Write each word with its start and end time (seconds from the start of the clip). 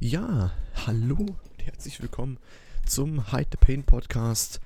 Ja, 0.00 0.52
hallo 0.86 1.16
und 1.16 1.64
herzlich 1.66 2.00
willkommen 2.00 2.38
zum 2.86 3.32
Hide 3.32 3.48
the 3.50 3.56
Pain 3.56 3.82
Podcast 3.82 4.60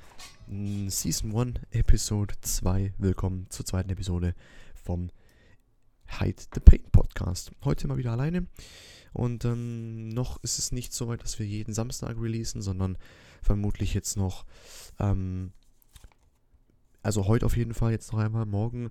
Season 0.47 1.35
1, 1.35 1.59
Episode 1.71 2.35
2. 2.43 2.93
Willkommen 2.99 3.47
zur 3.49 3.65
zweiten 3.65 3.89
Episode 3.89 4.35
vom 4.75 5.09
Hide 6.19 6.43
the 6.53 6.61
Pain 6.61 6.83
Podcast. 6.93 7.51
Heute 7.65 7.89
mal 7.89 7.97
wieder 7.97 8.13
alleine 8.13 8.47
und 9.15 9.47
ähm, 9.47 10.11
noch 10.11 10.37
ist 10.43 10.59
es 10.59 10.71
nicht 10.71 10.93
so 10.93 11.09
weit, 11.09 11.23
dass 11.23 11.39
wir 11.39 11.47
jeden 11.47 11.73
Samstag 11.73 12.21
releasen, 12.21 12.61
sondern 12.61 12.99
vermutlich 13.41 13.95
jetzt 13.95 14.19
noch, 14.19 14.45
ähm, 14.99 15.53
also 17.03 17.27
heute 17.27 17.47
auf 17.47 17.57
jeden 17.57 17.73
Fall, 17.73 17.93
jetzt 17.93 18.13
noch 18.13 18.19
einmal, 18.19 18.45
morgen 18.45 18.91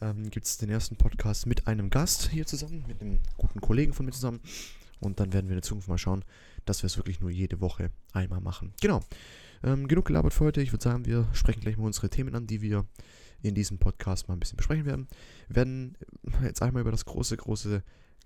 ähm, 0.00 0.30
gibt 0.30 0.46
es 0.46 0.58
den 0.58 0.70
ersten 0.70 0.94
Podcast 0.94 1.46
mit 1.46 1.66
einem 1.66 1.90
Gast 1.90 2.30
hier 2.30 2.46
zusammen, 2.46 2.84
mit 2.86 3.00
einem 3.00 3.18
guten 3.36 3.60
Kollegen 3.60 3.92
von 3.92 4.06
mir 4.06 4.12
zusammen. 4.12 4.38
Und 5.02 5.20
dann 5.20 5.32
werden 5.32 5.46
wir 5.46 5.52
in 5.52 5.60
der 5.60 5.62
Zukunft 5.62 5.88
mal 5.88 5.98
schauen, 5.98 6.24
dass 6.64 6.82
wir 6.82 6.86
es 6.86 6.96
wirklich 6.96 7.20
nur 7.20 7.30
jede 7.30 7.60
Woche 7.60 7.90
einmal 8.12 8.40
machen. 8.40 8.72
Genau. 8.80 9.00
Ähm, 9.64 9.86
genug 9.88 10.06
gelabert 10.06 10.32
für 10.32 10.44
heute. 10.44 10.62
Ich 10.62 10.72
würde 10.72 10.82
sagen, 10.82 11.06
wir 11.06 11.28
sprechen 11.32 11.60
gleich 11.60 11.76
mal 11.76 11.86
unsere 11.86 12.08
Themen 12.08 12.34
an, 12.34 12.46
die 12.46 12.62
wir 12.62 12.86
in 13.42 13.54
diesem 13.54 13.78
Podcast 13.78 14.28
mal 14.28 14.34
ein 14.34 14.40
bisschen 14.40 14.56
besprechen 14.56 14.86
werden. 14.86 15.08
Wir 15.48 15.56
werden 15.56 15.96
jetzt 16.42 16.62
einmal 16.62 16.82
über 16.82 16.90
das 16.90 17.04
große, 17.04 17.36
große 17.36 17.82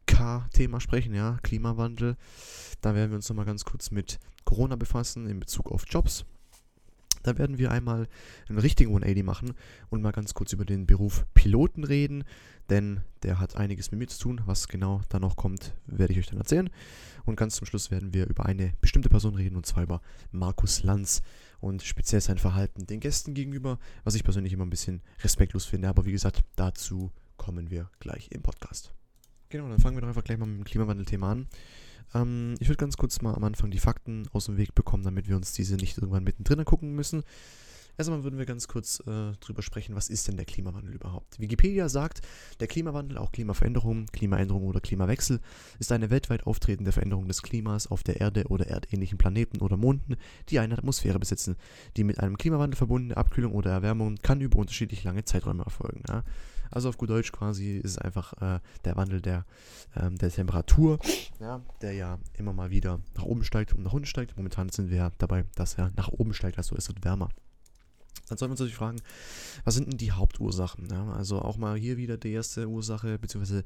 K-Thema 0.07 0.81
sprechen, 0.81 1.15
ja, 1.15 1.39
Klimawandel. 1.43 2.17
Da 2.81 2.95
werden 2.95 3.11
wir 3.11 3.17
uns 3.17 3.29
nochmal 3.29 3.45
ganz 3.45 3.65
kurz 3.65 3.91
mit 3.91 4.19
Corona 4.45 4.77
befassen 4.77 5.27
in 5.27 5.41
Bezug 5.41 5.71
auf 5.73 5.85
Jobs. 5.89 6.25
Da 7.27 7.39
werden 7.39 7.59
wir 7.59 7.73
einmal 7.73 8.07
einen 8.49 8.59
richtigen 8.59 8.91
180 8.91 9.25
machen 9.25 9.55
und 9.91 10.01
mal 10.01 10.13
ganz 10.13 10.33
kurz 10.33 10.53
über 10.53 10.65
den 10.65 10.87
Beruf 10.87 11.27
Piloten 11.35 11.83
reden, 11.83 12.23
denn 12.71 13.01
der 13.25 13.41
hat 13.41 13.57
einiges 13.57 13.91
mit 13.91 13.99
mir 13.99 14.07
zu 14.07 14.21
tun. 14.21 14.43
Was 14.47 14.69
genau 14.69 15.01
da 15.09 15.19
noch 15.19 15.35
kommt, 15.35 15.75
werde 15.87 16.13
ich 16.13 16.21
euch 16.21 16.29
dann 16.29 16.39
erzählen. 16.39 16.71
Und 17.25 17.35
ganz 17.37 17.57
zum 17.57 17.67
Schluss 17.67 17.91
werden 17.91 18.15
wir 18.15 18.29
über 18.29 18.47
eine 18.47 18.73
bestimmte 18.81 19.09
Person 19.09 19.35
reden, 19.35 19.57
und 19.57 19.67
zwar 19.67 19.83
über 19.83 20.01
Markus 20.31 20.85
Lanz 20.85 21.21
und 21.59 21.83
speziell 21.83 22.21
sein 22.21 22.39
Verhalten 22.39 22.87
den 22.87 23.01
Gästen 23.01 23.35
gegenüber, 23.35 23.81
was 24.05 24.15
ich 24.15 24.23
persönlich 24.23 24.53
immer 24.53 24.65
ein 24.65 24.71
bisschen 24.71 25.03
respektlos 25.25 25.65
finde. 25.65 25.89
Aber 25.89 26.05
wie 26.05 26.13
gesagt, 26.13 26.45
dazu 26.55 27.11
kommen 27.37 27.71
wir 27.71 27.91
gleich 27.99 28.31
im 28.31 28.43
Podcast. 28.43 28.93
Genau, 29.49 29.69
dann 29.69 29.81
fangen 29.81 29.97
wir 29.97 30.01
doch 30.01 30.09
einfach 30.09 30.25
gleich 30.25 30.39
mal 30.39 30.47
mit 30.47 30.59
dem 30.59 30.65
Klimawandel-Thema 30.65 31.33
an. 31.33 31.49
Ähm, 32.15 32.55
ich 32.61 32.69
würde 32.69 32.79
ganz 32.79 32.97
kurz 32.97 33.21
mal 33.23 33.35
am 33.35 33.45
Anfang 33.45 33.71
die 33.71 33.79
Fakten 33.79 34.29
aus 34.33 34.47
dem 34.47 34.57
Weg 34.57 34.75
bekommen, 34.75 35.05
damit 35.05 35.29
wir 35.29 35.37
uns 35.37 35.53
diese 35.53 35.77
nicht 35.77 35.99
irgendwann 35.99 36.25
mittendrin 36.25 36.65
gucken 36.65 36.95
müssen. 36.95 37.23
Erstmal 37.99 38.25
würden 38.25 38.39
wir 38.39 38.47
ganz 38.47 38.69
kurz 38.69 39.01
äh, 39.07 39.33
drüber 39.41 39.63
sprechen, 39.63 39.95
was 39.95 40.09
ist 40.09 40.29
denn 40.29 40.37
der 40.37 40.45
Klimawandel 40.45 40.95
überhaupt? 40.95 41.41
Wikipedia 41.41 41.89
sagt, 41.89 42.21
der 42.61 42.67
Klimawandel, 42.67 43.17
auch 43.19 43.33
Klimaveränderung, 43.33 44.07
Klimaänderung 44.07 44.65
oder 44.65 44.81
Klimawechsel, 44.81 45.41
ist 45.79 45.93
eine 45.93 46.11
weltweit 46.11 46.47
auftretende 46.47 46.93
Veränderung 46.93 47.27
des 47.29 47.43
Klimas 47.43 47.87
auf 47.87 48.03
der 48.03 48.21
Erde 48.21 48.45
oder 48.49 48.67
erdähnlichen 48.67 49.19
Planeten 49.19 49.61
oder 49.61 49.77
Monden, 49.77 50.17
die 50.49 50.59
eine 50.59 50.77
Atmosphäre 50.77 51.19
besitzen. 51.19 51.57
Die 51.97 52.05
mit 52.05 52.21
einem 52.21 52.37
Klimawandel 52.37 52.77
verbundene 52.77 53.17
Abkühlung 53.17 53.53
oder 53.53 53.71
Erwärmung 53.71 54.17
kann 54.23 54.41
über 54.41 54.59
unterschiedlich 54.59 55.05
lange 55.05 55.25
Zeiträume 55.25 55.65
erfolgen. 55.65 56.03
Ja? 56.09 56.23
Also 56.71 56.89
auf 56.89 56.99
gut 56.99 57.11
Deutsch 57.11 57.33
quasi 57.33 57.79
ist 57.79 57.93
es 57.93 57.99
einfach 57.99 58.33
äh, 58.43 58.61
der 58.85 58.97
Wandel 58.97 59.21
der, 59.21 59.47
ähm, 59.97 60.19
der 60.19 60.31
Temperatur, 60.31 60.99
ja, 61.41 61.63
der 61.81 61.93
ja 61.93 62.19
immer 62.35 62.53
mal 62.53 62.71
wieder 62.71 63.01
nach 63.15 63.25
oben 63.25 63.45
steigt 63.45 63.75
und 63.75 63.85
nach 63.85 63.93
unten 63.93 64.07
steigt. 64.07 64.37
Momentan 64.37 64.69
sind 64.69 64.91
wir 64.91 64.99
ja 64.99 65.11
dabei, 65.19 65.45
dass 65.55 65.75
er 65.75 65.93
nach 65.97 66.09
oben 66.09 66.35
steigt, 66.35 66.59
also 66.59 66.77
es 66.77 66.89
wird 66.89 67.05
wärmer. 67.05 67.29
Dann 68.29 68.39
soll 68.39 68.49
man 68.49 68.57
sich 68.57 68.75
fragen, 68.75 69.01
was 69.65 69.75
sind 69.75 69.89
denn 69.89 69.99
die 69.99 70.13
Hauptursachen? 70.13 70.89
Ja? 70.91 71.13
Also 71.13 71.41
auch 71.41 71.57
mal 71.57 71.77
hier 71.77 71.97
wieder 71.97 72.17
die 72.17 72.33
erste 72.33 72.69
Ursache, 72.69 73.19
beziehungsweise 73.19 73.65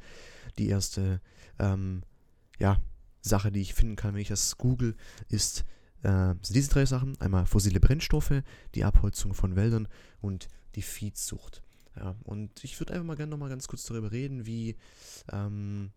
die 0.59 0.69
erste 0.69 1.21
ähm, 1.59 2.03
ja, 2.59 2.79
Sache, 3.23 3.51
die 3.51 3.63
ich 3.63 3.75
finden 3.75 3.97
kann, 3.97 4.15
wenn 4.15 4.21
ich 4.21 4.29
das 4.29 4.59
google, 4.59 4.97
ist 5.29 5.65
äh, 6.03 6.35
sind 6.43 6.55
diese 6.55 6.71
drei 6.71 6.87
Sachen. 6.87 7.21
Einmal 7.21 7.47
fossile 7.47 7.81
Brennstoffe, 7.81 8.43
die 8.75 8.85
Abholzung 8.85 9.35
von 9.35 9.57
Wäldern 9.57 9.89
und 10.21 10.49
die 10.75 10.83
Viehzucht. 10.83 11.63
Ja, 11.97 12.15
und 12.25 12.63
ich 12.65 12.79
würde 12.81 12.93
einfach 12.93 13.07
mal 13.07 13.17
gerne 13.17 13.31
nochmal 13.31 13.49
ganz 13.49 13.67
kurz 13.67 13.85
darüber 13.85 14.13
reden, 14.13 14.47
wie 14.47 14.77
ähm, 15.33 15.91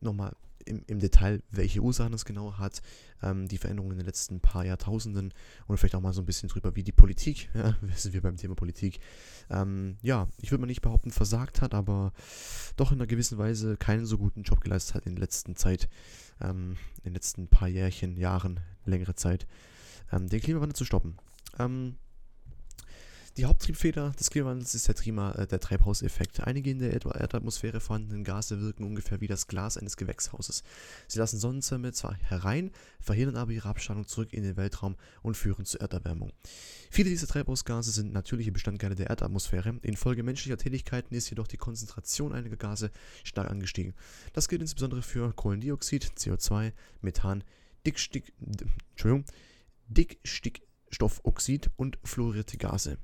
nochmal 0.00 0.34
im, 0.64 0.82
im 0.86 0.98
Detail, 0.98 1.42
welche 1.50 1.80
Ursachen 1.80 2.14
es 2.14 2.24
genau 2.24 2.58
hat, 2.58 2.82
ähm, 3.22 3.48
die 3.48 3.58
Veränderungen 3.58 3.92
in 3.92 3.98
den 3.98 4.06
letzten 4.06 4.40
paar 4.40 4.64
Jahrtausenden 4.64 5.32
und 5.66 5.76
vielleicht 5.76 5.94
auch 5.94 6.00
mal 6.00 6.12
so 6.12 6.22
ein 6.22 6.26
bisschen 6.26 6.48
drüber, 6.48 6.76
wie 6.76 6.82
die 6.82 6.92
Politik, 6.92 7.48
ja, 7.54 7.76
wissen 7.80 8.12
wir 8.12 8.22
beim 8.22 8.36
Thema 8.36 8.54
Politik, 8.54 9.00
ähm, 9.50 9.96
ja, 10.02 10.28
ich 10.40 10.50
würde 10.50 10.62
mal 10.62 10.66
nicht 10.66 10.82
behaupten, 10.82 11.10
versagt 11.10 11.60
hat, 11.60 11.74
aber 11.74 12.12
doch 12.76 12.92
in 12.92 12.98
einer 12.98 13.06
gewissen 13.06 13.38
Weise 13.38 13.76
keinen 13.76 14.06
so 14.06 14.18
guten 14.18 14.42
Job 14.42 14.60
geleistet 14.60 14.94
hat 14.94 15.06
in 15.06 15.14
der 15.14 15.22
letzten 15.22 15.56
Zeit, 15.56 15.88
ähm, 16.40 16.76
in 16.98 17.10
den 17.10 17.14
letzten 17.14 17.48
paar 17.48 17.68
Jährchen, 17.68 18.16
Jahren, 18.16 18.60
längere 18.84 19.14
Zeit, 19.14 19.46
ähm, 20.12 20.28
den 20.28 20.40
Klimawandel 20.40 20.76
zu 20.76 20.84
stoppen. 20.84 21.16
Ähm, 21.58 21.96
die 23.36 23.46
Haupttriebfeder 23.46 24.12
des 24.12 24.30
Klimawandels 24.30 24.74
ist 24.74 24.86
der, 24.86 24.94
Trima, 24.94 25.32
äh, 25.32 25.46
der 25.46 25.58
Treibhauseffekt. 25.58 26.40
Einige 26.40 26.70
in 26.70 26.78
der 26.78 26.92
Erdatmosphäre 26.92 27.80
vorhandenen 27.80 28.22
Gase 28.22 28.60
wirken 28.60 28.84
ungefähr 28.84 29.20
wie 29.20 29.26
das 29.26 29.48
Glas 29.48 29.76
eines 29.76 29.96
Gewächshauses. 29.96 30.62
Sie 31.08 31.18
lassen 31.18 31.38
Sonnenzirme 31.40 31.92
zwar 31.92 32.14
herein, 32.14 32.70
verhindern 33.00 33.36
aber 33.36 33.50
ihre 33.50 33.68
Abstrahlung 33.68 34.06
zurück 34.06 34.32
in 34.32 34.44
den 34.44 34.56
Weltraum 34.56 34.96
und 35.22 35.36
führen 35.36 35.64
zur 35.64 35.80
Erderwärmung. 35.80 36.32
Viele 36.90 37.10
dieser 37.10 37.26
Treibhausgase 37.26 37.90
sind 37.90 38.12
natürliche 38.12 38.52
Bestandteile 38.52 38.94
der 38.94 39.08
Erdatmosphäre. 39.08 39.80
Infolge 39.82 40.22
menschlicher 40.22 40.56
Tätigkeiten 40.56 41.14
ist 41.14 41.28
jedoch 41.28 41.48
die 41.48 41.56
Konzentration 41.56 42.32
einiger 42.32 42.56
Gase 42.56 42.92
stark 43.24 43.50
angestiegen. 43.50 43.94
Das 44.32 44.48
gilt 44.48 44.62
insbesondere 44.62 45.02
für 45.02 45.32
Kohlendioxid, 45.32 46.12
CO2, 46.16 46.72
Methan, 47.00 47.42
Dickstick, 47.84 48.32
Dickstickstoffoxid 49.88 51.70
und 51.76 51.98
fluorierte 52.04 52.56
Gase. 52.58 52.98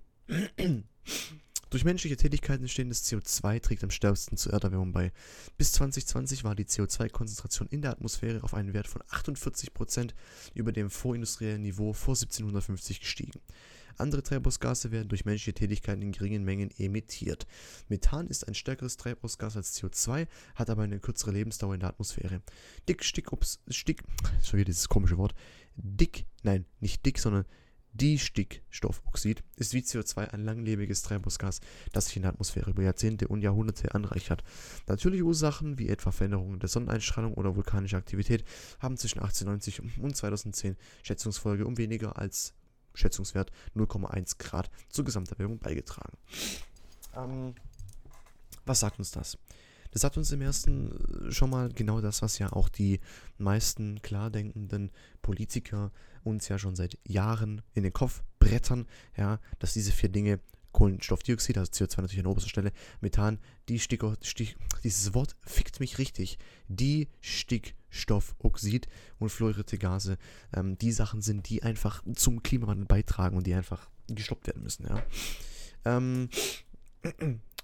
Durch 1.70 1.84
menschliche 1.84 2.16
Tätigkeiten 2.16 2.64
entstehendes 2.64 3.04
CO2 3.04 3.60
trägt 3.60 3.84
am 3.84 3.91
stärksten 3.91 4.36
zur 4.36 4.52
Erderwärmung 4.52 4.92
bei. 4.92 5.12
Bis 5.56 5.70
2020 5.72 6.42
war 6.42 6.56
die 6.56 6.64
CO2-Konzentration 6.64 7.68
in 7.68 7.82
der 7.82 7.92
Atmosphäre 7.92 8.42
auf 8.42 8.54
einen 8.54 8.74
Wert 8.74 8.88
von 8.88 9.02
48% 9.02 10.10
über 10.54 10.72
dem 10.72 10.90
vorindustriellen 10.90 11.62
Niveau 11.62 11.92
vor 11.92 12.14
1750 12.14 13.00
gestiegen. 13.00 13.40
Andere 13.98 14.22
Treibhausgase 14.22 14.90
werden 14.90 15.08
durch 15.08 15.24
menschliche 15.24 15.54
Tätigkeiten 15.54 16.02
in 16.02 16.12
geringen 16.12 16.42
Mengen 16.42 16.70
emittiert. 16.78 17.46
Methan 17.88 18.26
ist 18.26 18.48
ein 18.48 18.54
stärkeres 18.54 18.96
Treibhausgas 18.96 19.56
als 19.56 19.78
CO2, 19.78 20.26
hat 20.56 20.70
aber 20.70 20.82
eine 20.82 20.98
kürzere 20.98 21.32
Lebensdauer 21.32 21.74
in 21.74 21.80
der 21.80 21.90
Atmosphäre. 21.90 22.42
Dick, 22.88 23.04
Stick, 23.04 23.32
ups, 23.32 23.60
Stick, 23.69 24.02
schon 24.42 24.58
wieder 24.58 24.66
dieses 24.66 24.88
komische 24.88 25.19
Wort. 25.19 25.34
Dick, 25.76 26.26
nein, 26.42 26.64
nicht 26.80 27.04
dick, 27.06 27.19
sondern 27.19 27.44
Distickstoffoxid 27.92 29.42
ist 29.56 29.74
wie 29.74 29.80
CO2 29.80 30.28
ein 30.28 30.44
langlebiges 30.44 31.02
Treibhausgas, 31.02 31.60
das 31.92 32.06
sich 32.06 32.16
in 32.16 32.22
der 32.22 32.32
Atmosphäre 32.32 32.70
über 32.70 32.82
Jahrzehnte 32.82 33.28
und 33.28 33.42
Jahrhunderte 33.42 33.94
anreichert. 33.94 34.44
Natürliche 34.86 35.24
Ursachen 35.24 35.78
wie 35.78 35.88
etwa 35.88 36.12
Veränderungen 36.12 36.60
der 36.60 36.68
Sonneneinstrahlung 36.68 37.34
oder 37.34 37.56
vulkanische 37.56 37.96
Aktivität 37.96 38.44
haben 38.78 38.96
zwischen 38.96 39.18
1890 39.18 40.00
und 40.00 40.16
2010 40.16 40.76
Schätzungsfolge 41.02 41.66
um 41.66 41.78
weniger 41.78 42.18
als 42.18 42.54
Schätzungswert 42.94 43.50
0,1 43.76 44.38
Grad 44.38 44.70
zur 44.88 45.04
Gesamterwärmung 45.04 45.58
beigetragen. 45.58 46.16
Ähm, 47.16 47.54
was 48.64 48.80
sagt 48.80 48.98
uns 48.98 49.10
das? 49.10 49.38
Das 49.92 50.02
sagt 50.02 50.16
uns 50.16 50.30
im 50.30 50.40
ersten 50.40 51.28
äh, 51.28 51.32
schon 51.32 51.50
mal 51.50 51.68
genau 51.70 52.00
das, 52.00 52.22
was 52.22 52.38
ja 52.38 52.52
auch 52.52 52.68
die 52.68 53.00
meisten 53.38 54.00
klar 54.02 54.30
denkenden 54.30 54.90
Politiker 55.22 55.90
uns 56.25 56.48
ja 56.48 56.58
schon 56.58 56.76
seit 56.76 56.98
Jahren 57.06 57.62
in 57.75 57.82
den 57.82 57.92
Kopf 57.92 58.22
brettern, 58.38 58.86
ja, 59.16 59.41
dass 59.58 59.75
diese 59.75 59.92
vier 59.92 60.08
Dinge 60.08 60.41
Kohlenstoffdioxid, 60.72 61.58
also 61.58 61.72
CO2 61.72 62.03
natürlich 62.03 62.25
an 62.25 62.31
oberster 62.31 62.48
Stelle, 62.48 62.72
Methan, 63.00 63.38
die 63.69 63.78
Stick, 63.78 64.03
Stick, 64.22 64.56
dieses 64.84 65.14
Wort 65.14 65.34
fickt 65.44 65.81
mich 65.81 65.98
richtig, 65.98 66.38
die 66.69 67.08
Stickstoffoxid 67.20 68.88
und 69.19 69.31
fluorierte 69.31 69.78
Gase, 69.78 70.17
ähm, 70.55 70.78
die 70.78 70.93
Sachen 70.93 71.22
sind, 71.22 71.49
die 71.49 71.62
einfach 71.62 72.02
zum 72.14 72.43
Klimawandel 72.43 72.87
beitragen 72.87 73.37
und 73.37 73.46
die 73.46 73.55
einfach 73.55 73.88
gestoppt 74.08 74.46
werden 74.46 74.62
müssen, 74.62 74.87
ja. 74.87 75.02
Ähm, 75.84 76.28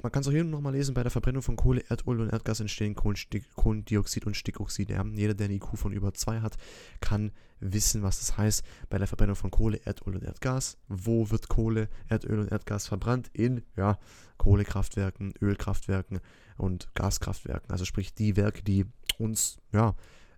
man 0.03 0.13
kann 0.13 0.21
es 0.21 0.29
auch 0.29 0.33
hier 0.33 0.45
nochmal 0.45 0.75
lesen, 0.75 0.95
bei 0.95 1.03
der 1.03 1.11
Verbrennung 1.11 1.43
von 1.43 1.57
Kohle, 1.57 1.83
Erdöl 1.89 2.21
und 2.21 2.31
Erdgas 2.31 2.61
entstehen 2.61 2.95
Kohlendioxid 2.95 4.27
und 4.27 4.37
Stickoxid. 4.37 4.91
Ja. 4.91 5.05
Jeder, 5.05 5.35
der 5.35 5.47
eine 5.47 5.55
IQ 5.55 5.77
von 5.77 5.93
über 5.93 6.13
2 6.13 6.41
hat, 6.41 6.57
kann 7.01 7.33
wissen, 7.61 8.03
was 8.03 8.19
das 8.19 8.37
heißt 8.37 8.63
bei 8.91 8.99
der 8.99 9.07
Verbrennung 9.07 9.37
von 9.37 9.51
Kohle, 9.51 9.81
Erdöl 9.85 10.17
und 10.17 10.25
Erdgas. 10.25 10.77
Wo 10.89 11.31
wird 11.31 11.49
Kohle, 11.49 11.89
Erdöl 12.09 12.41
und 12.41 12.53
Erdgas 12.53 12.87
verbrannt? 12.87 13.31
In 13.33 13.63
ja, 13.77 13.99
Kohlekraftwerken, 14.37 15.33
Ölkraftwerken 15.41 16.21
und 16.59 16.95
Gaskraftwerken. 16.95 17.71
Also 17.71 17.85
sprich 17.85 18.15
die 18.15 18.37
Werke, 18.37 18.63
die 18.63 18.85
uns 19.19 19.59
ja, 19.73 19.95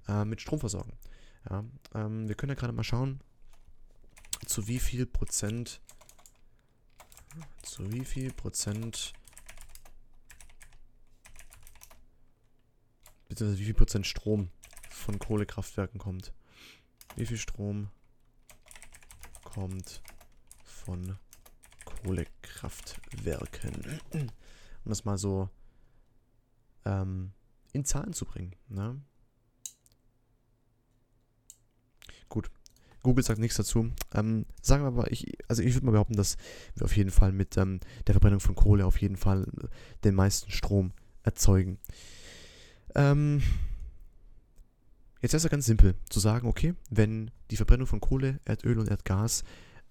äh, 0.06 0.24
mit 0.24 0.40
Strom 0.40 0.60
versorgen. 0.60 0.92
Ja, 1.50 1.64
ähm, 1.94 2.28
wir 2.28 2.36
können 2.36 2.50
ja 2.50 2.56
gerade 2.56 2.72
mal 2.72 2.84
schauen, 2.84 3.20
zu 4.46 4.68
wie 4.68 4.78
viel 4.78 5.04
Prozent 5.06 5.80
zu 7.62 7.92
wie 7.92 8.04
viel 8.04 8.32
Prozent 8.32 9.12
beziehungsweise 13.28 13.60
wie 13.60 13.66
viel 13.66 13.74
Prozent 13.74 14.06
Strom 14.06 14.50
von 14.90 15.18
Kohlekraftwerken 15.18 16.00
kommt. 16.00 16.32
Wie 17.16 17.26
viel 17.26 17.38
Strom 17.38 17.90
kommt 19.44 20.02
von 20.64 21.18
Kohlekraftwerken? 21.84 24.00
Um 24.84 24.90
das 24.90 25.04
mal 25.04 25.18
so 25.18 25.50
ähm, 26.86 27.32
in 27.72 27.84
Zahlen 27.84 28.14
zu 28.14 28.24
bringen. 28.24 28.54
Ne? 28.68 29.02
Gut. 32.28 32.50
Google 33.02 33.24
sagt 33.24 33.38
nichts 33.38 33.56
dazu. 33.56 33.90
Ähm, 34.14 34.46
sagen 34.62 34.84
wir 34.84 34.88
aber, 34.88 35.10
ich, 35.10 35.38
also 35.48 35.62
ich 35.62 35.74
würde 35.74 35.86
mal 35.86 35.92
behaupten, 35.92 36.16
dass 36.16 36.36
wir 36.74 36.84
auf 36.84 36.96
jeden 36.96 37.10
Fall 37.10 37.32
mit 37.32 37.56
ähm, 37.56 37.80
der 38.06 38.14
Verbrennung 38.14 38.40
von 38.40 38.54
Kohle 38.54 38.86
auf 38.86 39.00
jeden 39.00 39.16
Fall 39.16 39.46
den 40.04 40.14
meisten 40.14 40.50
Strom 40.50 40.92
erzeugen. 41.22 41.78
Ähm, 42.94 43.42
jetzt 45.20 45.34
ist 45.34 45.44
es 45.44 45.50
ganz 45.50 45.66
simpel 45.66 45.94
zu 46.08 46.20
sagen, 46.20 46.48
okay, 46.48 46.74
wenn 46.90 47.30
die 47.50 47.56
Verbrennung 47.56 47.86
von 47.86 48.00
Kohle, 48.00 48.40
Erdöl 48.44 48.78
und 48.78 48.88
Erdgas 48.88 49.44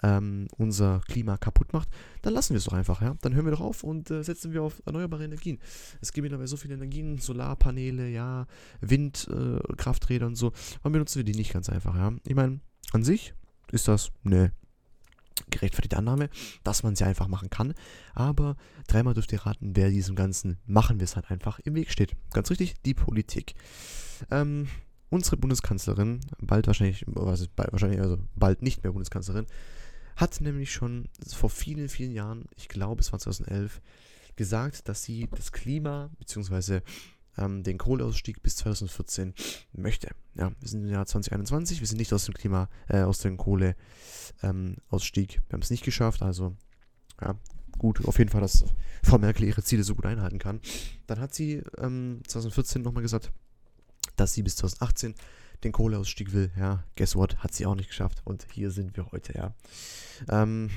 ähm, 0.04 0.48
unser 0.58 1.02
Klima 1.08 1.38
kaputt 1.38 1.74
macht, 1.74 1.90
dann 2.22 2.34
lassen 2.34 2.54
wir 2.54 2.60
es 2.60 2.66
doch 2.66 2.74
einfach, 2.74 3.02
ja. 3.02 3.16
Dann 3.22 3.34
hören 3.34 3.46
wir 3.46 3.52
doch 3.52 3.62
auf 3.62 3.84
und 3.84 4.12
äh, 4.12 4.24
setzen 4.24 4.54
wir 4.54 4.62
auf 4.64 4.82
erneuerbare 4.86 5.26
Energien. 5.26 5.60
Es 6.02 6.14
gibt 6.14 6.24
mittlerweile 6.24 6.48
so 6.48 6.58
viele 6.58 6.76
Energien, 6.76 7.18
Solarpaneele, 7.18 8.10
ja, 8.10 8.46
Windkrafträder 8.82 10.26
äh, 10.26 10.28
und 10.28 10.36
so. 10.36 10.52
Warum 10.82 10.94
benutzen 10.94 11.18
wir 11.18 11.24
die 11.24 11.38
nicht 11.38 11.54
ganz 11.54 11.70
einfach, 11.70 11.96
ja? 11.96 12.14
Ich 12.26 12.36
meine, 12.36 12.60
an 12.92 13.04
sich 13.04 13.34
ist 13.72 13.88
das 13.88 14.12
eine 14.24 14.52
gerechtfertigte 15.50 15.98
Annahme, 15.98 16.30
dass 16.64 16.84
man 16.84 16.96
sie 16.96 17.06
einfach 17.06 17.28
machen 17.28 17.50
kann. 17.50 17.74
Aber 18.14 18.56
dreimal 18.88 19.14
dürft 19.14 19.32
ihr 19.32 19.46
raten, 19.46 19.76
wer 19.76 19.90
diesem 19.90 20.16
Ganzen 20.16 20.58
machen 20.66 21.00
wir 21.00 21.06
es 21.06 21.16
halt 21.16 21.32
einfach 21.32 21.60
im 21.60 21.76
Weg 21.76 21.92
steht. 21.92 22.16
Ganz 22.32 22.50
richtig, 22.50 22.76
die 22.84 22.94
Politik. 22.94 23.56
Ähm, 24.32 24.68
unsere 25.10 25.38
Bundeskanzlerin, 25.38 26.22
bald 26.40 26.68
wahrscheinlich, 26.68 27.04
was 27.08 27.48
bald, 27.48 27.72
wahrscheinlich, 27.72 28.02
also 28.02 28.18
bald 28.36 28.62
nicht 28.62 28.84
mehr 28.84 28.92
Bundeskanzlerin, 28.92 29.46
hat 30.16 30.42
nämlich 30.42 30.72
schon 30.72 31.10
vor 31.26 31.50
vielen, 31.50 31.90
vielen 31.90 32.12
Jahren, 32.12 32.46
ich 32.56 32.68
glaube 32.70 33.02
es 33.02 33.12
war 33.12 33.20
2011, 33.20 33.82
gesagt, 34.36 34.88
dass 34.88 35.04
sie 35.04 35.28
das 35.36 35.52
Klima 35.52 36.10
bzw. 36.20 36.82
Ähm, 37.38 37.64
den 37.64 37.78
Kohleausstieg 37.78 38.42
bis 38.42 38.56
2014 38.58 39.34
möchte. 39.74 40.10
Ja, 40.36 40.52
wir 40.60 40.68
sind 40.68 40.84
im 40.84 40.90
Jahr 40.90 41.06
2021, 41.06 41.80
wir 41.80 41.88
sind 41.88 41.98
nicht 41.98 42.14
aus 42.14 42.26
dem 42.26 42.34
Klima, 42.34 42.70
äh, 42.88 43.02
aus 43.02 43.20
dem 43.20 43.38
Kohleausstieg. 43.38 43.78
Ähm, 44.44 44.78
wir 45.48 45.54
haben 45.54 45.62
es 45.62 45.70
nicht 45.70 45.84
geschafft, 45.84 46.22
also 46.22 46.56
ja, 47.22 47.36
gut, 47.78 48.06
auf 48.06 48.18
jeden 48.20 48.30
Fall, 48.30 48.42
dass 48.42 48.66
Frau 49.04 49.18
Merkel 49.18 49.46
ihre 49.46 49.64
Ziele 49.64 49.84
so 49.84 49.96
gut 49.96 50.06
einhalten 50.06 50.40
kann. 50.40 50.62
Dann 51.08 51.20
hat 51.20 51.34
sie 51.34 51.64
ähm, 51.78 52.22
2014 52.28 52.82
nochmal 52.82 53.04
gesagt, 53.04 53.32
dass 54.16 54.34
sie 54.34 54.44
bis 54.44 54.56
2018 54.58 55.16
den 55.64 55.72
Kohleausstieg 55.72 56.34
will. 56.34 56.52
Ja, 56.58 56.84
guess 56.96 57.16
what? 57.16 57.38
Hat 57.38 57.54
sie 57.54 57.66
auch 57.66 57.76
nicht 57.76 57.90
geschafft. 57.90 58.22
Und 58.26 58.46
hier 58.52 58.72
sind 58.72 58.96
wir 58.96 59.12
heute, 59.12 59.34
ja. 59.34 59.54
Ähm, 60.30 60.70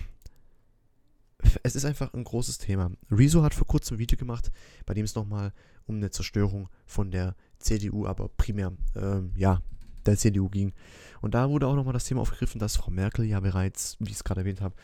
es 1.62 1.76
ist 1.76 1.84
einfach 1.84 2.12
ein 2.14 2.24
großes 2.24 2.58
Thema. 2.58 2.90
Rezo 3.10 3.42
hat 3.42 3.54
vor 3.54 3.66
kurzem 3.66 3.96
ein 3.96 4.00
Video 4.00 4.18
gemacht, 4.18 4.50
bei 4.86 4.94
dem 4.94 5.04
es 5.04 5.14
nochmal 5.14 5.52
um 5.86 5.96
eine 5.96 6.10
Zerstörung 6.10 6.68
von 6.86 7.10
der 7.10 7.34
CDU, 7.58 8.06
aber 8.06 8.28
primär, 8.28 8.72
ähm, 8.96 9.32
ja, 9.36 9.60
der 10.06 10.16
CDU 10.16 10.48
ging. 10.48 10.72
Und 11.20 11.34
da 11.34 11.48
wurde 11.50 11.66
auch 11.66 11.74
nochmal 11.76 11.92
das 11.92 12.04
Thema 12.04 12.22
aufgegriffen, 12.22 12.58
dass 12.58 12.76
Frau 12.76 12.90
Merkel 12.90 13.24
ja 13.24 13.40
bereits, 13.40 13.96
wie 14.00 14.10
ich 14.10 14.16
es 14.16 14.24
gerade 14.24 14.40
erwähnt 14.40 14.60
habe, 14.60 14.74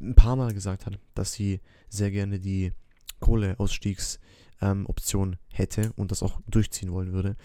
ein 0.00 0.14
paar 0.14 0.36
Mal 0.36 0.52
gesagt 0.52 0.86
hat, 0.86 0.98
dass 1.14 1.32
sie 1.32 1.60
sehr 1.88 2.10
gerne 2.10 2.38
die 2.38 2.72
Kohleausstiegs- 3.20 4.18
ähm, 4.60 4.86
Option 4.86 5.36
hätte 5.52 5.92
und 5.96 6.10
das 6.10 6.22
auch 6.22 6.40
durchziehen 6.46 6.92
wollen 6.92 7.12
würde. 7.12 7.36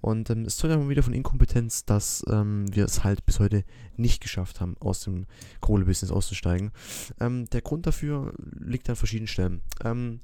Und 0.00 0.30
ähm, 0.30 0.44
es 0.44 0.56
zeugt 0.56 0.74
immer 0.74 0.88
wieder 0.88 1.02
von 1.02 1.12
Inkompetenz, 1.12 1.84
dass 1.84 2.24
ähm, 2.28 2.66
wir 2.74 2.84
es 2.84 3.04
halt 3.04 3.26
bis 3.26 3.40
heute 3.40 3.64
nicht 3.96 4.22
geschafft 4.22 4.60
haben, 4.60 4.76
aus 4.78 5.00
dem 5.00 5.26
Kohlebusiness 5.60 6.12
auszusteigen. 6.12 6.70
Ähm, 7.18 7.46
der 7.46 7.62
Grund 7.62 7.86
dafür 7.86 8.34
liegt 8.58 8.88
an 8.88 8.96
verschiedenen 8.96 9.28
Stellen. 9.28 9.62
Ähm, 9.84 10.20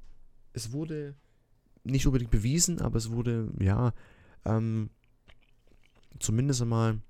es 0.53 0.73
wurde 0.73 1.15
nicht 1.85 2.07
unbedingt 2.07 2.31
bewiesen, 2.31 2.81
aber 2.81 2.97
es 2.97 3.11
wurde, 3.11 3.49
ja, 3.61 3.93
ähm, 4.45 4.91
zumindest 6.19 6.63
einmal 6.63 7.01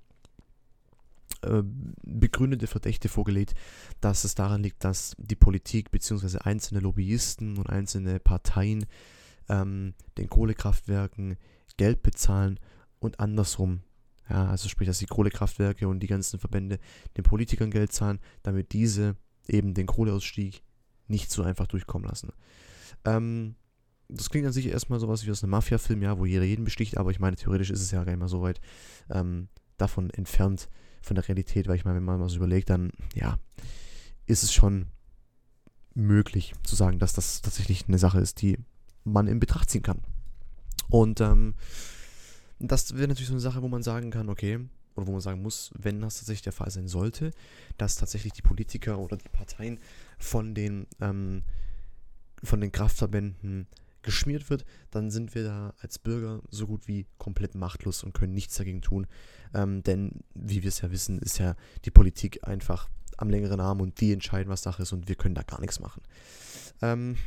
äh, 1.41 1.63
begründete 2.03 2.67
Verdächte 2.67 3.09
vorgelegt, 3.09 3.53
dass 4.01 4.23
es 4.23 4.35
daran 4.35 4.63
liegt, 4.63 4.83
dass 4.83 5.15
die 5.19 5.35
Politik 5.35 5.91
bzw. 5.91 6.39
einzelne 6.39 6.79
Lobbyisten 6.79 7.57
und 7.57 7.69
einzelne 7.69 8.19
Parteien 8.19 8.85
ähm, 9.49 9.93
den 10.17 10.29
Kohlekraftwerken 10.29 11.37
Geld 11.77 12.01
bezahlen 12.01 12.59
und 12.99 13.19
andersrum. 13.19 13.81
Ja, 14.29 14.49
also 14.49 14.67
sprich, 14.67 14.87
dass 14.87 14.99
die 14.99 15.05
Kohlekraftwerke 15.05 15.87
und 15.87 16.01
die 16.01 16.07
ganzen 16.07 16.39
Verbände 16.39 16.79
den 17.15 17.23
Politikern 17.23 17.71
Geld 17.71 17.93
zahlen, 17.93 18.19
damit 18.43 18.73
diese 18.73 19.15
eben 19.47 19.73
den 19.73 19.87
Kohleausstieg 19.87 20.63
nicht 21.07 21.31
so 21.31 21.43
einfach 21.43 21.67
durchkommen 21.67 22.07
lassen. 22.07 22.31
Ähm, 23.05 23.55
das 24.09 24.29
klingt 24.29 24.47
an 24.47 24.53
sich 24.53 24.67
erstmal 24.67 24.99
sowas 24.99 25.25
wie 25.25 25.31
aus 25.31 25.43
einem 25.43 25.51
Mafia-Film, 25.51 26.01
ja, 26.01 26.17
wo 26.17 26.25
jeder 26.25 26.43
jeden 26.43 26.65
besticht, 26.65 26.97
aber 26.97 27.11
ich 27.11 27.19
meine, 27.19 27.35
theoretisch 27.35 27.69
ist 27.69 27.81
es 27.81 27.91
ja 27.91 28.03
gar 28.03 28.11
nicht 28.11 28.19
mal 28.19 28.27
so 28.27 28.41
weit 28.41 28.59
ähm, 29.09 29.47
davon 29.77 30.09
entfernt 30.09 30.69
von 31.01 31.15
der 31.15 31.27
Realität, 31.27 31.67
weil 31.67 31.75
ich 31.75 31.85
meine, 31.85 31.97
wenn 31.97 32.03
man 32.03 32.19
mal 32.19 32.29
so 32.29 32.37
überlegt, 32.37 32.69
dann, 32.69 32.91
ja, 33.13 33.37
ist 34.25 34.43
es 34.43 34.53
schon 34.53 34.87
möglich 35.93 36.53
zu 36.63 36.75
sagen, 36.75 36.99
dass 36.99 37.13
das 37.13 37.41
tatsächlich 37.41 37.87
eine 37.87 37.97
Sache 37.97 38.19
ist, 38.19 38.41
die 38.41 38.57
man 39.11 39.27
in 39.27 39.39
Betracht 39.39 39.69
ziehen 39.69 39.83
kann. 39.83 39.99
Und 40.89 41.21
ähm, 41.21 41.55
das 42.59 42.95
wäre 42.95 43.07
natürlich 43.07 43.27
so 43.27 43.33
eine 43.33 43.41
Sache, 43.41 43.61
wo 43.61 43.67
man 43.67 43.83
sagen 43.83 44.09
kann, 44.09 44.29
okay, 44.29 44.59
oder 44.95 45.07
wo 45.07 45.11
man 45.11 45.21
sagen 45.21 45.41
muss, 45.41 45.71
wenn 45.77 46.01
das 46.01 46.17
tatsächlich 46.17 46.43
der 46.43 46.53
Fall 46.53 46.71
sein 46.71 46.87
sollte, 46.87 47.31
dass 47.77 47.95
tatsächlich 47.95 48.33
die 48.33 48.41
Politiker 48.41 48.97
oder 48.97 49.17
die 49.17 49.29
Parteien 49.29 49.79
von 50.17 50.55
den, 50.55 50.87
ähm, 50.99 51.43
von 52.43 52.61
den 52.61 52.71
Kraftverbänden 52.71 53.67
geschmiert 54.01 54.49
wird, 54.49 54.65
dann 54.89 55.11
sind 55.11 55.35
wir 55.35 55.43
da 55.43 55.73
als 55.81 55.99
Bürger 55.99 56.41
so 56.49 56.65
gut 56.65 56.87
wie 56.87 57.05
komplett 57.17 57.55
machtlos 57.55 58.03
und 58.03 58.13
können 58.13 58.33
nichts 58.33 58.55
dagegen 58.55 58.81
tun. 58.81 59.05
Ähm, 59.53 59.83
denn, 59.83 60.23
wie 60.33 60.63
wir 60.63 60.69
es 60.69 60.81
ja 60.81 60.91
wissen, 60.91 61.19
ist 61.19 61.37
ja 61.39 61.55
die 61.85 61.91
Politik 61.91 62.47
einfach 62.47 62.89
am 63.17 63.29
längeren 63.29 63.59
Arm 63.59 63.81
und 63.81 63.99
die 63.99 64.13
entscheiden, 64.13 64.49
was 64.49 64.63
Sache 64.63 64.83
ist 64.83 64.93
und 64.93 65.07
wir 65.07 65.15
können 65.15 65.35
da 65.35 65.43
gar 65.43 65.59
nichts 65.59 65.79
machen. 65.79 66.01
Ähm, 66.81 67.17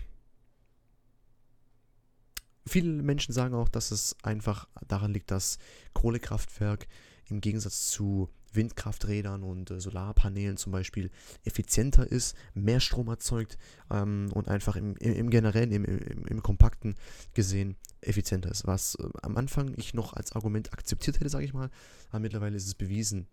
Viele 2.66 3.02
Menschen 3.02 3.32
sagen 3.32 3.54
auch, 3.54 3.68
dass 3.68 3.90
es 3.90 4.16
einfach 4.22 4.68
daran 4.86 5.12
liegt, 5.12 5.30
dass 5.30 5.58
Kohlekraftwerk 5.92 6.86
im 7.28 7.40
Gegensatz 7.40 7.88
zu 7.90 8.28
Windkrafträdern 8.52 9.42
und 9.42 9.70
äh, 9.70 9.80
Solarpanelen 9.80 10.56
zum 10.56 10.72
Beispiel 10.72 11.10
effizienter 11.44 12.10
ist, 12.10 12.36
mehr 12.54 12.80
Strom 12.80 13.08
erzeugt 13.08 13.58
ähm, 13.90 14.30
und 14.34 14.48
einfach 14.48 14.76
im, 14.76 14.96
im, 14.96 15.14
im 15.14 15.30
generellen, 15.30 15.72
im, 15.72 15.84
im, 15.84 16.26
im, 16.26 16.42
kompakten 16.42 16.96
gesehen 17.34 17.76
effizienter 18.00 18.50
ist. 18.50 18.66
Was 18.66 18.96
äh, 18.96 19.08
am 19.22 19.36
Anfang 19.36 19.72
ich 19.76 19.94
noch 19.94 20.14
als 20.14 20.32
Argument 20.32 20.72
akzeptiert 20.72 21.20
hätte, 21.20 21.30
sage 21.30 21.44
ich 21.44 21.54
mal, 21.54 21.70
aber 22.10 22.20
mittlerweile 22.20 22.56
ist 22.56 22.66
es 22.66 22.74
bewiesen, 22.74 23.28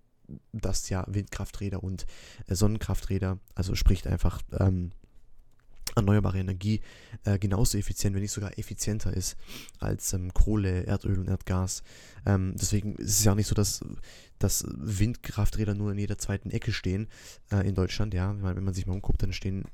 dass 0.51 0.89
ja 0.89 1.05
Windkrafträder 1.07 1.84
und 1.84 2.05
äh, 2.48 2.55
Sonnenkrafträder, 2.55 3.39
also 3.55 3.75
spricht 3.75 4.07
einfach 4.07 4.41
ähm, 4.60 4.91
erneuerbare 5.98 6.39
Energie 6.39 6.82
äh, 7.25 7.38
genauso 7.38 7.77
effizient, 7.77 8.16
wenn 8.16 8.22
nicht 8.22 8.32
sogar 8.32 8.58
effizienter 8.58 9.13
ist 9.13 9.36
als 9.80 10.13
ähm, 10.13 10.34
Kohle, 10.34 10.86
Erdöl 10.86 11.20
und 11.20 11.27
Erdgas. 11.27 11.84
Ähm, 12.25 12.56
deswegen 12.56 12.96
ist 12.96 13.20
es 13.20 13.24
ja 13.24 13.34
auch 13.34 13.36
nicht 13.36 13.48
so, 13.48 13.56
dass, 13.56 13.82
dass 14.39 14.66
Windkrafträder 14.68 15.74
nur 15.74 15.92
in 15.92 15.98
jeder 15.98 16.18
zweiten 16.18 16.51
Ecke 16.51 16.72
stehen 16.72 17.08
äh, 17.51 17.68
in 17.68 17.75
Deutschland. 17.75 18.13
Ja, 18.13 18.30
wenn 18.30 18.42
man, 18.42 18.56
wenn 18.56 18.63
man 18.63 18.74
sich 18.74 18.86
mal 18.86 18.94
umguckt, 18.94 19.24
dann 19.24 19.34
stehen 19.34 19.66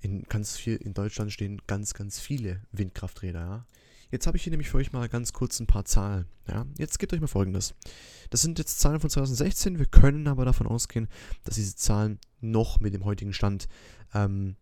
in 0.00 0.22
ganz 0.24 0.56
viel 0.56 0.76
in 0.76 0.94
Deutschland 0.94 1.32
stehen 1.32 1.60
ganz, 1.66 1.94
ganz 1.94 2.20
viele 2.20 2.62
Windkrafträder. 2.72 3.40
Ja. 3.40 3.66
Jetzt 4.10 4.26
habe 4.26 4.36
ich 4.36 4.42
hier 4.42 4.50
nämlich 4.50 4.70
für 4.70 4.78
euch 4.78 4.92
mal 4.92 5.08
ganz 5.08 5.32
kurz 5.32 5.60
ein 5.60 5.66
paar 5.66 5.84
Zahlen. 5.84 6.26
Ja, 6.48 6.66
jetzt 6.78 6.98
gebt 6.98 7.12
euch 7.12 7.20
mal 7.20 7.28
folgendes. 7.28 7.74
Das 8.30 8.42
sind 8.42 8.58
jetzt 8.58 8.80
Zahlen 8.80 8.98
von 8.98 9.08
2016. 9.08 9.78
Wir 9.78 9.86
können 9.86 10.26
aber 10.26 10.44
davon 10.44 10.66
ausgehen, 10.66 11.08
dass 11.44 11.54
diese 11.54 11.76
Zahlen 11.76 12.18
noch 12.40 12.80
mit 12.80 12.92
dem 12.92 13.04
heutigen 13.04 13.32
Stand 13.32 13.68
ähm, 14.12 14.56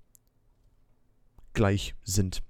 gleich 1.59 1.97
sind. 2.05 2.43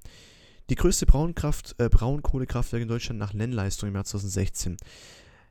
Die 0.69 0.75
größte 0.75 1.07
Braunkraft, 1.07 1.75
äh, 1.79 1.89
Braunkohlekraftwerk 1.89 2.83
in 2.83 2.89
Deutschland 2.89 3.19
nach 3.19 3.33
Nennleistung 3.33 3.89
im 3.89 3.95
Jahr 3.95 4.05
2016. 4.05 4.77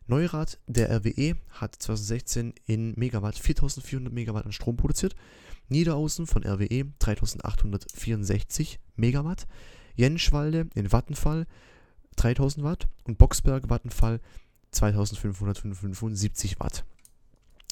Neurath, 0.05 0.59
der 0.67 0.91
RWE, 0.91 1.35
hat 1.49 1.75
2016 1.75 2.53
in 2.67 2.93
Megawatt 2.95 3.35
4400 3.35 4.13
Megawatt 4.13 4.45
an 4.45 4.51
Strom 4.51 4.77
produziert. 4.77 5.15
Niederaußen 5.69 6.27
von 6.27 6.45
RWE 6.45 6.85
3864 6.99 8.79
Megawatt. 8.95 9.47
Jenschwalde 9.95 10.69
in 10.75 10.91
Vattenfall 10.91 11.47
3000 12.17 12.63
Watt 12.63 12.87
und 13.05 13.17
Boxberg 13.17 13.69
Vattenfall 13.69 14.21
2575 14.69 16.59
Watt. 16.59 16.85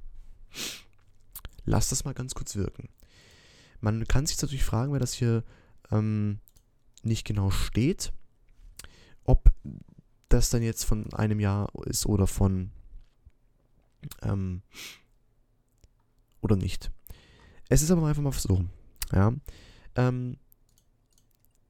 Lass 1.65 1.89
das 1.89 2.05
mal 2.05 2.15
ganz 2.15 2.35
kurz 2.35 2.57
wirken. 2.57 2.89
Man 3.81 4.07
kann 4.07 4.27
sich 4.27 4.41
natürlich 4.41 4.65
fragen, 4.65 4.93
weil 4.93 5.01
das 5.01 5.15
hier 5.15 5.45
ähm, 5.91 6.41
nicht 7.03 7.25
genau 7.25 7.51
steht, 7.51 8.13
ob 9.25 9.53
das 10.29 10.51
dann 10.51 10.63
jetzt 10.63 10.85
von 10.85 11.13
einem 11.13 11.41
Jahr 11.41 11.71
ist 11.87 12.07
oder 12.07 12.27
von 12.27 12.71
ähm, 14.23 14.63
oder 16.41 16.57
nicht. 16.57 16.91
Es 17.69 17.83
ist 17.83 17.91
aber 17.91 18.07
einfach 18.07 18.23
mal 18.23 18.33
so, 18.33 18.65
ja. 19.13 19.33
Ähm, 19.97 20.37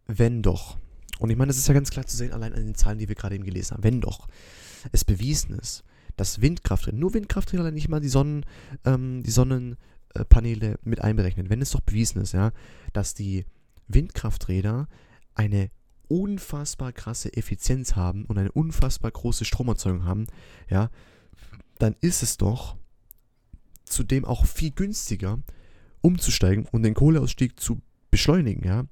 wenn 0.07 0.43
doch, 0.43 0.79
und 1.19 1.31
ich 1.31 1.37
meine, 1.37 1.49
das 1.49 1.59
ist 1.59 1.69
ja 1.69 1.75
ganz 1.75 1.91
klar 1.91 2.07
zu 2.07 2.17
sehen, 2.17 2.33
allein 2.33 2.55
an 2.55 2.65
den 2.65 2.75
Zahlen, 2.75 2.99
die 2.99 3.09
wir 3.09 3.15
gerade 3.15 3.35
eben 3.35 3.45
gelesen 3.45 3.75
haben, 3.75 3.85
wenn 3.85 4.01
doch 4.01 4.29
es 4.93 5.05
bewiesen 5.05 5.59
ist, 5.59 5.85
dass 6.17 6.41
Windkrafträder, 6.41 6.97
nur 6.97 7.15
Windkrafträder, 7.15 7.71
nicht 7.71 7.89
mal 7.89 8.01
die 8.01 8.09
Sonnen, 8.09 8.45
ähm, 8.85 9.23
die 9.23 9.31
Sonnenpaneele 10.19 10.79
mit 10.83 11.01
einberechnet, 11.03 11.51
wenn 11.51 11.63
es 11.63 11.71
doch 11.71 11.81
bewiesen 11.81 12.21
ist, 12.21 12.33
ja, 12.33 12.53
dass 12.93 13.15
die 13.15 13.45
Windkrafträder 13.89 14.89
eine 15.35 15.71
unfassbar 16.09 16.93
krasse 16.93 17.33
Effizienz 17.37 17.95
haben 17.95 18.25
und 18.25 18.39
eine 18.39 18.53
unfassbar 18.53 19.11
große 19.11 19.45
Stromerzeugung 19.45 20.05
haben, 20.05 20.27
ja, 20.69 20.91
dann 21.79 21.95
ist 22.01 22.23
es 22.23 22.37
doch 22.37 22.77
zudem 23.85 24.25
auch 24.25 24.47
viel 24.47 24.71
günstiger, 24.71 25.39
umzusteigen 26.01 26.67
und 26.71 26.83
den 26.83 26.95
Kohleausstieg 26.95 27.59
zu 27.61 27.81
beschleunigen, 28.11 28.67
ja. 28.67 28.85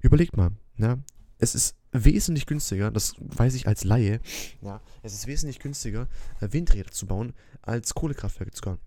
Überlegt 0.00 0.36
mal, 0.36 0.52
ja, 0.76 0.98
es 1.38 1.54
ist 1.54 1.76
wesentlich 1.92 2.46
günstiger, 2.46 2.90
das 2.90 3.14
weiß 3.18 3.54
ich 3.54 3.66
als 3.66 3.84
Laie, 3.84 4.20
ja, 4.62 4.80
es 5.02 5.14
ist 5.14 5.26
wesentlich 5.26 5.58
günstiger, 5.58 6.08
äh, 6.40 6.48
Windräder 6.52 6.90
zu 6.90 7.06
bauen, 7.06 7.32
als 7.62 7.94
Kohlekraftwerke 7.94 8.52
zu 8.52 8.62
bauen. 8.62 8.78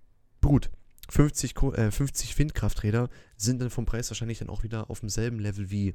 Gut, 0.41 0.71
50, 1.11 1.55
äh, 1.73 1.91
50 1.91 2.39
Windkrafträder 2.39 3.09
sind 3.35 3.61
dann 3.61 3.69
vom 3.69 3.85
Preis 3.85 4.09
wahrscheinlich 4.09 4.39
dann 4.39 4.49
auch 4.49 4.63
wieder 4.63 4.89
auf 4.89 5.01
demselben 5.01 5.39
Level 5.39 5.69
wie 5.69 5.93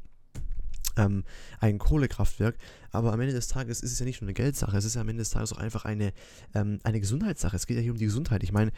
ähm, 0.99 1.25
ein 1.59 1.79
Kohlekraftwerk. 1.79 2.57
Aber 2.91 3.15
am 3.15 3.21
Ende 3.21 3.33
des 3.33 3.49
Tages 3.49 3.81
ist 3.81 3.93
es 3.93 3.99
ja 3.99 4.05
nicht 4.05 4.21
nur 4.21 4.27
eine 4.27 4.35
Geldsache, 4.35 4.77
es 4.77 4.85
ist 4.85 4.95
ja 4.95 5.01
am 5.01 5.09
Ende 5.09 5.23
des 5.23 5.31
Tages 5.31 5.55
auch 5.55 5.59
einfach 5.59 5.87
eine, 5.87 6.13
ähm, 6.55 6.81
eine 6.83 7.01
Gesundheitssache. 7.01 7.57
Es 7.57 7.67
geht 7.67 7.79
ja 7.79 7.83
hier 7.83 7.93
um 7.93 7.99
die 7.99 8.05
Gesundheit. 8.05 8.43
Ich 8.43 8.53
meine, 8.53 8.73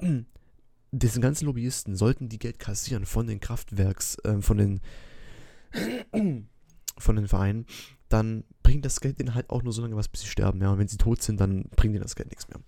diesen 0.92 1.20
ganzen 1.20 1.44
Lobbyisten 1.44 1.94
sollten 1.94 2.30
die 2.30 2.38
Geld 2.38 2.58
kassieren 2.58 3.04
von 3.04 3.26
den 3.26 3.40
Kraftwerks, 3.40 4.16
äh, 4.24 4.40
von 4.40 4.56
den 4.56 4.80
von 6.98 7.16
den 7.16 7.28
Vereinen, 7.28 7.66
dann 8.08 8.44
bringt 8.62 8.84
das 8.84 9.00
Geld 9.00 9.20
ihnen 9.20 9.34
halt 9.34 9.50
auch 9.50 9.62
nur 9.62 9.72
so 9.72 9.82
lange 9.82 9.96
was, 9.96 10.08
bis 10.08 10.22
sie 10.22 10.28
sterben. 10.28 10.60
Ja, 10.60 10.70
und 10.70 10.78
wenn 10.78 10.88
sie 10.88 10.96
tot 10.96 11.22
sind, 11.22 11.40
dann 11.40 11.64
bringt 11.76 11.94
ihnen 11.94 12.02
das 12.02 12.16
Geld 12.16 12.30
nichts 12.30 12.48
mehr. 12.48 12.58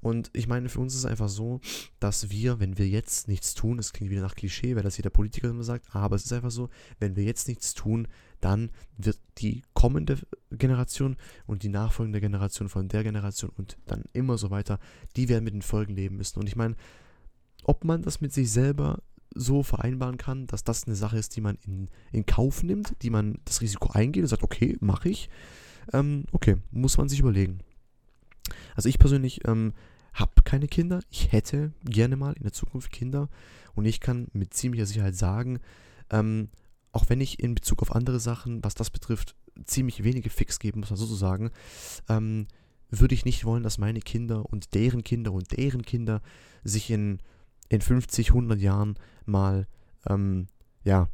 Und 0.00 0.30
ich 0.32 0.46
meine, 0.46 0.68
für 0.68 0.80
uns 0.80 0.92
ist 0.94 1.00
es 1.00 1.04
einfach 1.06 1.28
so, 1.28 1.60
dass 2.00 2.30
wir, 2.30 2.60
wenn 2.60 2.78
wir 2.78 2.88
jetzt 2.88 3.28
nichts 3.28 3.54
tun, 3.54 3.76
das 3.76 3.92
klingt 3.92 4.10
wieder 4.10 4.22
nach 4.22 4.34
Klischee, 4.34 4.76
weil 4.76 4.82
das 4.82 4.96
jeder 4.96 5.10
Politiker 5.10 5.48
immer 5.48 5.62
sagt, 5.62 5.94
aber 5.94 6.16
es 6.16 6.24
ist 6.24 6.32
einfach 6.32 6.50
so, 6.50 6.68
wenn 6.98 7.16
wir 7.16 7.24
jetzt 7.24 7.48
nichts 7.48 7.74
tun, 7.74 8.08
dann 8.40 8.70
wird 8.96 9.18
die 9.38 9.62
kommende 9.72 10.18
Generation 10.50 11.16
und 11.46 11.62
die 11.62 11.68
nachfolgende 11.68 12.20
Generation 12.20 12.68
von 12.68 12.88
der 12.88 13.02
Generation 13.02 13.50
und 13.56 13.76
dann 13.86 14.04
immer 14.12 14.38
so 14.38 14.50
weiter, 14.50 14.78
die 15.16 15.28
werden 15.28 15.44
mit 15.44 15.54
den 15.54 15.62
Folgen 15.62 15.94
leben 15.94 16.16
müssen. 16.16 16.38
Und 16.38 16.46
ich 16.46 16.56
meine, 16.56 16.76
ob 17.64 17.84
man 17.84 18.02
das 18.02 18.20
mit 18.20 18.32
sich 18.32 18.50
selber 18.50 19.02
so 19.36 19.62
vereinbaren 19.62 20.16
kann, 20.16 20.46
dass 20.46 20.64
das 20.64 20.84
eine 20.84 20.96
Sache 20.96 21.18
ist, 21.18 21.36
die 21.36 21.40
man 21.40 21.58
in, 21.66 21.88
in 22.12 22.26
Kauf 22.26 22.62
nimmt, 22.62 22.94
die 23.02 23.10
man 23.10 23.38
das 23.44 23.60
Risiko 23.60 23.90
eingeht 23.92 24.22
und 24.22 24.28
sagt, 24.28 24.42
okay, 24.42 24.76
mache 24.80 25.08
ich. 25.08 25.28
Ähm, 25.92 26.24
okay, 26.32 26.56
muss 26.70 26.98
man 26.98 27.08
sich 27.08 27.20
überlegen. 27.20 27.60
Also 28.74 28.88
ich 28.88 28.98
persönlich 28.98 29.46
ähm, 29.46 29.72
habe 30.14 30.42
keine 30.44 30.68
Kinder. 30.68 31.00
Ich 31.10 31.32
hätte 31.32 31.72
gerne 31.84 32.16
mal 32.16 32.32
in 32.32 32.42
der 32.42 32.52
Zukunft 32.52 32.90
Kinder. 32.90 33.28
Und 33.74 33.84
ich 33.84 34.00
kann 34.00 34.28
mit 34.32 34.54
ziemlicher 34.54 34.86
Sicherheit 34.86 35.14
sagen, 35.14 35.60
ähm, 36.10 36.48
auch 36.92 37.08
wenn 37.08 37.20
ich 37.20 37.40
in 37.40 37.54
Bezug 37.54 37.82
auf 37.82 37.94
andere 37.94 38.20
Sachen, 38.20 38.64
was 38.64 38.74
das 38.74 38.90
betrifft, 38.90 39.36
ziemlich 39.64 40.02
wenige 40.02 40.30
Fix 40.30 40.58
geben 40.58 40.80
muss 40.80 40.90
man 40.90 40.98
sozusagen, 40.98 41.50
ähm, 42.08 42.46
würde 42.88 43.14
ich 43.14 43.24
nicht 43.24 43.44
wollen, 43.44 43.62
dass 43.62 43.78
meine 43.78 44.00
Kinder 44.00 44.46
und 44.46 44.74
deren 44.74 45.02
Kinder 45.02 45.32
und 45.32 45.56
deren 45.56 45.82
Kinder 45.82 46.22
sich 46.64 46.90
in 46.90 47.18
in 47.68 47.80
50, 47.80 48.28
100 48.28 48.60
Jahren 48.60 48.96
mal, 49.24 49.66
ähm, 50.08 50.46
ja, 50.84 51.08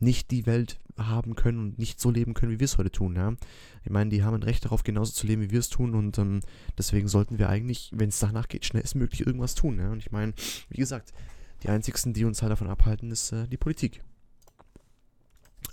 nicht 0.00 0.30
die 0.30 0.46
Welt 0.46 0.78
haben 0.96 1.34
können 1.34 1.58
und 1.58 1.78
nicht 1.78 2.00
so 2.00 2.10
leben 2.10 2.34
können, 2.34 2.52
wie 2.52 2.60
wir 2.60 2.64
es 2.64 2.78
heute 2.78 2.90
tun, 2.90 3.16
ja. 3.16 3.34
Ich 3.84 3.90
meine, 3.90 4.10
die 4.10 4.22
haben 4.22 4.34
ein 4.34 4.42
Recht 4.42 4.64
darauf, 4.64 4.82
genauso 4.82 5.12
zu 5.12 5.26
leben, 5.26 5.42
wie 5.42 5.50
wir 5.50 5.60
es 5.60 5.68
tun 5.68 5.94
und 5.94 6.18
ähm, 6.18 6.40
deswegen 6.76 7.08
sollten 7.08 7.38
wir 7.38 7.48
eigentlich, 7.48 7.90
wenn 7.94 8.08
es 8.08 8.18
danach 8.18 8.48
geht, 8.48 8.64
schnellstmöglich 8.64 9.26
irgendwas 9.26 9.54
tun, 9.54 9.78
ja. 9.78 9.90
Und 9.90 9.98
ich 9.98 10.10
meine, 10.10 10.34
wie 10.68 10.78
gesagt, 10.78 11.12
die 11.62 11.68
einzigsten, 11.68 12.12
die 12.12 12.24
uns 12.24 12.42
halt 12.42 12.52
davon 12.52 12.68
abhalten, 12.68 13.10
ist 13.10 13.32
äh, 13.32 13.46
die 13.48 13.56
Politik. 13.56 14.02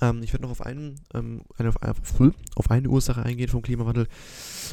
Ähm, 0.02 0.22
ich 0.24 0.34
werde 0.34 0.44
noch 0.44 0.52
auf, 0.52 0.62
einen, 0.62 1.00
ähm, 1.14 1.44
eine, 1.58 1.70
auf, 1.70 2.20
auf, 2.56 2.72
eine 2.72 2.90
Ursache 2.90 3.24
eingehen 3.24 3.48
vom 3.48 3.62
Klimawandel 3.62 4.08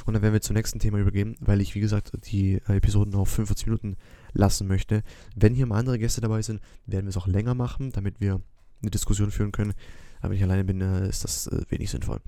und 0.04 0.14
dann 0.14 0.22
werden 0.22 0.32
wir 0.32 0.40
zum 0.40 0.56
nächsten 0.56 0.80
Thema 0.80 0.98
übergehen, 0.98 1.36
weil 1.40 1.60
ich, 1.60 1.74
wie 1.74 1.80
gesagt, 1.80 2.12
die 2.24 2.54
äh, 2.68 2.76
Episoden 2.76 3.14
auf 3.14 3.28
45 3.28 3.66
Minuten 3.66 3.96
lassen 4.32 4.66
möchte. 4.66 5.02
Wenn 5.36 5.54
hier 5.54 5.66
mal 5.66 5.78
andere 5.78 5.98
Gäste 5.98 6.20
dabei 6.20 6.42
sind, 6.42 6.60
werden 6.86 7.06
wir 7.06 7.10
es 7.10 7.16
auch 7.16 7.26
länger 7.26 7.54
machen, 7.54 7.90
damit 7.92 8.20
wir 8.20 8.40
eine 8.80 8.90
Diskussion 8.90 9.30
führen 9.30 9.52
können. 9.52 9.74
Aber 10.20 10.30
wenn 10.30 10.36
ich 10.36 10.42
alleine 10.42 10.64
bin, 10.64 10.80
äh, 10.80 11.08
ist 11.08 11.24
das 11.24 11.46
äh, 11.48 11.62
wenig 11.68 11.90
sinnvoll. 11.90 12.20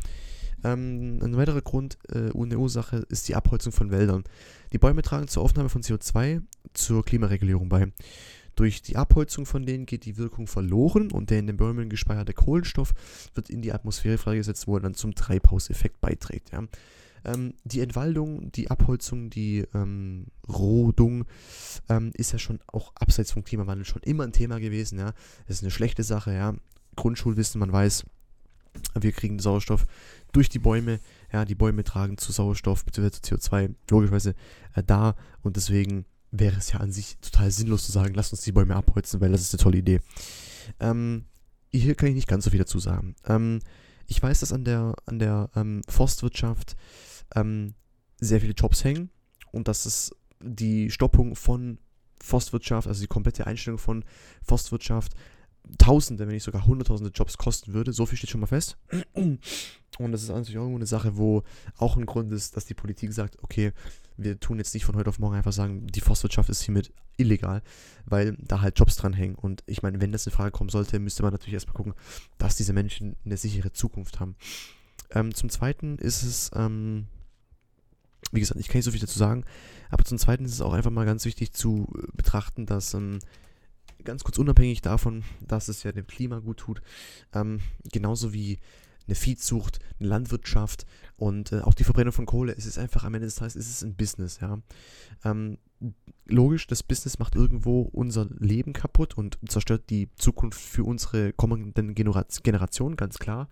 Ähm, 0.65 1.21
ein 1.23 1.37
weiterer 1.37 1.61
Grund 1.61 1.99
äh, 2.09 2.31
und 2.31 2.51
eine 2.51 2.59
Ursache 2.59 3.05
ist 3.09 3.29
die 3.29 3.35
Abholzung 3.35 3.73
von 3.73 3.91
Wäldern. 3.91 4.25
Die 4.73 4.79
Bäume 4.79 5.03
tragen 5.03 5.29
zur 5.29 5.43
Aufnahme 5.43 5.69
von 5.69 5.83
CO2 5.83 6.43
zur 6.73 7.05
Klimaregulierung 7.05 7.69
bei. 7.69 7.93
Durch 8.57 8.83
die 8.83 8.97
Abholzung 8.97 9.47
von 9.47 9.67
denen 9.67 9.85
geht 9.85 10.05
die 10.05 10.17
Wirkung 10.17 10.47
verloren 10.47 11.11
und 11.11 11.31
der 11.31 11.41
in 11.41 11.49
den 11.49 11.57
Bäumen 11.57 11.89
gespeicherte 11.89 12.33
Kohlenstoff 12.33 12.95
wird 13.35 13.51
in 13.51 13.63
die 13.63 13.73
Atmosphäre 13.73 14.17
freigesetzt, 14.17 14.67
wo 14.67 14.77
er 14.77 14.81
dann 14.81 14.95
zum 14.95 15.15
Treibhauseffekt 15.15 16.01
beiträgt. 16.01 16.53
Ja. 16.53 16.63
Ähm, 17.25 17.55
die 17.65 17.81
Entwaldung, 17.81 18.53
die 18.53 18.71
Abholzung, 18.71 19.31
die 19.31 19.65
ähm, 19.75 20.27
Rodung 20.49 21.25
ähm, 21.89 22.11
ist 22.15 22.33
ja 22.33 22.39
schon 22.39 22.61
auch 22.67 22.93
abseits 22.97 23.33
vom 23.33 23.45
Klimawandel 23.45 23.85
schon 23.85 24.03
immer 24.03 24.25
ein 24.25 24.33
Thema 24.33 24.59
gewesen. 24.59 24.99
Ja. 24.99 25.13
Das 25.47 25.57
ist 25.57 25.63
eine 25.63 25.71
schlechte 25.71 26.03
Sache. 26.03 26.33
Ja. 26.33 26.55
Grundschulwissen, 26.97 27.59
man 27.59 27.73
weiß, 27.73 28.05
wir 29.01 29.13
kriegen 29.13 29.39
Sauerstoff 29.39 29.87
durch 30.33 30.49
die 30.49 30.59
Bäume. 30.59 31.01
Ja, 31.33 31.45
die 31.45 31.55
Bäume 31.55 31.85
tragen 31.85 32.19
zu 32.19 32.33
Sauerstoff 32.33 32.85
bzw. 32.85 33.11
zu 33.11 33.35
CO2 33.35 33.75
logischerweise 33.91 34.35
äh, 34.75 34.83
da 34.85 35.17
und 35.43 35.57
deswegen 35.57 36.05
wäre 36.31 36.57
es 36.57 36.73
ja 36.73 36.81
an 36.81 36.91
sich 36.91 37.17
total 37.19 37.51
sinnlos 37.51 37.87
zu 37.87 37.93
sagen, 37.93 38.15
lass 38.15 38.33
uns 38.33 38.43
die 38.43 38.53
Bäume 38.53 38.75
abholzen, 38.75 39.21
weil 39.21 39.31
das 39.31 39.43
ist 39.43 39.55
eine 39.55 39.63
tolle 39.63 39.79
Idee. 39.79 40.01
Ähm, 40.81 41.27
hier 41.71 41.95
kann 41.95 42.09
ich 42.09 42.15
nicht 42.15 42.29
ganz 42.29 42.45
so 42.45 42.51
viel 42.51 42.59
dazu 42.59 42.79
sagen. 42.79 43.15
Ähm, 43.27 43.61
ich 44.07 44.23
weiß, 44.23 44.41
dass 44.41 44.53
an 44.53 44.65
der, 44.65 44.95
an 45.07 45.19
der 45.19 45.51
ähm, 45.55 45.83
Forstwirtschaft 45.89 46.77
ähm, 47.35 47.75
sehr 48.21 48.41
viele 48.41 48.55
Jobs 48.55 48.85
hängen 48.85 49.11
und 49.53 49.69
dass 49.69 49.87
es 49.87 50.15
die 50.41 50.91
Stoppung 50.91 51.37
von 51.37 51.79
Forstwirtschaft, 52.21 52.89
also 52.89 53.01
die 53.01 53.07
komplette 53.07 53.47
Einstellung 53.47 53.79
von 53.79 54.05
Forstwirtschaft, 54.43 55.15
Tausende, 55.79 56.27
wenn 56.27 56.35
nicht 56.35 56.43
sogar 56.43 56.67
Hunderttausende 56.67 57.11
Jobs 57.15 57.39
kosten 57.39 57.73
würde. 57.73 57.95
So 57.95 58.05
viel 58.05 58.19
steht 58.19 58.29
schon 58.29 58.43
mal 58.43 58.47
fest. 58.47 58.77
Und 59.15 60.13
das 60.13 60.23
ist 60.23 60.29
natürlich 60.29 60.59
auch 60.59 60.67
eine 60.67 60.87
Sache, 60.87 61.17
wo 61.17 61.43
auch 61.79 61.97
ein 61.97 62.05
Grund 62.05 62.33
ist, 62.33 62.57
dass 62.57 62.67
die 62.67 62.75
Politik 62.75 63.13
sagt, 63.15 63.43
okay, 63.43 63.73
wir 64.17 64.39
tun 64.39 64.59
jetzt 64.59 64.75
nicht 64.75 64.85
von 64.85 64.95
heute 64.95 65.09
auf 65.09 65.19
morgen 65.19 65.37
einfach 65.37 65.53
sagen, 65.53 65.87
die 65.87 66.01
Forstwirtschaft 66.01 66.51
ist 66.51 66.63
hiermit 66.63 66.93
illegal, 67.17 67.63
weil 68.05 68.37
da 68.41 68.61
halt 68.61 68.79
Jobs 68.79 68.97
dran 68.97 69.15
hängen. 69.15 69.37
Und 69.37 69.63
ich 69.67 69.83
meine, 69.83 70.01
wenn 70.01 70.13
das 70.13 70.27
in 70.27 70.33
Frage 70.33 70.51
kommen 70.51 70.69
sollte, 70.69 70.99
müsste 70.99 71.23
man 71.23 71.33
natürlich 71.33 71.55
erstmal 71.55 71.77
gucken, 71.77 71.95
dass 72.37 72.57
diese 72.57 72.75
Menschen 72.75 73.17
eine 73.25 73.39
sichere 73.39 73.73
Zukunft 73.73 74.21
haben. 74.21 74.37
Ähm, 75.11 75.35
zum 75.35 75.49
Zweiten 75.51 75.99
ist 75.99 76.23
es, 76.23 76.51
ähm, 76.55 77.07
wie 78.33 78.41
gesagt, 78.41 78.61
ich 78.61 78.69
kann 78.69 78.79
nicht 78.79 78.85
so 78.85 78.91
viel 78.91 79.01
dazu 79.01 79.19
sagen, 79.19 79.45
aber 79.91 80.05
zum 80.05 80.19
Zweiten 80.19 80.45
ist 80.45 80.53
es 80.53 80.61
auch 80.61 80.73
einfach 80.73 80.91
mal 80.91 81.07
ganz 81.07 81.25
wichtig 81.25 81.53
zu 81.53 81.87
betrachten, 82.15 82.67
dass 82.67 82.95
ähm, 82.95 83.19
ganz 84.05 84.25
kurz 84.25 84.39
unabhängig 84.39 84.83
davon, 84.83 85.25
dass 85.47 85.69
es 85.69 85.83
ja 85.83 85.93
dem 85.93 86.07
Klima 86.07 86.39
gut 86.41 86.59
tut, 86.59 86.83
ähm, 87.33 87.61
genauso 87.93 88.33
wie 88.33 88.59
eine 89.07 89.15
Viehzucht, 89.15 89.81
eine 89.99 90.09
Landwirtschaft 90.09 90.87
und 91.17 91.53
äh, 91.53 91.61
auch 91.61 91.75
die 91.75 91.85
Verbrennung 91.85 92.13
von 92.13 92.27
Kohle. 92.27 92.55
Es 92.57 92.67
ist 92.67 92.79
einfach 92.79 93.05
am 93.05 93.15
Ende 93.15 93.27
des 93.27 93.37
Tages 93.37 93.57
ist 93.57 93.69
es 93.69 93.83
ein 93.83 93.95
Business, 93.95 94.41
ja. 94.41 94.59
Ähm, 95.25 95.59
logisch, 96.27 96.67
das 96.67 96.83
Business 96.83 97.19
macht 97.19 97.35
irgendwo 97.35 97.83
unser 97.83 98.27
Leben 98.39 98.73
kaputt 98.73 99.17
und 99.17 99.39
zerstört 99.47 99.91
die 99.91 100.09
Zukunft 100.17 100.61
für 100.61 100.85
unsere 100.85 101.33
kommenden 101.33 101.95
Generationen, 101.95 102.97
ganz 102.97 103.19
klar. 103.19 103.49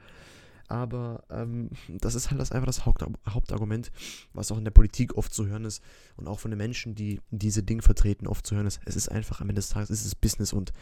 Aber 0.72 1.22
ähm, 1.28 1.68
das 1.88 2.14
ist 2.14 2.30
halt 2.30 2.40
das 2.40 2.50
einfach 2.50 2.66
das 2.66 2.86
Haupt 2.86 3.04
Hauptargument, 3.28 3.92
was 4.32 4.50
auch 4.50 4.58
in 4.58 4.64
der 4.64 4.70
Politik 4.70 5.18
oft 5.18 5.32
zu 5.32 5.46
hören 5.46 5.66
ist 5.66 5.82
und 6.16 6.26
auch 6.26 6.40
von 6.40 6.50
den 6.50 6.58
Menschen, 6.58 6.94
die 6.94 7.20
diese 7.30 7.62
Dinge 7.62 7.82
vertreten, 7.82 8.26
oft 8.26 8.46
zu 8.46 8.56
hören 8.56 8.66
ist. 8.66 8.80
Es 8.86 8.96
ist 8.96 9.10
einfach 9.10 9.42
am 9.42 9.50
Ende 9.50 9.60
des 9.60 9.68
Tages, 9.68 9.90
es 9.90 10.06
ist 10.06 10.20
Business 10.22 10.54
und 10.54 10.72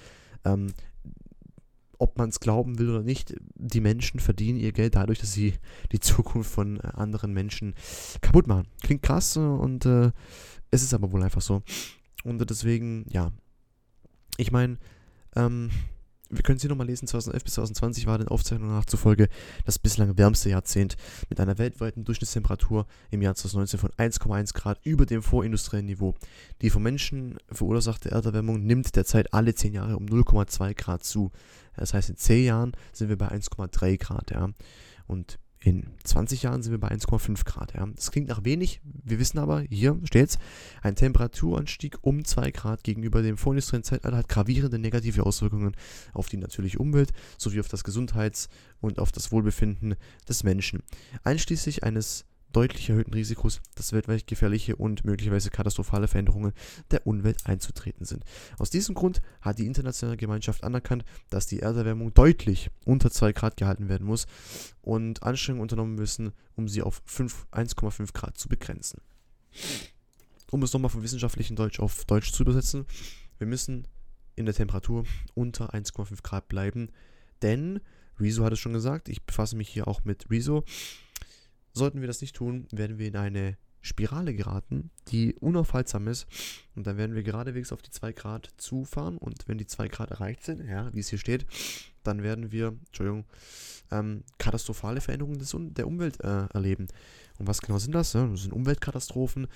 ähm, 0.45 0.69
ob 1.99 2.17
man 2.17 2.31
es 2.31 2.41
glauben 2.41 2.79
will 2.79 2.89
oder 2.89 3.03
nicht, 3.03 3.35
die 3.57 3.81
Menschen 3.81 4.21
verdienen 4.21 4.59
ihr 4.59 4.73
Geld 4.73 4.95
dadurch, 4.95 5.19
dass 5.19 5.33
sie 5.33 5.55
die 5.93 6.01
Zukunft 6.01 6.51
von 6.51 6.79
äh, 6.79 6.87
anderen 6.95 7.33
Menschen 7.33 7.75
kaputt 8.21 8.47
machen. 8.47 8.69
Klingt 8.83 9.03
krass 9.03 9.37
und 9.37 9.85
äh, 9.87 10.13
es 10.71 10.83
ist 10.83 10.95
aber 10.95 11.11
wohl 11.11 11.23
einfach 11.23 11.43
so. 11.43 11.63
Und 12.23 12.49
deswegen, 12.49 13.07
ja. 13.11 13.33
Ich 14.37 14.53
meine, 14.53 14.79
ähm, 15.35 15.71
wir 16.31 16.43
können 16.43 16.57
es 16.57 16.63
hier 16.63 16.71
nochmal 16.71 16.87
lesen, 16.87 17.07
2011 17.07 17.45
bis 17.45 17.55
2020 17.55 18.07
war 18.07 18.19
den 18.19 18.29
Aufzeichnungen 18.29 18.75
nach 18.75 18.85
zufolge 18.85 19.29
das 19.65 19.79
bislang 19.79 20.17
wärmste 20.17 20.49
Jahrzehnt 20.49 20.97
mit 21.29 21.41
einer 21.41 21.59
weltweiten 21.59 22.05
Durchschnittstemperatur 22.05 22.87
im 23.11 23.23
Jahr 23.23 23.35
2019 23.35 23.81
von 23.81 23.91
1,1 23.91 24.55
Grad 24.55 24.81
über 24.85 25.07
dem 25.07 25.23
vorindustriellen 25.23 25.87
Niveau. 25.87 26.15
Die 26.63 26.71
vom 26.71 26.83
Menschen 26.83 27.39
verursachte 27.51 28.11
Erderwärmung 28.11 28.65
nimmt 28.65 28.95
derzeit 28.97 29.35
alle 29.35 29.55
10 29.55 29.73
Jahre 29.73 29.97
um 29.97 30.07
0,2 30.07 30.75
Grad 30.75 31.05
zu. 31.05 31.33
Das 31.77 31.95
heißt, 31.95 32.11
in 32.11 32.17
10 32.17 32.45
Jahren 32.45 32.73
sind 32.93 33.09
wir 33.09 33.19
bei 33.19 33.29
1,3 33.29 33.99
Grad, 33.99 34.31
ja. 34.31 34.51
Und 35.07 35.39
in 35.63 35.87
20 36.05 36.43
Jahren 36.43 36.63
sind 36.63 36.73
wir 36.73 36.81
bei 36.81 36.91
1,5 36.91 37.45
Grad. 37.45 37.75
Ja. 37.75 37.87
Das 37.95 38.11
klingt 38.11 38.29
nach 38.29 38.45
wenig. 38.45 38.81
Wir 38.83 39.19
wissen 39.19 39.39
aber, 39.39 39.61
hier 39.61 39.99
steht 40.05 40.31
es, 40.31 40.39
ein 40.83 40.97
Temperaturanstieg 40.97 41.99
um 42.01 42.25
2 42.25 42.51
Grad 42.51 42.83
gegenüber 42.83 43.23
dem 43.23 43.37
vorindustriellen 43.37 43.85
Zeitalter 43.85 44.17
hat 44.17 44.29
gravierende 44.29 44.79
negative 44.79 45.25
Auswirkungen 45.25 45.77
auf 46.15 46.29
die 46.29 46.39
natürliche 46.39 46.79
Umwelt 46.79 47.13
sowie 47.37 47.61
auf 47.61 47.69
das 47.69 47.85
Gesundheits- 47.85 48.49
und 48.81 48.99
auf 48.99 49.13
das 49.13 49.33
Wohlbefinden 49.33 49.97
des 50.29 50.45
Menschen. 50.45 50.83
Einschließlich 51.25 51.85
eines 51.85 52.25
deutlich 52.53 52.89
erhöhten 52.89 53.15
Risikos, 53.15 53.61
dass 53.75 53.93
weltweit 53.93 54.27
gefährliche 54.27 54.77
und 54.77 55.05
möglicherweise 55.05 55.51
katastrophale 55.51 56.09
Veränderungen 56.09 56.53
der 56.91 57.07
Umwelt 57.07 57.47
einzutreten 57.47 58.05
sind. 58.05 58.25
Aus 58.59 58.71
diesem 58.71 58.95
Grund 58.95 59.21
hat 59.41 59.59
die 59.59 59.67
internationale 59.67 60.17
Gemeinschaft 60.17 60.65
anerkannt, 60.65 61.05
dass 61.31 61.47
die 61.47 61.61
Erderwärmung 61.61 62.13
deutlich 62.15 62.71
unter 62.85 63.11
2 63.11 63.33
Grad 63.33 63.57
gehalten 63.57 63.89
werden 63.89 64.07
muss 64.07 64.27
und 64.83 65.23
Anstrengungen 65.23 65.63
unternommen 65.63 65.95
müssen, 65.95 66.33
um 66.57 66.69
sie 66.69 66.83
auf 66.83 67.03
1,5 67.07 68.13
Grad 68.13 68.37
zu 68.37 68.49
begrenzen. 68.49 69.01
Um 70.51 70.63
es 70.63 70.73
nochmal 70.73 70.91
vom 70.91 71.03
wissenschaftlichen 71.03 71.57
Deutsch 71.57 71.81
auf 71.81 72.05
Deutsch 72.05 72.33
zu 72.33 72.43
übersetzen, 72.43 72.87
wir 73.39 73.47
müssen 73.47 73.87
in 74.37 74.47
der 74.47 74.55
Temperatur 74.55 75.05
unter 75.35 75.75
1,5 75.75 76.23
Grad 76.23 76.49
bleiben, 76.49 76.91
denn 77.43 77.81
Rezo 78.19 78.45
hat 78.45 78.53
es 78.53 78.59
schon 78.59 78.73
gesagt, 78.73 79.09
ich 79.09 79.23
befasse 79.23 79.57
mich 79.57 79.69
hier 79.69 79.89
auch 79.89 80.05
mit 80.05 80.31
Rezo. 80.31 80.65
Sollten 81.73 82.01
wir 82.01 82.09
das 82.09 82.21
nicht 82.21 82.37
tun, 82.37 82.67
werden 82.73 82.99
wir 82.99 83.09
in 83.09 83.17
eine 83.17 83.57
Spirale 83.83 84.35
geraten, 84.35 84.91
die 85.09 85.35
unaufhaltsam 85.37 86.09
ist. 86.09 86.27
Und 86.75 86.87
dann 86.87 86.97
werden 86.97 87.15
wir 87.15 87.23
geradewegs 87.23 87.73
auf 87.73 87.83
die 87.83 87.91
2 87.91 88.13
Grad 88.13 88.51
zufahren. 88.57 89.17
Und 89.17 89.49
wenn 89.49 89.59
die 89.59 89.67
2 89.67 89.89
Grad 89.89 90.11
erreicht 90.11 90.45
sind, 90.45 90.67
ja, 90.67 90.93
wie 90.93 91.01
es 91.01 91.09
hier 91.09 91.19
steht, 91.19 91.47
dann 92.03 92.23
werden 92.23 92.53
wir, 92.53 92.75
Entschuldigung, 92.87 93.25
ähm, 93.91 94.23
katastrophale 94.39 95.01
Veränderungen 95.01 95.39
des, 95.39 95.57
der 95.57 95.87
Umwelt 95.87 96.21
äh, 96.21 96.47
erleben. 96.53 96.89
Und 97.39 97.47
was 97.47 97.61
genau 97.63 97.79
sind 97.79 97.95
das? 97.95 98.13
Ja, 98.13 98.27
das 98.27 98.43
sind 98.43 98.53
Umweltkatastrophen 98.53 99.49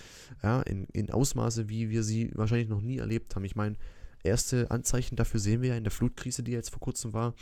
ja, 0.42 0.62
in, 0.62 0.84
in 0.92 1.10
Ausmaße, 1.10 1.68
wie 1.68 1.90
wir 1.90 2.02
sie 2.02 2.30
wahrscheinlich 2.34 2.68
noch 2.68 2.80
nie 2.80 2.98
erlebt 2.98 3.36
haben. 3.36 3.44
Ich 3.44 3.56
meine, 3.56 3.76
erste 4.22 4.70
Anzeichen 4.70 5.16
dafür 5.16 5.38
sehen 5.38 5.62
wir 5.62 5.70
ja 5.70 5.76
in 5.76 5.84
der 5.84 5.90
Flutkrise, 5.90 6.42
die 6.42 6.52
jetzt 6.52 6.70
vor 6.70 6.80
kurzem 6.80 7.12
war. 7.12 7.34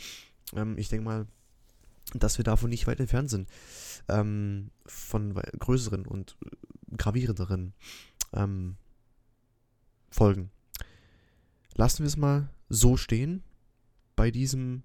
Ähm, 0.53 0.77
ich 0.77 0.89
denke 0.89 1.05
mal, 1.05 1.27
dass 2.13 2.37
wir 2.37 2.43
davon 2.43 2.69
nicht 2.69 2.87
weit 2.87 2.99
entfernt 2.99 3.29
sind. 3.29 3.49
Ähm, 4.07 4.71
von 4.85 5.33
größeren 5.33 6.05
und 6.05 6.37
gravierenderen 6.97 7.73
ähm, 8.33 8.75
Folgen. 10.09 10.51
Lassen 11.75 11.99
wir 11.99 12.07
es 12.07 12.17
mal 12.17 12.49
so 12.69 12.97
stehen 12.97 13.43
bei 14.15 14.31
diesem 14.31 14.83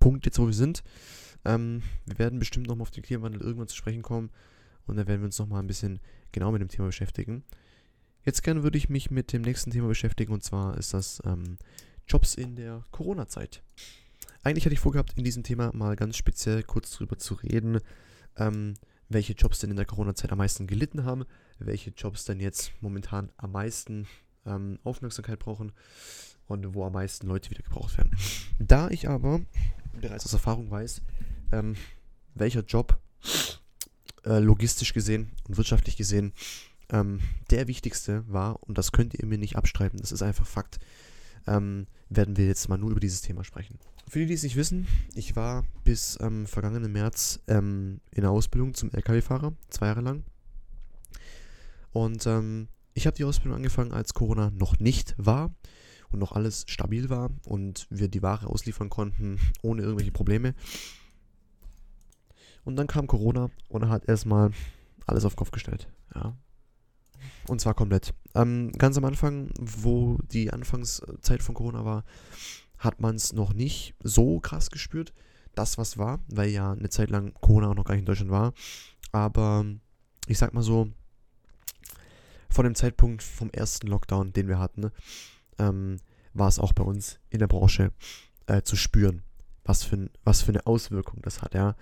Punkt 0.00 0.26
jetzt, 0.26 0.38
wo 0.38 0.46
wir 0.46 0.54
sind. 0.54 0.82
Ähm, 1.44 1.82
wir 2.06 2.18
werden 2.18 2.38
bestimmt 2.38 2.66
nochmal 2.66 2.82
auf 2.82 2.90
den 2.90 3.02
Klimawandel 3.02 3.40
irgendwann 3.40 3.68
zu 3.68 3.76
sprechen 3.76 4.02
kommen 4.02 4.30
und 4.86 4.96
dann 4.96 5.06
werden 5.06 5.20
wir 5.20 5.26
uns 5.26 5.38
nochmal 5.38 5.62
ein 5.62 5.66
bisschen 5.66 6.00
genau 6.32 6.52
mit 6.52 6.60
dem 6.60 6.68
Thema 6.68 6.86
beschäftigen. 6.86 7.44
Jetzt 8.24 8.42
gerne 8.42 8.62
würde 8.62 8.78
ich 8.78 8.88
mich 8.88 9.10
mit 9.10 9.32
dem 9.32 9.42
nächsten 9.42 9.70
Thema 9.70 9.88
beschäftigen 9.88 10.32
und 10.32 10.42
zwar 10.42 10.76
ist 10.76 10.92
das 10.92 11.22
ähm, 11.24 11.58
Jobs 12.06 12.34
in 12.34 12.56
der 12.56 12.84
Corona-Zeit. 12.90 13.62
Eigentlich 14.42 14.64
hatte 14.64 14.74
ich 14.74 14.80
vorgehabt, 14.80 15.14
in 15.16 15.24
diesem 15.24 15.42
Thema 15.42 15.70
mal 15.74 15.96
ganz 15.96 16.16
speziell 16.16 16.62
kurz 16.62 16.92
drüber 16.92 17.18
zu 17.18 17.34
reden, 17.34 17.80
ähm, 18.36 18.74
welche 19.08 19.32
Jobs 19.32 19.58
denn 19.58 19.70
in 19.70 19.76
der 19.76 19.86
Corona-Zeit 19.86 20.32
am 20.32 20.38
meisten 20.38 20.66
gelitten 20.66 21.04
haben, 21.04 21.24
welche 21.58 21.90
Jobs 21.90 22.24
denn 22.24 22.40
jetzt 22.40 22.72
momentan 22.80 23.30
am 23.36 23.52
meisten 23.52 24.06
ähm, 24.46 24.78
Aufmerksamkeit 24.84 25.38
brauchen 25.38 25.72
und 26.46 26.74
wo 26.74 26.84
am 26.84 26.92
meisten 26.92 27.26
Leute 27.26 27.50
wieder 27.50 27.62
gebraucht 27.62 27.96
werden. 27.98 28.16
Da 28.58 28.88
ich 28.90 29.08
aber 29.08 29.40
bereits 30.00 30.24
aus 30.24 30.32
Erfahrung 30.32 30.70
weiß, 30.70 31.02
ähm, 31.52 31.76
welcher 32.34 32.62
Job 32.62 33.00
äh, 34.24 34.38
logistisch 34.38 34.92
gesehen 34.92 35.30
und 35.48 35.56
wirtschaftlich 35.56 35.96
gesehen 35.96 36.32
ähm, 36.90 37.20
der 37.50 37.68
wichtigste 37.68 38.24
war, 38.28 38.62
und 38.62 38.78
das 38.78 38.92
könnt 38.92 39.14
ihr 39.14 39.26
mir 39.26 39.38
nicht 39.38 39.56
abstreiten, 39.56 39.98
das 39.98 40.12
ist 40.12 40.22
einfach 40.22 40.46
Fakt, 40.46 40.78
ähm, 41.46 41.86
werden 42.08 42.36
wir 42.36 42.46
jetzt 42.46 42.68
mal 42.68 42.78
nur 42.78 42.90
über 42.90 43.00
dieses 43.00 43.20
Thema 43.20 43.44
sprechen. 43.44 43.78
Für 44.08 44.20
die, 44.20 44.26
die 44.26 44.34
es 44.34 44.42
nicht 44.42 44.56
wissen, 44.56 44.86
ich 45.14 45.36
war 45.36 45.64
bis 45.84 46.18
ähm, 46.22 46.46
vergangenen 46.46 46.90
März 46.90 47.40
ähm, 47.46 48.00
in 48.10 48.22
der 48.22 48.30
Ausbildung 48.30 48.72
zum 48.72 48.90
LKW-Fahrer, 48.90 49.52
zwei 49.68 49.86
Jahre 49.86 50.00
lang. 50.00 50.24
Und 51.90 52.26
ähm, 52.26 52.68
ich 52.94 53.06
habe 53.06 53.16
die 53.16 53.24
Ausbildung 53.24 53.56
angefangen, 53.56 53.92
als 53.92 54.14
Corona 54.14 54.50
noch 54.50 54.78
nicht 54.78 55.14
war 55.18 55.54
und 56.10 56.20
noch 56.20 56.32
alles 56.32 56.64
stabil 56.68 57.10
war 57.10 57.30
und 57.44 57.86
wir 57.90 58.08
die 58.08 58.22
Ware 58.22 58.46
ausliefern 58.46 58.88
konnten 58.88 59.38
ohne 59.62 59.82
irgendwelche 59.82 60.12
Probleme. 60.12 60.54
Und 62.64 62.76
dann 62.76 62.86
kam 62.86 63.06
Corona 63.06 63.50
und 63.68 63.90
hat 63.90 64.08
erstmal 64.08 64.52
alles 65.06 65.26
auf 65.26 65.34
den 65.34 65.38
Kopf 65.38 65.50
gestellt. 65.50 65.86
Ja. 66.14 66.34
Und 67.46 67.60
zwar 67.60 67.74
komplett. 67.74 68.14
Ähm, 68.34 68.72
ganz 68.72 68.96
am 68.96 69.04
Anfang, 69.04 69.50
wo 69.58 70.18
die 70.32 70.50
Anfangszeit 70.50 71.42
von 71.42 71.54
Corona 71.54 71.84
war, 71.84 72.04
hat 72.78 73.00
man 73.00 73.16
es 73.16 73.32
noch 73.32 73.52
nicht 73.52 73.94
so 74.02 74.40
krass 74.40 74.70
gespürt, 74.70 75.12
das 75.54 75.78
was 75.78 75.98
war, 75.98 76.20
weil 76.28 76.50
ja 76.50 76.72
eine 76.72 76.88
Zeit 76.88 77.10
lang 77.10 77.34
Corona 77.40 77.68
auch 77.68 77.74
noch 77.74 77.84
gar 77.84 77.94
nicht 77.94 78.02
in 78.02 78.06
Deutschland 78.06 78.30
war. 78.30 78.52
Aber 79.12 79.64
ich 80.26 80.38
sag 80.38 80.54
mal 80.54 80.62
so, 80.62 80.88
von 82.50 82.64
dem 82.64 82.74
Zeitpunkt 82.74 83.22
vom 83.22 83.50
ersten 83.50 83.88
Lockdown, 83.88 84.32
den 84.32 84.48
wir 84.48 84.58
hatten, 84.58 84.90
ähm, 85.58 85.96
war 86.32 86.48
es 86.48 86.58
auch 86.58 86.72
bei 86.72 86.84
uns 86.84 87.18
in 87.30 87.40
der 87.40 87.46
Branche 87.46 87.92
äh, 88.46 88.62
zu 88.62 88.76
spüren, 88.76 89.22
was 89.64 89.84
für, 89.84 90.08
was 90.24 90.42
für 90.42 90.52
eine 90.52 90.66
Auswirkung 90.66 91.20
das 91.22 91.42
hat. 91.42 91.54
Ja. 91.54 91.76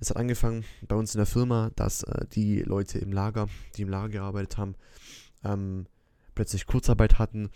Es 0.00 0.10
hat 0.10 0.16
angefangen 0.16 0.64
bei 0.86 0.96
uns 0.96 1.14
in 1.14 1.18
der 1.18 1.26
Firma, 1.26 1.70
dass 1.76 2.02
äh, 2.04 2.26
die 2.32 2.60
Leute 2.60 2.98
im 2.98 3.12
Lager, 3.12 3.48
die 3.76 3.82
im 3.82 3.88
Lager 3.88 4.08
gearbeitet 4.08 4.58
haben, 4.58 4.74
ähm, 5.44 5.86
plötzlich 6.34 6.66
Kurzarbeit 6.66 7.18
hatten 7.18 7.50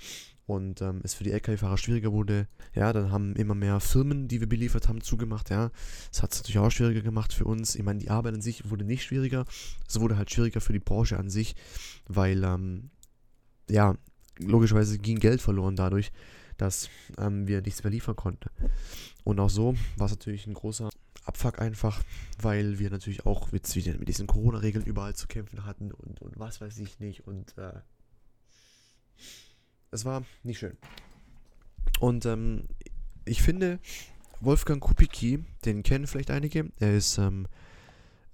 und 0.47 0.83
ähm, 0.83 1.01
es 1.05 1.15
für 1.15 1.25
die 1.25 1.33
LKW-Fahrer 1.33 1.79
schwieriger 1.79 2.13
wurde. 2.13 2.49
Ja, 2.75 2.93
dann 2.93 3.11
haben 3.11 3.37
immer 3.37 3.55
mehr 3.55 3.81
Firmen, 3.81 4.29
die 4.29 4.41
wir 4.41 4.49
beliefert 4.49 4.89
haben, 4.89 5.01
zugemacht. 5.01 5.51
Ja, 5.51 5.71
das 6.11 6.23
hat 6.23 6.33
es 6.33 6.39
natürlich 6.39 6.59
auch 6.59 6.71
schwieriger 6.71 7.03
gemacht 7.03 7.33
für 7.33 7.45
uns. 7.45 7.75
Ich 7.75 7.83
meine, 7.83 8.01
die 8.01 8.11
Arbeit 8.11 8.35
an 8.35 8.43
sich 8.43 8.69
wurde 8.71 8.85
nicht 8.85 9.05
schwieriger, 9.05 9.45
es 9.89 10.01
wurde 10.01 10.17
halt 10.17 10.31
schwieriger 10.31 10.61
für 10.61 10.73
die 10.73 10.81
Branche 10.81 11.19
an 11.19 11.31
sich, 11.31 11.55
weil 12.09 12.43
ähm, 12.45 12.91
ja 13.69 13.97
logischerweise 14.39 14.99
ging 14.99 15.19
Geld 15.19 15.41
verloren 15.41 15.77
dadurch, 15.77 16.13
dass 16.57 16.89
ähm, 17.19 17.47
wir 17.47 17.63
nichts 17.63 17.83
mehr 17.85 17.91
liefern 17.91 18.17
konnten. 18.17 18.51
Und 19.25 19.39
auch 19.41 19.51
so 19.51 19.75
war 19.97 20.07
es 20.07 20.13
natürlich 20.13 20.47
ein 20.47 20.55
großer 20.55 20.91
Abfuck 21.25 21.61
einfach, 21.61 22.03
weil 22.41 22.79
wir 22.79 22.91
natürlich 22.91 23.27
auch 23.27 23.53
mit, 23.53 23.73
mit 23.77 24.09
diesen 24.09 24.27
Corona-Regeln 24.27 24.85
überall 24.85 25.15
zu 25.15 25.27
kämpfen 25.27 25.65
hatten 25.65 25.93
und, 25.93 26.21
und 26.23 26.39
was 26.39 26.61
weiß 26.61 26.79
ich 26.79 26.99
nicht 26.99 27.27
und 27.27 27.57
äh, 27.59 27.73
es 29.91 30.05
war 30.05 30.25
nicht 30.43 30.59
schön. 30.59 30.77
Und 31.99 32.27
ähm, 32.27 32.65
ich 33.25 33.43
finde, 33.43 33.79
Wolfgang 34.41 34.81
Kubicki, 34.81 35.45
den 35.65 35.83
kennen 35.83 36.07
vielleicht 36.07 36.31
einige, 36.31 36.71
er 36.79 36.97
ist 36.97 37.19
ähm, 37.19 37.47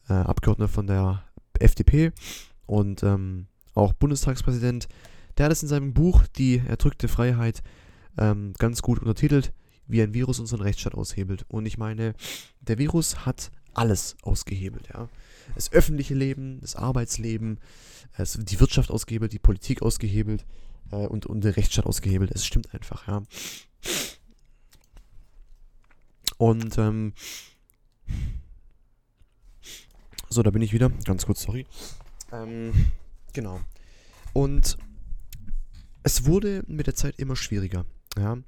äh, 0.08 0.12
Abgeordneter 0.12 0.72
von 0.72 0.86
der 0.86 1.24
FDP 1.58 2.12
und 2.66 3.02
ähm, 3.02 3.46
auch 3.74 3.92
Bundestagspräsident. 3.92 4.88
Der 5.36 5.46
hat 5.46 5.52
es 5.52 5.62
in 5.62 5.68
seinem 5.68 5.92
Buch 5.92 6.26
Die 6.36 6.62
erdrückte 6.66 7.08
Freiheit 7.08 7.62
ähm, 8.16 8.54
ganz 8.58 8.82
gut 8.82 8.98
untertitelt, 9.00 9.52
wie 9.86 10.02
ein 10.02 10.14
Virus 10.14 10.40
unseren 10.40 10.60
Rechtsstaat 10.60 10.94
aushebelt. 10.94 11.44
Und 11.48 11.66
ich 11.66 11.76
meine, 11.76 12.14
der 12.60 12.78
Virus 12.78 13.26
hat 13.26 13.50
alles 13.74 14.16
ausgehebelt, 14.22 14.88
ja. 14.94 15.08
Das 15.54 15.70
öffentliche 15.70 16.14
Leben, 16.14 16.60
das 16.60 16.74
Arbeitsleben, 16.74 17.58
es, 18.16 18.38
die 18.40 18.58
Wirtschaft 18.58 18.90
ausgehebelt, 18.90 19.32
die 19.32 19.38
Politik 19.38 19.82
ausgehebelt 19.82 20.44
äh, 20.92 20.96
und, 20.96 21.26
und 21.26 21.42
der 21.42 21.56
Rechtsstaat 21.56 21.86
ausgehebelt. 21.86 22.30
Es 22.32 22.46
stimmt 22.46 22.72
einfach, 22.74 23.06
ja. 23.06 23.22
Und 26.38 26.76
ähm, 26.78 27.14
so, 30.28 30.42
da 30.42 30.50
bin 30.50 30.62
ich 30.62 30.72
wieder. 30.72 30.90
Ganz 31.04 31.24
kurz, 31.26 31.42
sorry. 31.42 31.66
Ähm, 32.32 32.72
genau. 33.32 33.60
Und 34.32 34.76
es 36.02 36.26
wurde 36.26 36.62
mit 36.66 36.86
der 36.86 36.94
Zeit 36.94 37.18
immer 37.18 37.36
schwieriger. 37.36 37.86
Ja. 38.18 38.38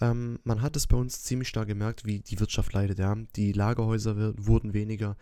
Ähm, 0.00 0.38
man 0.44 0.62
hat 0.62 0.76
es 0.76 0.86
bei 0.86 0.96
uns 0.96 1.22
ziemlich 1.22 1.48
stark 1.48 1.68
gemerkt, 1.68 2.04
wie 2.04 2.20
die 2.20 2.40
Wirtschaft 2.40 2.72
leidet. 2.72 2.98
Ja. 2.98 3.14
Die 3.36 3.52
Lagerhäuser 3.52 4.34
wurden 4.38 4.72
weniger, 4.72 5.16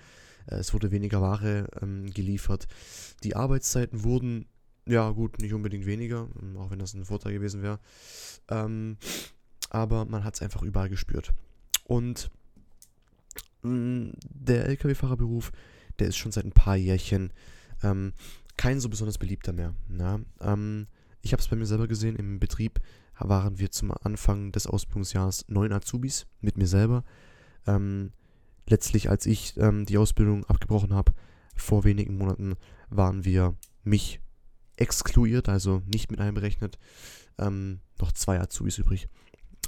äh, 0.46 0.56
es 0.56 0.72
wurde 0.72 0.90
weniger 0.90 1.20
Ware 1.20 1.68
ähm, 1.80 2.10
geliefert. 2.10 2.68
Die 3.22 3.36
Arbeitszeiten 3.36 4.04
wurden, 4.04 4.46
ja 4.86 5.10
gut, 5.10 5.40
nicht 5.40 5.54
unbedingt 5.54 5.86
weniger, 5.86 6.28
ähm, 6.40 6.56
auch 6.56 6.70
wenn 6.70 6.78
das 6.78 6.94
ein 6.94 7.04
Vorteil 7.04 7.32
gewesen 7.32 7.62
wäre. 7.62 7.78
Ähm, 8.48 8.96
aber 9.70 10.04
man 10.04 10.24
hat 10.24 10.34
es 10.34 10.42
einfach 10.42 10.62
überall 10.62 10.88
gespürt. 10.88 11.32
Und 11.84 12.30
mh, 13.62 13.70
mm, 13.70 14.12
der 14.22 14.66
Lkw-Fahrerberuf, 14.66 15.52
der 15.98 16.08
ist 16.08 16.16
schon 16.16 16.32
seit 16.32 16.44
ein 16.44 16.52
paar 16.52 16.76
Jährchen 16.76 17.32
ähm, 17.82 18.12
kein 18.56 18.80
so 18.80 18.88
besonders 18.88 19.18
beliebter 19.18 19.52
mehr. 19.52 19.74
Ja? 19.88 20.20
Ähm, 20.40 20.86
ich 21.22 21.32
habe 21.32 21.40
es 21.40 21.48
bei 21.48 21.56
mir 21.56 21.66
selber 21.66 21.88
gesehen, 21.88 22.16
im 22.16 22.38
Betrieb 22.38 22.80
waren 23.18 23.58
wir 23.58 23.70
zum 23.70 23.92
Anfang 24.02 24.52
des 24.52 24.66
Ausbildungsjahres 24.66 25.46
neun 25.48 25.72
Azubis 25.72 26.26
mit 26.40 26.56
mir 26.56 26.66
selber. 26.66 27.04
Ähm, 27.66 28.12
letztlich, 28.66 29.08
als 29.08 29.26
ich 29.26 29.56
ähm, 29.56 29.86
die 29.86 29.98
Ausbildung 29.98 30.44
abgebrochen 30.44 30.92
habe, 30.92 31.12
vor 31.54 31.84
wenigen 31.84 32.16
Monaten, 32.18 32.56
waren 32.90 33.24
wir 33.24 33.54
mich 33.84 34.20
exkluiert, 34.76 35.48
also 35.48 35.82
nicht 35.86 36.10
mit 36.10 36.20
einberechnet, 36.20 36.78
ähm, 37.38 37.80
noch 38.00 38.12
zwei 38.12 38.40
Azubis 38.40 38.78
übrig. 38.78 39.08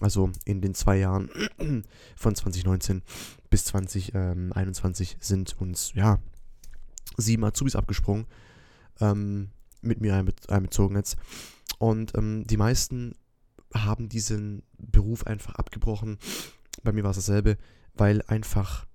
Also 0.00 0.30
in 0.44 0.60
den 0.60 0.74
zwei 0.74 0.98
Jahren 0.98 1.30
von 2.16 2.34
2019 2.34 3.02
bis 3.48 3.64
2021 3.66 5.16
sind 5.20 5.58
uns 5.60 5.92
ja 5.94 6.18
sieben 7.16 7.44
Azubis 7.44 7.76
abgesprungen, 7.76 8.26
ähm, 9.00 9.50
mit 9.80 10.00
mir 10.00 10.22
einbezogen 10.48 10.96
jetzt. 10.96 11.16
Und 11.78 12.14
ähm, 12.16 12.46
die 12.46 12.56
meisten 12.56 13.14
haben 13.74 14.08
diesen 14.08 14.62
Beruf 14.78 15.26
einfach 15.26 15.54
abgebrochen. 15.54 16.18
Bei 16.82 16.92
mir 16.92 17.04
war 17.04 17.10
es 17.10 17.16
dasselbe, 17.16 17.56
weil 17.94 18.22
einfach 18.22 18.85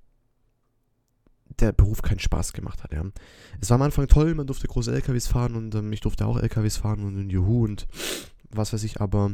der 1.62 1.71
Beruf 1.71 2.02
keinen 2.02 2.19
Spaß 2.19 2.54
gemacht 2.54 2.84
hat. 2.84 2.91
Ja. 2.91 3.04
Es 3.60 3.69
war 3.69 3.76
am 3.76 3.84
Anfang 3.84 4.08
toll, 4.08 4.34
man 4.36 4.47
durfte 4.47 4.67
große 4.67 4.93
LKWs 4.93 5.28
fahren 5.28 5.56
und 5.56 5.76
ähm, 5.76 5.91
ich 5.93 6.02
durfte 6.02 6.26
auch 6.26 6.38
LKWs 6.38 6.78
fahren 6.78 7.04
und 7.04 7.30
Juhu 7.30 7.63
und 7.63 7.88
was 8.50 8.74
weiß 8.74 8.84
ich, 8.84 9.00
aber 9.00 9.32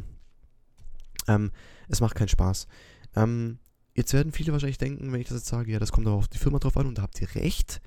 ähm, 1.27 1.51
es 1.87 2.01
macht 2.01 2.15
keinen 2.15 2.27
Spaß. 2.27 2.67
Ähm, 3.15 3.59
jetzt 3.95 4.13
werden 4.13 4.31
viele 4.31 4.51
wahrscheinlich 4.51 4.77
denken, 4.77 5.11
wenn 5.11 5.21
ich 5.21 5.27
das 5.27 5.37
jetzt 5.37 5.47
sage, 5.47 5.71
ja, 5.71 5.79
das 5.79 5.91
kommt 5.91 6.07
aber 6.07 6.15
auf 6.15 6.27
die 6.27 6.37
Firma 6.37 6.59
drauf 6.59 6.77
an 6.77 6.87
und 6.87 6.97
da 6.97 7.01
habt 7.01 7.19
ihr 7.21 7.33
recht. 7.35 7.81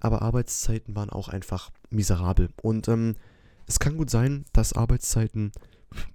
Aber 0.00 0.22
Arbeitszeiten 0.22 0.96
waren 0.96 1.10
auch 1.10 1.28
einfach 1.28 1.70
miserabel. 1.90 2.48
Und 2.62 2.88
ähm, 2.88 3.14
es 3.66 3.78
kann 3.78 3.96
gut 3.96 4.10
sein, 4.10 4.44
dass 4.52 4.72
Arbeitszeiten 4.72 5.52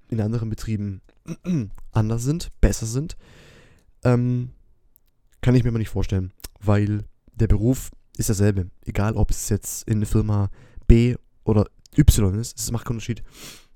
in 0.09 0.19
anderen 0.19 0.49
Betrieben 0.49 1.01
anders 1.91 2.23
sind, 2.23 2.49
besser 2.59 2.85
sind. 2.85 3.15
Ähm, 4.03 4.51
kann 5.41 5.55
ich 5.55 5.63
mir 5.63 5.69
aber 5.69 5.79
nicht 5.79 5.89
vorstellen, 5.89 6.33
weil 6.59 7.05
der 7.39 7.47
Beruf 7.47 7.91
ist 8.17 8.29
derselbe. 8.29 8.69
Egal, 8.85 9.15
ob 9.15 9.31
es 9.31 9.49
jetzt 9.49 9.87
in 9.87 10.01
der 10.01 10.07
Firma 10.07 10.49
B 10.87 11.15
oder 11.43 11.65
Y 11.97 12.39
ist, 12.39 12.57
es 12.59 12.71
macht 12.71 12.85
keinen 12.85 12.97
Unterschied. 12.97 13.23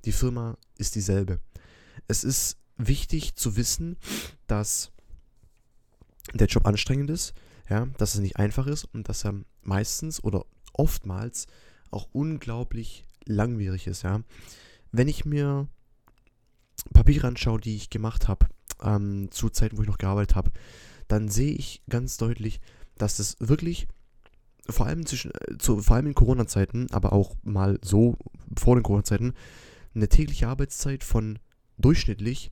Die 0.06 0.12
Firma 0.12 0.58
ist 0.78 0.95
dieselbe. 0.95 1.39
Es 2.08 2.23
ist 2.23 2.58
wichtig 2.78 3.36
zu 3.36 3.56
wissen, 3.56 3.97
dass 4.47 4.91
der 6.34 6.47
Job 6.47 6.65
anstrengend 6.65 7.10
ist, 7.10 7.34
ja, 7.69 7.86
dass 7.97 8.15
es 8.15 8.21
nicht 8.21 8.38
einfach 8.38 8.67
ist 8.67 8.86
und 8.86 9.10
dass 9.10 9.26
er 9.26 9.36
meistens 9.62 10.23
oder 10.23 10.45
oftmals 10.73 11.47
auch 11.91 12.10
unglaublich 12.12 13.06
langwierig 13.26 13.88
ist, 13.88 14.04
ja. 14.04 14.21
Wenn 14.91 15.08
ich 15.08 15.26
mir 15.26 15.67
Papiere 16.93 17.28
anschaue, 17.28 17.60
die 17.60 17.76
ich 17.76 17.89
gemacht 17.89 18.28
habe, 18.28 18.47
ähm, 18.82 19.30
zu 19.32 19.49
Zeiten, 19.49 19.78
wo 19.78 19.82
ich 19.82 19.88
noch 19.88 19.97
gearbeitet 19.97 20.36
habe, 20.36 20.52
dann 21.08 21.30
sehe 21.30 21.54
ich 21.54 21.82
ganz 21.89 22.17
deutlich, 22.17 22.60
dass 23.04 23.20
es 23.20 23.36
wirklich 23.39 23.88
vor 24.70 24.86
allem 24.86 25.06
zwischen, 25.06 25.32
äh, 25.32 25.58
zu, 25.58 25.80
vor 25.80 25.98
allem 25.98 26.08
in 26.08 26.16
Corona-Zeiten, 26.16 26.88
aber 26.92 27.12
auch 27.12 27.36
mal 27.44 27.80
so 27.84 28.18
vor 28.58 28.76
den 28.76 28.84
Corona-Zeiten, 28.84 29.34
eine 29.94 30.08
tägliche 30.08 30.48
Arbeitszeit 30.48 31.04
von 31.04 31.38
durchschnittlich 31.78 32.52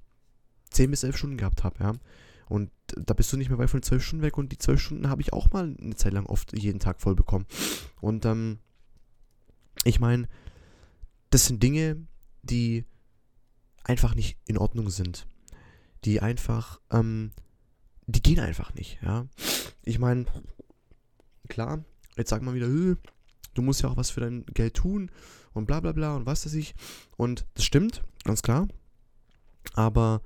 10 0.72 0.92
bis 0.92 1.04
11 1.04 1.18
Stunden 1.18 1.38
gehabt 1.38 1.64
habe, 1.64 1.84
ja. 1.84 1.94
Und 2.50 2.70
da 2.98 3.14
bist 3.14 3.32
du 3.32 3.38
nicht 3.38 3.48
mehr 3.48 3.58
weit 3.58 3.70
von 3.70 3.82
12 3.82 4.04
Stunden 4.04 4.26
weg 4.26 4.38
und 4.38 4.52
die 4.52 4.58
12 4.58 4.82
Stunden 4.82 5.10
habe 5.10 5.22
ich 5.22 5.32
auch 5.32 5.52
mal 5.52 5.74
eine 5.82 5.96
Zeit 5.96 6.12
lang 6.12 6.26
oft 6.26 6.58
jeden 6.58 6.82
Tag 6.82 7.00
voll 7.00 7.16
bekommen. 7.16 7.46
Und 8.02 8.26
ähm, 8.26 8.60
ich 9.86 10.02
meine, 10.02 10.28
das 11.30 11.46
sind 11.46 11.64
Dinge, 11.64 12.06
die 12.44 12.84
einfach 13.86 14.16
nicht 14.16 14.38
in 14.48 14.58
Ordnung 14.58 14.90
sind. 14.90 15.28
Die 16.04 16.20
einfach, 16.20 16.82
ähm, 16.92 17.32
die 18.06 18.22
gehen 18.22 18.40
einfach 18.40 18.74
nicht, 18.74 19.00
ja. 19.02 19.28
Ich 19.84 20.00
meine, 20.00 20.26
klar, 21.50 21.84
jetzt 22.18 22.30
sagt 22.30 22.44
man 22.44 22.54
wieder, 22.54 22.68
du 22.68 23.62
musst 23.62 23.82
ja 23.82 23.90
auch 23.90 23.98
was 23.98 24.12
für 24.12 24.22
dein 24.22 24.46
Geld 24.54 24.76
tun 24.76 25.12
und 25.54 25.66
bla 25.66 25.80
bla 25.80 25.92
bla 25.92 26.16
und 26.16 26.26
was 26.26 26.46
weiß 26.46 26.54
ich. 26.54 26.76
Und 27.18 27.46
das 27.56 27.66
stimmt, 27.66 28.04
ganz 28.24 28.42
klar. 28.42 28.68
Aber 29.74 30.22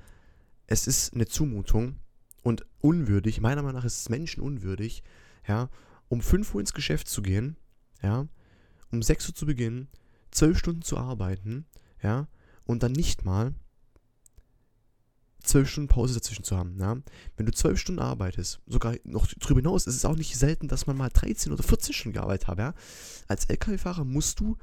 es 0.67 0.87
ist 0.87 1.13
eine 1.13 1.27
Zumutung 1.27 1.99
und 2.43 2.65
unwürdig, 2.79 3.41
meiner 3.41 3.61
Meinung 3.61 3.77
nach 3.77 3.85
ist 3.85 4.01
es 4.01 4.09
menschenunwürdig, 4.09 5.03
ja, 5.47 5.69
um 6.07 6.21
5 6.21 6.53
Uhr 6.53 6.61
ins 6.61 6.73
Geschäft 6.73 7.07
zu 7.07 7.21
gehen, 7.21 7.57
ja, 8.01 8.27
um 8.91 9.01
6 9.01 9.29
Uhr 9.29 9.35
zu 9.35 9.45
beginnen, 9.45 9.87
12 10.31 10.57
Stunden 10.57 10.81
zu 10.81 10.97
arbeiten, 10.97 11.65
ja, 12.01 12.27
und 12.65 12.83
dann 12.83 12.91
nicht 12.91 13.25
mal 13.25 13.53
12 15.45 15.69
Stunden 15.69 15.87
Pause 15.87 16.15
dazwischen 16.15 16.43
zu 16.43 16.57
haben. 16.57 16.77
Ja? 16.79 16.97
Wenn 17.37 17.45
du 17.45 17.51
12 17.51 17.79
Stunden 17.79 18.01
arbeitest, 18.01 18.59
sogar 18.67 18.95
noch 19.03 19.27
darüber 19.39 19.59
hinaus, 19.59 19.87
ist 19.87 19.95
es 19.95 20.05
auch 20.05 20.15
nicht 20.15 20.37
selten, 20.37 20.67
dass 20.67 20.87
man 20.87 20.97
mal 20.97 21.09
13 21.09 21.51
oder 21.51 21.63
14 21.63 21.93
Stunden 21.93 22.13
gearbeitet 22.13 22.47
hat. 22.47 22.59
Ja? 22.59 22.73
Als 23.27 23.45
LKW-Fahrer 23.45 24.05
musst 24.05 24.39
du 24.39 24.57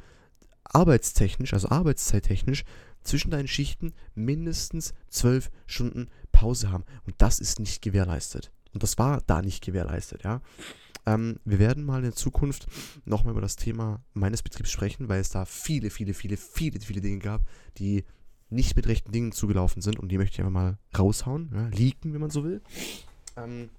arbeitstechnisch, 0.64 1.52
also 1.54 1.68
arbeitszeittechnisch, 1.68 2.64
zwischen 3.02 3.30
deinen 3.30 3.48
Schichten 3.48 3.92
mindestens 4.14 4.94
12 5.08 5.50
Stunden 5.66 6.08
Pause 6.30 6.70
haben. 6.70 6.84
Und 7.04 7.16
das 7.18 7.40
ist 7.40 7.58
nicht 7.58 7.82
gewährleistet. 7.82 8.52
Und 8.72 8.82
das 8.82 8.96
war 8.98 9.20
da 9.26 9.42
nicht 9.42 9.64
gewährleistet, 9.64 10.24
ja. 10.24 10.40
Ähm, 11.04 11.40
wir 11.44 11.58
werden 11.58 11.84
mal 11.84 12.04
in 12.04 12.12
Zukunft 12.12 12.66
nochmal 13.04 13.32
über 13.32 13.40
das 13.40 13.56
Thema 13.56 14.00
meines 14.14 14.42
Betriebs 14.42 14.70
sprechen, 14.70 15.08
weil 15.08 15.20
es 15.20 15.30
da 15.30 15.44
viele, 15.44 15.90
viele, 15.90 16.14
viele, 16.14 16.36
viele, 16.36 16.78
viele 16.80 17.00
Dinge 17.00 17.18
gab, 17.18 17.42
die 17.78 18.04
nicht 18.52 18.76
mit 18.76 18.86
rechten 18.86 19.12
Dingen 19.12 19.32
zugelaufen 19.32 19.82
sind 19.82 19.98
und 19.98 20.08
die 20.10 20.18
möchte 20.18 20.34
ich 20.34 20.40
einfach 20.40 20.52
mal 20.52 20.78
raushauen, 20.96 21.50
ja, 21.54 21.68
leaken, 21.68 22.12
wenn 22.12 22.20
man 22.20 22.30
so 22.30 22.44
will. 22.44 22.62
Ähm, 23.36 23.70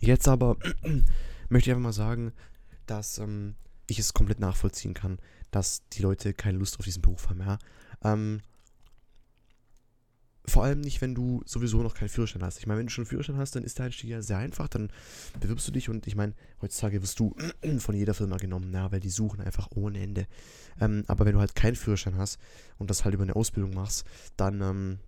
jetzt 0.00 0.28
aber 0.28 0.56
möchte 1.48 1.70
ich 1.70 1.76
einfach 1.76 1.82
mal 1.82 1.92
sagen, 1.92 2.32
dass 2.86 3.18
ähm, 3.18 3.54
ich 3.86 3.98
es 3.98 4.14
komplett 4.14 4.40
nachvollziehen 4.40 4.94
kann, 4.94 5.18
dass 5.50 5.86
die 5.92 6.02
Leute 6.02 6.32
keine 6.32 6.58
Lust 6.58 6.78
auf 6.78 6.84
diesen 6.84 7.02
Beruf 7.02 7.28
haben, 7.28 7.40
ja. 7.40 7.58
Ähm, 8.02 8.40
vor 10.44 10.64
allem 10.64 10.80
nicht, 10.80 11.00
wenn 11.00 11.14
du 11.14 11.42
sowieso 11.46 11.82
noch 11.82 11.94
keinen 11.94 12.08
Führerschein 12.08 12.42
hast. 12.42 12.58
Ich 12.58 12.66
meine, 12.66 12.80
wenn 12.80 12.86
du 12.86 12.92
schon 12.92 13.02
einen 13.02 13.10
Führerschein 13.10 13.36
hast, 13.36 13.54
dann 13.54 13.62
ist 13.62 13.78
der 13.78 13.86
Einstieg 13.86 14.10
ja 14.10 14.22
sehr 14.22 14.38
einfach. 14.38 14.68
Dann 14.68 14.90
bewirbst 15.40 15.68
du 15.68 15.72
dich 15.72 15.88
und 15.88 16.06
ich 16.06 16.16
meine, 16.16 16.34
heutzutage 16.60 17.00
wirst 17.02 17.20
du 17.20 17.36
von 17.78 17.94
jeder 17.94 18.14
Firma 18.14 18.36
genommen, 18.38 18.72
ja, 18.72 18.90
weil 18.90 19.00
die 19.00 19.10
suchen 19.10 19.40
einfach 19.40 19.68
ohne 19.74 20.00
Ende. 20.00 20.26
Ähm, 20.80 21.04
aber 21.06 21.26
wenn 21.26 21.34
du 21.34 21.40
halt 21.40 21.54
keinen 21.54 21.76
Führerschein 21.76 22.16
hast 22.16 22.40
und 22.78 22.90
das 22.90 23.04
halt 23.04 23.14
über 23.14 23.22
eine 23.22 23.36
Ausbildung 23.36 23.72
machst, 23.74 24.04
dann 24.36 24.60
ähm, 24.60 24.98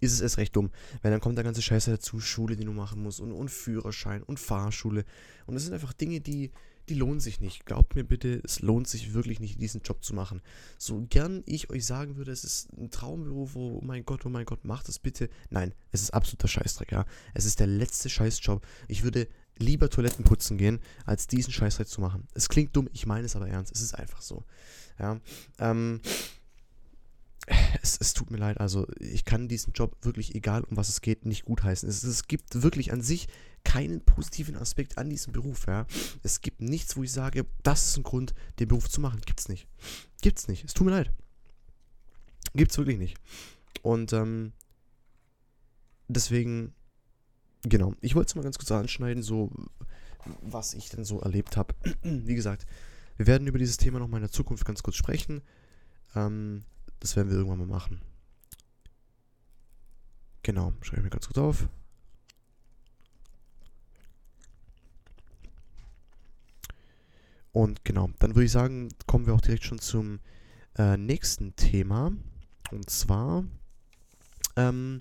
ist 0.00 0.12
es 0.12 0.20
erst 0.20 0.38
recht 0.38 0.54
dumm. 0.54 0.70
Weil 1.02 1.10
dann 1.10 1.20
kommt 1.20 1.36
der 1.36 1.44
ganze 1.44 1.62
Scheiße 1.62 1.90
dazu, 1.90 2.20
Schule, 2.20 2.56
die 2.56 2.64
du 2.64 2.72
machen 2.72 3.02
musst 3.02 3.20
und, 3.20 3.32
und 3.32 3.50
Führerschein 3.50 4.22
und 4.22 4.38
Fahrschule. 4.38 5.04
Und 5.46 5.54
das 5.54 5.64
sind 5.64 5.72
einfach 5.72 5.92
Dinge, 5.92 6.20
die, 6.20 6.52
die 6.88 6.94
lohnen 6.94 7.20
sich 7.20 7.40
nicht. 7.40 7.66
Glaubt 7.66 7.94
mir 7.94 8.04
bitte, 8.04 8.40
es 8.44 8.60
lohnt 8.60 8.88
sich 8.88 9.14
wirklich 9.14 9.40
nicht, 9.40 9.60
diesen 9.60 9.82
Job 9.82 10.04
zu 10.04 10.14
machen. 10.14 10.40
So 10.78 11.04
gern 11.08 11.42
ich 11.46 11.70
euch 11.70 11.84
sagen 11.84 12.16
würde, 12.16 12.32
es 12.32 12.44
ist 12.44 12.72
ein 12.72 12.90
Traumberuf, 12.90 13.56
oh 13.56 13.80
mein 13.82 14.04
Gott, 14.04 14.24
oh 14.24 14.28
mein 14.28 14.46
Gott, 14.46 14.64
macht 14.64 14.88
es 14.88 14.98
bitte. 14.98 15.28
Nein, 15.50 15.74
es 15.92 16.02
ist 16.02 16.14
absoluter 16.14 16.48
Scheißdreck, 16.48 16.92
ja. 16.92 17.04
Es 17.34 17.44
ist 17.44 17.60
der 17.60 17.66
letzte 17.66 18.08
Scheißjob. 18.08 18.64
Ich 18.88 19.02
würde 19.02 19.28
lieber 19.58 19.90
Toiletten 19.90 20.24
putzen 20.24 20.58
gehen, 20.58 20.80
als 21.04 21.26
diesen 21.26 21.52
Scheißdreck 21.52 21.88
zu 21.88 22.00
machen. 22.00 22.28
Es 22.34 22.48
klingt 22.48 22.76
dumm, 22.76 22.88
ich 22.92 23.06
meine 23.06 23.26
es 23.26 23.36
aber 23.36 23.48
ernst. 23.48 23.74
Es 23.74 23.80
ist 23.80 23.94
einfach 23.94 24.20
so. 24.20 24.44
Ja. 24.98 25.20
Ähm, 25.58 26.00
es, 27.82 27.96
es, 28.00 28.12
tut 28.12 28.30
mir 28.30 28.38
leid, 28.38 28.58
also 28.58 28.86
ich 28.98 29.24
kann 29.24 29.48
diesen 29.48 29.72
Job 29.72 29.96
wirklich, 30.02 30.34
egal 30.34 30.62
um 30.64 30.76
was 30.76 30.88
es 30.88 31.00
geht, 31.00 31.26
nicht 31.26 31.44
gutheißen. 31.44 31.88
Es, 31.88 32.02
es 32.02 32.26
gibt 32.26 32.62
wirklich 32.62 32.92
an 32.92 33.02
sich 33.02 33.28
keinen 33.66 34.00
positiven 34.00 34.56
Aspekt 34.56 34.96
an 34.96 35.10
diesem 35.10 35.32
Beruf, 35.32 35.66
ja. 35.66 35.86
Es 36.22 36.40
gibt 36.40 36.60
nichts, 36.60 36.96
wo 36.96 37.02
ich 37.02 37.10
sage, 37.10 37.44
das 37.64 37.88
ist 37.88 37.96
ein 37.96 38.04
Grund, 38.04 38.32
den 38.60 38.68
Beruf 38.68 38.88
zu 38.88 39.00
machen. 39.00 39.20
Gibt's 39.26 39.48
nicht. 39.48 39.66
Gibt's 40.22 40.46
nicht. 40.46 40.64
Es 40.64 40.72
tut 40.72 40.86
mir 40.86 40.92
leid. 40.92 41.12
Gibt's 42.54 42.78
wirklich 42.78 42.96
nicht. 42.96 43.18
Und 43.82 44.12
ähm, 44.12 44.52
deswegen, 46.06 46.74
genau, 47.62 47.92
ich 48.00 48.14
wollte 48.14 48.28
es 48.28 48.34
mal 48.36 48.42
ganz 48.42 48.56
kurz 48.56 48.70
anschneiden, 48.70 49.24
so 49.24 49.50
was 50.42 50.74
ich 50.74 50.88
denn 50.88 51.04
so 51.04 51.20
erlebt 51.20 51.56
habe. 51.56 51.74
Wie 52.02 52.36
gesagt, 52.36 52.66
wir 53.16 53.26
werden 53.26 53.48
über 53.48 53.58
dieses 53.58 53.78
Thema 53.78 53.98
noch 53.98 54.06
mal 54.06 54.18
in 54.18 54.22
der 54.22 54.30
Zukunft 54.30 54.64
ganz 54.64 54.84
kurz 54.84 54.94
sprechen. 54.94 55.42
Ähm, 56.14 56.62
das 57.00 57.16
werden 57.16 57.30
wir 57.30 57.36
irgendwann 57.36 57.58
mal 57.58 57.66
machen. 57.66 58.00
Genau, 60.44 60.72
schreibe 60.82 60.98
ich 60.98 61.04
mir 61.04 61.10
ganz 61.10 61.26
kurz 61.26 61.38
auf. 61.38 61.68
Und 67.56 67.86
genau, 67.86 68.10
dann 68.18 68.34
würde 68.34 68.44
ich 68.44 68.52
sagen, 68.52 68.90
kommen 69.06 69.24
wir 69.24 69.32
auch 69.32 69.40
direkt 69.40 69.64
schon 69.64 69.78
zum 69.78 70.20
äh, 70.76 70.98
nächsten 70.98 71.56
Thema. 71.56 72.12
Und 72.70 72.90
zwar, 72.90 73.46
ähm, 74.56 75.00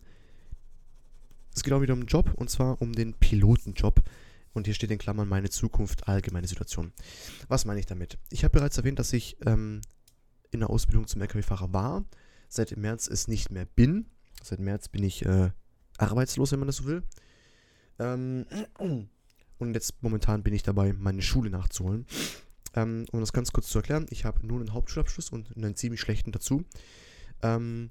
es 1.54 1.64
geht 1.64 1.74
auch 1.74 1.82
wieder 1.82 1.92
um 1.92 2.00
einen 2.00 2.08
Job, 2.08 2.34
und 2.34 2.50
zwar 2.50 2.82
um 2.82 2.94
den 2.94 3.14
Pilotenjob. 3.14 4.02
Und 4.54 4.68
hier 4.68 4.74
steht 4.74 4.90
in 4.90 4.98
Klammern 5.00 5.28
meine 5.28 5.50
Zukunft, 5.50 6.08
allgemeine 6.08 6.48
Situation. 6.48 6.94
Was 7.50 7.66
meine 7.66 7.82
ich 7.82 7.88
damit? 7.88 8.18
Ich 8.30 8.46
habe 8.46 8.54
bereits 8.54 8.78
erwähnt, 8.78 9.00
dass 9.00 9.12
ich 9.12 9.36
ähm, 9.46 9.82
in 10.52 10.62
der 10.62 10.70
Ausbildung 10.70 11.08
zum 11.08 11.22
LKW-Fahrer 11.24 11.74
war, 11.74 12.06
seit 12.48 12.78
März 12.78 13.10
es 13.10 13.28
nicht 13.28 13.52
mehr 13.52 13.66
bin. 13.66 14.06
Seit 14.42 14.62
März 14.62 14.88
bin 14.88 15.04
ich 15.04 15.26
äh, 15.26 15.52
arbeitslos, 15.98 16.54
wenn 16.54 16.60
man 16.60 16.68
das 16.68 16.78
so 16.78 16.86
will. 16.86 17.04
Ähm, 18.00 18.46
und 19.58 19.74
jetzt 19.74 20.02
momentan 20.02 20.42
bin 20.42 20.54
ich 20.54 20.64
dabei, 20.64 20.94
meine 20.94 21.22
Schule 21.22 21.50
nachzuholen. 21.50 22.06
Ähm, 22.76 23.06
um 23.12 23.22
das 23.22 23.34
ganz 23.34 23.52
kurz 23.52 23.68
zu 23.68 23.80
erklären, 23.80 24.06
ich 24.10 24.26
habe 24.26 24.46
nur 24.46 24.60
einen 24.60 24.74
Hauptschulabschluss 24.74 25.30
und 25.30 25.56
einen 25.56 25.76
ziemlich 25.76 26.02
schlechten 26.02 26.32
dazu. 26.32 26.64
Ähm, 27.42 27.90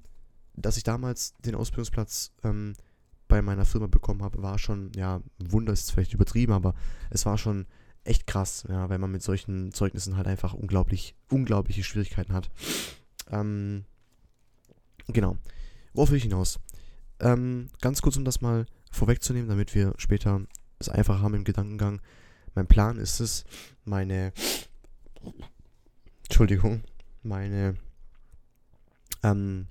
dass 0.55 0.77
ich 0.77 0.83
damals 0.83 1.33
den 1.39 1.55
Ausbildungsplatz 1.55 2.31
ähm, 2.43 2.73
bei 3.27 3.41
meiner 3.41 3.65
Firma 3.65 3.87
bekommen 3.87 4.23
habe, 4.23 4.41
war 4.41 4.57
schon, 4.57 4.91
ja, 4.95 5.21
Wunder 5.39 5.73
ist 5.73 5.91
vielleicht 5.91 6.13
übertrieben, 6.13 6.53
aber 6.53 6.75
es 7.09 7.25
war 7.25 7.37
schon 7.37 7.65
echt 8.03 8.27
krass, 8.27 8.65
ja, 8.69 8.87
weil 8.89 8.99
man 8.99 9.11
mit 9.11 9.23
solchen 9.23 9.73
Zeugnissen 9.73 10.15
halt 10.15 10.27
einfach 10.27 10.53
unglaublich, 10.53 11.15
unglaubliche 11.29 11.83
Schwierigkeiten 11.83 12.33
hat. 12.33 12.51
Ähm, 13.31 13.85
genau. 15.07 15.37
Worauf 15.93 16.11
will 16.11 16.17
ich 16.17 16.23
hinaus? 16.23 16.59
Ähm, 17.19 17.69
ganz 17.81 18.01
kurz, 18.01 18.17
um 18.17 18.25
das 18.25 18.41
mal 18.41 18.65
vorwegzunehmen, 18.91 19.49
damit 19.49 19.73
wir 19.73 19.93
später 19.97 20.41
es 20.77 20.89
einfach 20.89 21.21
haben 21.21 21.33
im 21.33 21.43
Gedankengang. 21.43 22.01
Mein 22.53 22.67
Plan 22.67 22.97
ist 22.97 23.19
es, 23.19 23.43
meine 23.85 24.33
Entschuldigung, 26.23 26.83
meine 27.23 27.75
ähm, 29.23 29.67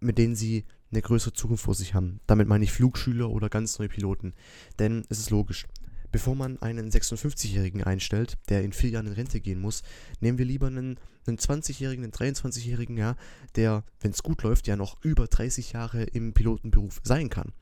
mit 0.00 0.18
denen 0.18 0.36
sie 0.36 0.64
eine 0.90 1.02
größere 1.02 1.32
Zukunft 1.32 1.64
vor 1.64 1.74
sich 1.74 1.94
haben. 1.94 2.20
Damit 2.26 2.48
meine 2.48 2.64
ich 2.64 2.72
Flugschüler 2.72 3.30
oder 3.30 3.48
ganz 3.48 3.78
neue 3.78 3.88
Piloten. 3.88 4.34
Denn 4.78 5.04
es 5.08 5.18
ist 5.18 5.30
logisch. 5.30 5.66
Bevor 6.10 6.34
man 6.34 6.60
einen 6.62 6.90
56-Jährigen 6.90 7.82
einstellt, 7.84 8.38
der 8.48 8.62
in 8.62 8.72
vier 8.72 8.90
Jahren 8.90 9.06
in 9.06 9.12
Rente 9.12 9.40
gehen 9.40 9.60
muss, 9.60 9.82
nehmen 10.20 10.38
wir 10.38 10.44
lieber 10.44 10.68
einen, 10.68 10.98
einen 11.26 11.38
20-Jährigen, 11.38 12.04
einen 12.04 12.12
23-Jährigen, 12.12 12.96
ja, 12.96 13.16
der, 13.56 13.84
wenn 14.00 14.12
es 14.12 14.22
gut 14.22 14.42
läuft, 14.42 14.66
ja 14.66 14.76
noch 14.76 15.02
über 15.04 15.26
30 15.26 15.72
Jahre 15.72 16.04
im 16.04 16.32
Pilotenberuf 16.32 17.00
sein 17.02 17.28
kann. 17.28 17.52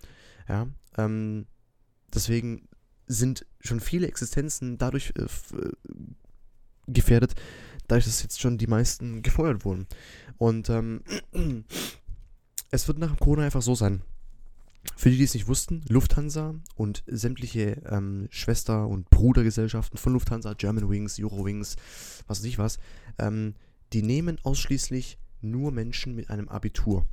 Ja, 0.48 0.68
ähm, 0.96 1.46
deswegen 2.14 2.68
sind 3.06 3.46
schon 3.60 3.80
viele 3.80 4.06
Existenzen 4.06 4.78
dadurch 4.78 5.12
äh, 5.16 5.22
äh 5.22 5.72
gefährdet, 6.88 7.34
dadurch, 7.88 8.04
dass 8.04 8.22
jetzt 8.22 8.40
schon 8.40 8.58
die 8.58 8.68
meisten 8.68 9.22
gefeuert 9.22 9.64
wurden. 9.64 9.86
Und 10.38 10.70
ähm, 10.70 11.02
es 12.70 12.86
wird 12.88 12.98
nach 12.98 13.16
Corona 13.18 13.44
einfach 13.44 13.62
so 13.62 13.74
sein. 13.74 14.02
Für 15.06 15.10
die, 15.10 15.18
die 15.18 15.22
es 15.22 15.34
nicht 15.34 15.46
wussten, 15.46 15.84
Lufthansa 15.88 16.56
und 16.74 17.04
sämtliche 17.06 17.80
ähm, 17.88 18.26
Schwester- 18.30 18.88
und 18.88 19.08
Brudergesellschaften 19.08 19.98
von 19.98 20.14
Lufthansa, 20.14 20.54
Germanwings, 20.54 21.20
Eurowings, 21.20 21.76
was 22.26 22.40
weiß 22.40 22.44
ich 22.46 22.58
was, 22.58 22.80
ähm, 23.20 23.54
die 23.92 24.02
nehmen 24.02 24.40
ausschließlich 24.42 25.16
nur 25.42 25.70
Menschen 25.70 26.16
mit 26.16 26.28
einem 26.28 26.48
Abitur. 26.48 27.06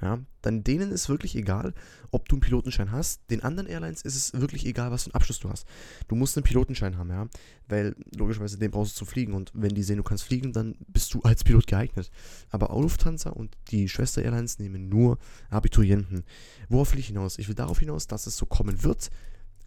Ja, 0.00 0.20
dann 0.42 0.62
denen 0.62 0.92
ist 0.92 1.08
wirklich 1.08 1.34
egal, 1.34 1.74
ob 2.12 2.28
du 2.28 2.36
einen 2.36 2.40
Pilotenschein 2.40 2.92
hast. 2.92 3.28
Den 3.30 3.42
anderen 3.42 3.68
Airlines 3.68 4.02
ist 4.02 4.14
es 4.14 4.32
wirklich 4.40 4.64
egal, 4.64 4.92
was 4.92 5.04
für 5.04 5.08
einen 5.08 5.16
Abschluss 5.16 5.40
du 5.40 5.50
hast. 5.50 5.66
Du 6.06 6.14
musst 6.14 6.36
einen 6.36 6.44
Pilotenschein 6.44 6.96
haben, 6.96 7.10
ja, 7.10 7.28
weil 7.68 7.96
logischerweise 8.16 8.58
den 8.58 8.70
brauchst 8.70 8.92
du 8.92 8.98
zu 8.98 9.04
fliegen 9.04 9.34
und 9.34 9.50
wenn 9.54 9.74
die 9.74 9.82
sehen, 9.82 9.96
du 9.96 10.04
kannst 10.04 10.24
fliegen, 10.24 10.52
dann 10.52 10.76
bist 10.86 11.12
du 11.14 11.20
als 11.22 11.42
Pilot 11.42 11.66
geeignet. 11.66 12.10
Aber 12.50 12.68
Lufthansa 12.68 13.30
und 13.30 13.56
die 13.70 13.88
Schwester 13.88 14.22
Airlines 14.22 14.58
nehmen 14.58 14.88
nur 14.88 15.18
Abiturienten. 15.50 16.24
Worauf 16.68 16.92
will 16.92 17.00
ich 17.00 17.08
hinaus? 17.08 17.38
Ich 17.38 17.48
will 17.48 17.56
darauf 17.56 17.80
hinaus, 17.80 18.06
dass 18.06 18.26
es 18.26 18.36
so 18.36 18.46
kommen 18.46 18.84
wird. 18.84 19.10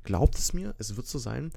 Glaubt 0.04 0.38
es 0.38 0.54
mir, 0.54 0.74
es 0.78 0.96
wird 0.96 1.08
so 1.08 1.20
sein. 1.20 1.52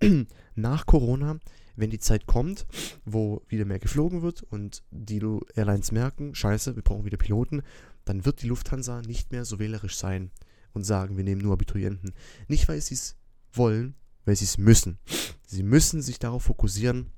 Nach 0.56 0.86
Corona 0.86 1.38
wenn 1.78 1.90
die 1.90 2.00
Zeit 2.00 2.26
kommt, 2.26 2.66
wo 3.04 3.42
wieder 3.48 3.64
mehr 3.64 3.78
geflogen 3.78 4.20
wird 4.22 4.42
und 4.42 4.82
die 4.90 5.22
Airlines 5.54 5.92
merken, 5.92 6.34
scheiße, 6.34 6.74
wir 6.74 6.82
brauchen 6.82 7.04
wieder 7.04 7.16
Piloten, 7.16 7.62
dann 8.08 8.24
wird 8.24 8.42
die 8.42 8.48
Lufthansa 8.48 9.02
nicht 9.02 9.32
mehr 9.32 9.44
so 9.44 9.58
wählerisch 9.58 9.96
sein 9.96 10.30
und 10.72 10.84
sagen, 10.84 11.16
wir 11.16 11.24
nehmen 11.24 11.42
nur 11.42 11.52
Abiturienten. 11.52 12.14
Nicht, 12.46 12.68
weil 12.68 12.80
sie 12.80 12.94
es 12.94 13.16
wollen, 13.52 13.94
weil 14.24 14.36
sie 14.36 14.44
es 14.44 14.58
müssen. 14.58 14.98
Sie 15.46 15.62
müssen 15.62 16.02
sich 16.02 16.18
darauf 16.18 16.44
fokussieren, 16.44 17.10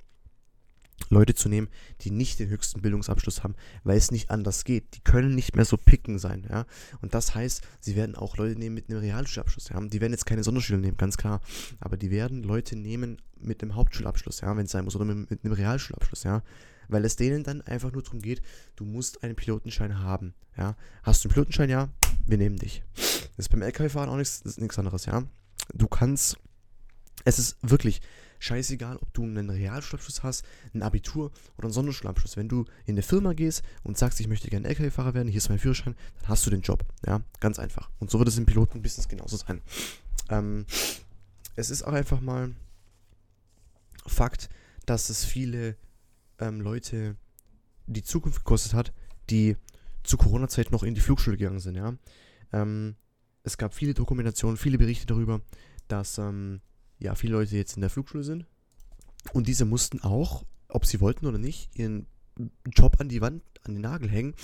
Leute 1.09 1.35
zu 1.35 1.48
nehmen, 1.48 1.68
die 2.03 2.11
nicht 2.11 2.38
den 2.38 2.50
höchsten 2.50 2.83
Bildungsabschluss 2.83 3.42
haben, 3.42 3.55
weil 3.85 3.96
es 3.96 4.11
nicht 4.11 4.31
anders 4.31 4.64
geht. 4.64 4.94
Die 4.94 5.00
können 5.00 5.35
nicht 5.35 5.57
mehr 5.57 5.64
so 5.64 5.76
picken 5.76 6.18
sein, 6.18 6.46
ja. 6.48 6.66
Und 7.00 7.14
das 7.14 7.35
heißt, 7.35 7.62
sie 7.81 7.96
werden 7.96 8.14
auch 8.14 8.37
Leute 8.37 8.59
nehmen 8.59 8.74
mit 8.74 8.90
einem 8.90 8.98
Realschulabschluss, 8.98 9.70
ja. 9.70 9.81
Die 9.81 10.00
werden 10.00 10.12
jetzt 10.12 10.26
keine 10.26 10.44
Sonderschüler 10.44 10.79
nehmen, 10.79 10.98
ganz 10.98 11.16
klar. 11.16 11.40
Aber 11.81 11.96
die 11.96 12.11
werden 12.11 12.42
Leute 12.42 12.76
nehmen 12.76 13.16
mit 13.40 13.62
einem 13.62 13.74
Hauptschulabschluss, 13.74 14.42
ja, 14.42 14.57
wenn 14.57 14.66
es 14.66 14.72
sein 14.72 14.85
muss, 14.85 14.94
oder 14.94 15.07
mit, 15.07 15.31
mit 15.31 15.44
einem 15.44 15.55
Realschulabschluss, 15.55 16.24
ja. 16.24 16.42
Weil 16.90 17.05
es 17.05 17.16
denen 17.16 17.44
dann 17.44 17.62
einfach 17.62 17.92
nur 17.92 18.03
darum 18.03 18.20
geht, 18.20 18.42
du 18.76 18.85
musst 18.85 19.22
einen 19.22 19.37
Pilotenschein 19.37 20.00
haben, 20.00 20.35
ja. 20.57 20.76
Hast 21.03 21.24
du 21.24 21.29
einen 21.29 21.35
Pilotenschein, 21.35 21.70
ja, 21.70 21.88
wir 22.26 22.38
nehmen 22.38 22.57
dich. 22.57 22.83
Das 22.94 23.46
ist 23.46 23.48
beim 23.48 23.62
LKW-Fahren 23.62 24.09
auch 24.09 24.16
nichts, 24.16 24.79
anderes, 24.79 25.07
ja. 25.07 25.24
Du 25.72 25.87
kannst, 25.87 26.37
es 27.24 27.38
ist 27.38 27.57
wirklich, 27.62 28.00
scheißegal, 28.40 28.96
ob 28.96 29.12
du 29.14 29.22
einen 29.22 29.50
Realschulabschluss 29.50 30.22
hast, 30.22 30.44
ein 30.74 30.83
Abitur 30.83 31.31
oder 31.57 31.66
einen 31.66 31.72
Sonderschulabschluss. 31.72 32.37
Wenn 32.37 32.48
du 32.48 32.64
in 32.87 32.94
eine 32.94 33.03
Firma 33.03 33.35
gehst 33.35 33.62
und 33.85 33.96
sagst, 33.96 34.18
ich 34.18 34.29
möchte 34.29 34.48
gerne 34.48 34.66
LKW-Fahrer 34.68 35.14
werden, 35.14 35.29
hier 35.29 35.38
ist 35.38 35.48
mein 35.48 35.59
Führerschein, 35.59 35.94
dann 36.20 36.29
hast 36.29 36.44
du 36.46 36.50
den 36.50 36.62
Job. 36.62 36.85
Ja, 37.07 37.20
ganz 37.38 37.59
einfach. 37.59 37.90
Und 38.00 38.11
so 38.11 38.18
wird 38.18 38.29
es 38.29 38.38
im 38.38 38.46
Pilotenbusiness 38.46 39.09
genauso 39.09 39.37
sein. 39.37 39.61
Ähm, 40.31 40.66
es 41.55 41.70
ist 41.70 41.83
auch 41.83 41.92
einfach 41.92 42.20
mal 42.20 42.55
Fakt, 44.07 44.48
dass 44.87 45.11
es 45.11 45.24
viele 45.24 45.76
ähm, 46.40 46.61
Leute 46.61 47.16
die 47.87 48.03
Zukunft 48.03 48.38
gekostet 48.38 48.74
hat, 48.74 48.92
die 49.31 49.57
zu 50.03 50.16
Corona-Zeit 50.16 50.72
noch 50.72 50.83
in 50.83 50.94
die 50.94 51.00
Flugschule 51.00 51.37
gegangen 51.37 51.61
sind. 51.61 51.76
Ja, 51.76 51.94
ähm, 52.53 52.96
es 53.42 53.59
gab 53.59 53.74
viele 53.74 53.94
Dokumentationen, 53.94 54.57
viele 54.57 54.79
Berichte 54.79 55.07
darüber, 55.07 55.40
dass 55.88 56.18
ähm, 56.18 56.61
ja, 56.98 57.14
viele 57.14 57.35
Leute 57.35 57.57
jetzt 57.57 57.76
in 57.76 57.81
der 57.81 57.90
Flugschule 57.90 58.24
sind. 58.24 58.46
Und 59.33 59.48
diese 59.48 59.64
mussten 59.64 60.00
auch, 60.03 60.44
ob 60.68 60.87
sie 60.87 61.00
wollten 61.00 61.26
oder 61.26 61.38
nicht, 61.38 61.70
ihren 61.76 62.07
Job 62.66 63.00
an 63.00 63.09
die 63.09 63.20
Wand, 63.20 63.42
an 63.62 63.74
den 63.74 63.83
Nagel 63.83 64.09
hängen, 64.11 64.35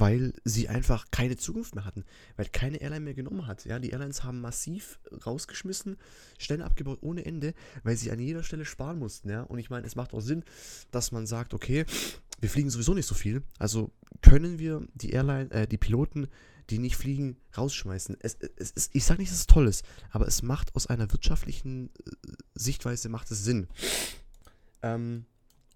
weil 0.00 0.32
sie 0.44 0.68
einfach 0.68 1.06
keine 1.10 1.36
Zukunft 1.36 1.74
mehr 1.74 1.84
hatten, 1.84 2.04
weil 2.36 2.46
keine 2.46 2.78
Airline 2.78 3.04
mehr 3.04 3.14
genommen 3.14 3.46
hat. 3.46 3.66
Ja, 3.66 3.78
die 3.78 3.90
Airlines 3.90 4.24
haben 4.24 4.40
massiv 4.40 4.98
rausgeschmissen, 5.26 5.98
Stellen 6.38 6.62
abgebaut 6.62 6.98
ohne 7.02 7.24
Ende, 7.26 7.52
weil 7.82 7.96
sie 7.96 8.10
an 8.10 8.18
jeder 8.18 8.42
Stelle 8.42 8.64
sparen 8.64 8.98
mussten. 8.98 9.28
Ja, 9.28 9.42
und 9.42 9.58
ich 9.58 9.68
meine, 9.68 9.86
es 9.86 9.96
macht 9.96 10.14
auch 10.14 10.20
Sinn, 10.20 10.42
dass 10.90 11.12
man 11.12 11.26
sagt, 11.26 11.52
okay, 11.52 11.84
wir 12.40 12.48
fliegen 12.48 12.70
sowieso 12.70 12.94
nicht 12.94 13.06
so 13.06 13.14
viel, 13.14 13.42
also 13.58 13.92
können 14.22 14.58
wir 14.58 14.86
die 14.94 15.10
Airline, 15.10 15.50
äh, 15.50 15.66
die 15.66 15.78
Piloten 15.78 16.28
die 16.70 16.78
nicht 16.78 16.96
fliegen, 16.96 17.36
rausschmeißen. 17.56 18.16
Es, 18.20 18.36
es, 18.56 18.72
es, 18.76 18.90
ich 18.92 19.04
sage 19.04 19.20
nicht, 19.20 19.32
dass 19.32 19.40
es 19.40 19.46
toll 19.48 19.66
ist, 19.66 19.84
aber 20.10 20.28
es 20.28 20.42
macht 20.42 20.76
aus 20.76 20.86
einer 20.86 21.10
wirtschaftlichen 21.10 21.90
äh, 22.06 22.10
Sichtweise 22.54 23.08
macht 23.08 23.28
es 23.32 23.44
Sinn. 23.44 23.66
Ähm, 24.82 25.24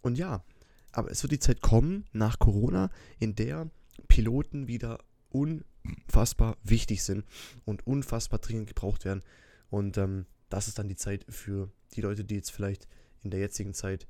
und 0.02 0.16
ja, 0.16 0.44
aber 0.92 1.10
es 1.10 1.22
wird 1.22 1.32
die 1.32 1.40
Zeit 1.40 1.60
kommen 1.60 2.04
nach 2.12 2.38
Corona, 2.38 2.90
in 3.18 3.34
der 3.34 3.68
Piloten 4.08 4.68
wieder 4.68 4.98
unfassbar 5.30 6.56
wichtig 6.62 7.02
sind 7.02 7.24
und 7.64 7.86
unfassbar 7.86 8.38
dringend 8.38 8.68
gebraucht 8.68 9.04
werden. 9.04 9.22
Und 9.70 9.98
ähm, 9.98 10.26
das 10.48 10.68
ist 10.68 10.78
dann 10.78 10.88
die 10.88 10.96
Zeit 10.96 11.24
für 11.28 11.70
die 11.94 12.00
Leute, 12.00 12.24
die 12.24 12.36
jetzt 12.36 12.50
vielleicht 12.50 12.86
in 13.22 13.30
der 13.30 13.40
jetzigen 13.40 13.74
Zeit 13.74 14.06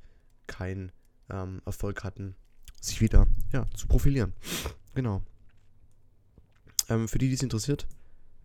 keinen 0.47 0.93
ähm, 1.31 1.63
Erfolg 1.65 2.05
hatten, 2.05 2.37
sich 2.81 3.01
wieder 3.01 3.27
ja, 3.53 3.67
zu 3.75 3.87
profilieren. 3.87 4.35
Genau. 4.95 5.23
Ähm, 6.89 7.09
für 7.09 7.19
die, 7.19 7.29
die 7.29 7.35
es 7.35 7.43
interessiert, 7.43 7.87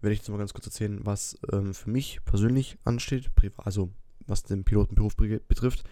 werde 0.02 0.14
ich 0.14 0.20
jetzt 0.20 0.30
mal 0.30 0.38
ganz 0.38 0.54
kurz 0.54 0.66
erzählen, 0.66 1.06
was 1.06 1.38
ähm, 1.52 1.74
für 1.74 1.90
mich 1.90 2.24
persönlich 2.24 2.78
ansteht, 2.86 3.30
also 3.58 3.92
was 4.28 4.44
den 4.44 4.64
Pilotenberuf 4.64 5.16
betrifft. 5.18 5.84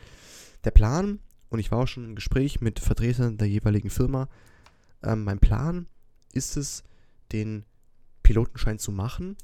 Der 0.63 0.71
Plan, 0.71 1.19
und 1.49 1.59
ich 1.59 1.71
war 1.71 1.79
auch 1.79 1.87
schon 1.87 2.05
im 2.05 2.15
Gespräch 2.15 2.61
mit 2.61 2.79
Vertretern 2.79 3.37
der 3.37 3.47
jeweiligen 3.47 3.89
Firma, 3.89 4.29
ähm, 5.03 5.23
mein 5.23 5.39
Plan 5.39 5.87
ist 6.33 6.57
es, 6.57 6.83
den 7.31 7.65
Pilotenschein 8.23 8.79
zu 8.79 8.91
machen. 8.91 9.35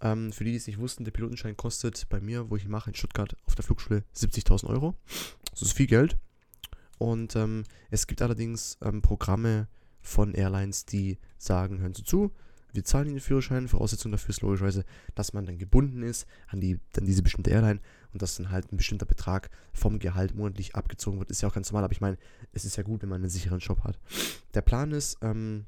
Ähm, 0.00 0.32
für 0.32 0.44
die, 0.44 0.50
die 0.50 0.56
es 0.56 0.66
nicht 0.66 0.78
wussten, 0.78 1.04
der 1.04 1.12
Pilotenschein 1.12 1.56
kostet 1.56 2.08
bei 2.08 2.20
mir, 2.20 2.50
wo 2.50 2.56
ich 2.56 2.64
ihn 2.64 2.70
mache, 2.70 2.90
in 2.90 2.94
Stuttgart 2.94 3.36
auf 3.46 3.54
der 3.54 3.64
Flugschule 3.64 4.04
70.000 4.14 4.66
Euro. 4.66 4.94
Das 5.50 5.62
ist 5.62 5.72
viel 5.72 5.86
Geld. 5.86 6.18
Und 6.98 7.36
ähm, 7.36 7.64
es 7.90 8.06
gibt 8.06 8.22
allerdings 8.22 8.78
ähm, 8.82 9.02
Programme, 9.02 9.68
von 10.06 10.34
Airlines, 10.34 10.86
die 10.86 11.18
sagen, 11.36 11.80
hören 11.80 11.94
Sie 11.94 12.04
zu, 12.04 12.32
wir 12.72 12.84
zahlen 12.84 13.06
Ihnen 13.06 13.16
den 13.16 13.22
Führerschein, 13.22 13.68
Voraussetzung 13.68 14.12
dafür 14.12 14.30
ist 14.30 14.42
logischerweise, 14.42 14.84
dass 15.14 15.32
man 15.32 15.46
dann 15.46 15.58
gebunden 15.58 16.02
ist 16.02 16.26
an, 16.46 16.60
die, 16.60 16.78
an 16.96 17.04
diese 17.04 17.22
bestimmte 17.22 17.50
Airline 17.50 17.80
und 18.16 18.22
dass 18.22 18.36
dann 18.36 18.50
halt 18.50 18.72
ein 18.72 18.78
bestimmter 18.78 19.04
Betrag 19.04 19.50
vom 19.74 19.98
Gehalt 19.98 20.34
monatlich 20.34 20.74
abgezogen 20.74 21.18
wird. 21.18 21.30
Ist 21.30 21.42
ja 21.42 21.50
auch 21.50 21.54
ganz 21.54 21.70
normal, 21.70 21.84
aber 21.84 21.92
ich 21.92 22.00
meine, 22.00 22.16
es 22.52 22.64
ist 22.64 22.76
ja 22.76 22.82
gut, 22.82 23.02
wenn 23.02 23.10
man 23.10 23.20
einen 23.20 23.28
sicheren 23.28 23.58
Job 23.58 23.84
hat. 23.84 23.98
Der 24.54 24.62
Plan 24.62 24.90
ist, 24.90 25.18
ähm, 25.20 25.66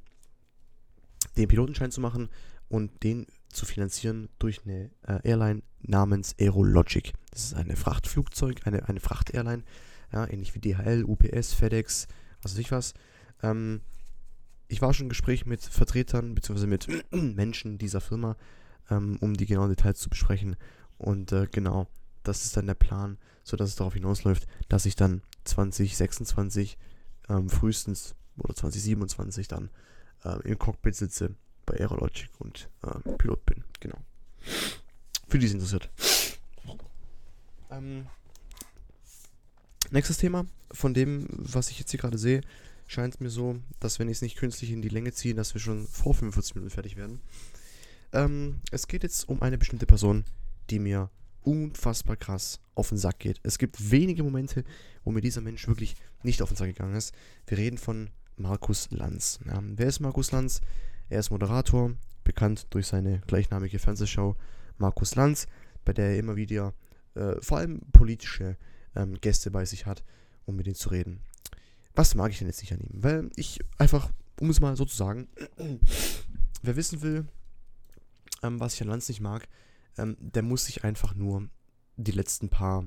den 1.37 1.46
Pilotenschein 1.46 1.90
zu 1.90 2.00
machen 2.00 2.30
und 2.70 3.02
den 3.02 3.26
zu 3.50 3.66
finanzieren 3.66 4.30
durch 4.38 4.62
eine 4.64 4.90
äh, 5.06 5.28
Airline 5.28 5.62
namens 5.82 6.34
Aerologic. 6.38 7.12
Das 7.30 7.44
ist 7.44 7.54
eine 7.54 7.76
Frachtflugzeug, 7.76 8.66
eine, 8.66 8.88
eine 8.88 9.00
Fracht-Airline, 9.00 9.62
ja, 10.11 10.26
ähnlich 10.26 10.54
wie 10.54 10.61
DHL, 10.61 11.04
UPS, 11.04 11.52
FedEx, 11.52 12.08
was 12.40 12.52
weiß 12.52 12.58
ich 12.58 12.72
was. 12.72 12.94
Ähm, 13.42 13.82
ich 14.68 14.80
war 14.80 14.94
schon 14.94 15.04
im 15.04 15.11
Gespräch 15.11 15.44
mit 15.44 15.62
Vertretern 15.62 16.34
bzw. 16.34 16.66
mit 16.66 16.88
Menschen 17.12 17.76
dieser 17.76 18.00
Firma, 18.00 18.37
ähm, 18.88 19.18
um 19.20 19.34
die 19.34 19.44
genauen 19.44 19.68
Details 19.68 20.00
zu 20.00 20.08
besprechen. 20.08 20.56
Und 20.96 21.32
äh, 21.32 21.46
genau, 21.52 21.88
das 22.22 22.44
ist 22.44 22.57
dann 22.57 22.66
der 22.66 22.74
Plan, 22.74 23.18
sodass 23.44 23.70
es 23.70 23.76
darauf 23.76 23.94
hinausläuft, 23.94 24.46
dass 24.68 24.87
ich 24.87 24.96
dann 24.96 25.22
2026 25.44 26.78
ähm, 27.28 27.48
frühestens 27.48 28.14
oder 28.37 28.54
2027 28.54 29.48
dann 29.48 29.70
äh, 30.24 30.40
im 30.48 30.59
Cockpit 30.59 30.94
sitze 30.94 31.35
bei 31.66 31.78
Aerologic 31.78 32.31
und 32.38 32.68
äh, 32.83 33.16
Pilot 33.16 33.44
bin. 33.46 33.64
Genau. 33.81 33.98
Für 35.28 35.38
die 35.38 35.46
es 35.46 35.52
interessiert. 35.52 35.90
Ähm, 37.70 38.07
nächstes 39.90 40.16
Thema 40.16 40.46
von 40.72 40.94
dem, 40.94 41.26
was 41.31 41.70
ich 41.70 41.78
jetzt 41.78 41.90
hier 41.90 42.00
gerade 42.00 42.18
sehe, 42.18 42.40
scheint 42.87 43.14
es 43.14 43.20
mir 43.20 43.31
so, 43.31 43.61
dass 43.81 43.98
wenn 43.98 44.09
ich 44.09 44.18
es 44.18 44.22
nicht 44.22 44.37
künstlich 44.37 44.70
in 44.70 44.83
die 44.83 44.88
Länge 44.88 45.12
ziehe, 45.12 45.35
dass 45.35 45.54
wir 45.54 45.61
schon 45.61 45.87
vor 45.87 46.14
45 46.14 46.54
Minuten 46.54 46.70
fertig 46.70 46.96
werden. 46.96 47.20
Ähm, 48.12 48.61
es 48.70 48.88
geht 48.88 49.02
jetzt 49.02 49.28
um 49.28 49.42
eine 49.42 49.59
bestimmte 49.59 49.87
Person, 49.87 50.24
die 50.70 50.78
mir 50.78 51.11
unfassbar 51.48 52.16
krass 52.16 52.61
auf 52.74 52.90
den 52.90 52.98
Sack 52.98 53.20
geht. 53.20 53.40
Es 53.42 53.56
gibt 53.56 53.90
wenige 53.90 54.22
Momente, 54.22 54.64
wo 55.02 55.11
mir 55.11 55.22
dieser 55.22 55.40
Mensch 55.40 55.66
wirklich 55.66 55.96
nicht 56.22 56.42
auf 56.42 56.50
den 56.50 56.56
Sack 56.56 56.68
gegangen 56.68 56.94
ist. 56.94 57.14
Wir 57.46 57.56
reden 57.56 57.78
von 57.78 58.11
Markus 58.37 58.90
Lanz. 58.90 59.40
Ja, 59.46 59.58
wer 59.62 59.87
ist 59.87 60.00
Markus 60.00 60.30
Lanz? 60.30 60.61
Er 61.08 61.20
ist 61.20 61.30
Moderator, 61.30 61.92
bekannt 62.22 62.66
durch 62.68 62.87
seine 62.87 63.20
gleichnamige 63.26 63.78
Fernsehshow 63.78 64.37
Markus 64.76 65.14
Lanz, 65.14 65.46
bei 65.87 65.94
der 65.94 66.11
er 66.11 66.18
immer 66.18 66.37
wieder 66.37 66.74
äh, 67.14 67.37
vor 67.40 67.58
allem 67.58 67.80
politische 67.92 68.58
ähm, 68.94 69.18
Gäste 69.18 69.50
bei 69.50 69.64
sich 69.64 69.87
hat, 69.87 70.04
um 70.44 70.56
mit 70.56 70.66
ihnen 70.66 70.76
zu 70.76 70.90
reden. 70.90 71.20
Was 71.94 72.14
mag 72.14 72.30
ich 72.30 72.38
denn 72.38 72.46
jetzt 72.46 72.61
nicht 72.61 72.72
an 72.74 72.80
ihm? 72.80 73.02
Weil 73.02 73.30
ich 73.37 73.58
einfach, 73.78 74.12
um 74.38 74.50
es 74.50 74.61
mal 74.61 74.76
so 74.76 74.84
zu 74.84 74.96
sagen, 74.96 75.28
wer 76.62 76.76
wissen 76.76 77.00
will, 77.00 77.26
ähm, 78.42 78.61
was 78.61 78.74
ich 78.74 78.82
an 78.82 78.88
Lanz 78.88 79.08
nicht 79.08 79.22
mag, 79.22 79.48
ähm, 79.98 80.16
der 80.20 80.42
muss 80.42 80.66
sich 80.66 80.84
einfach 80.84 81.14
nur 81.14 81.48
die 81.96 82.12
letzten 82.12 82.48
paar 82.48 82.87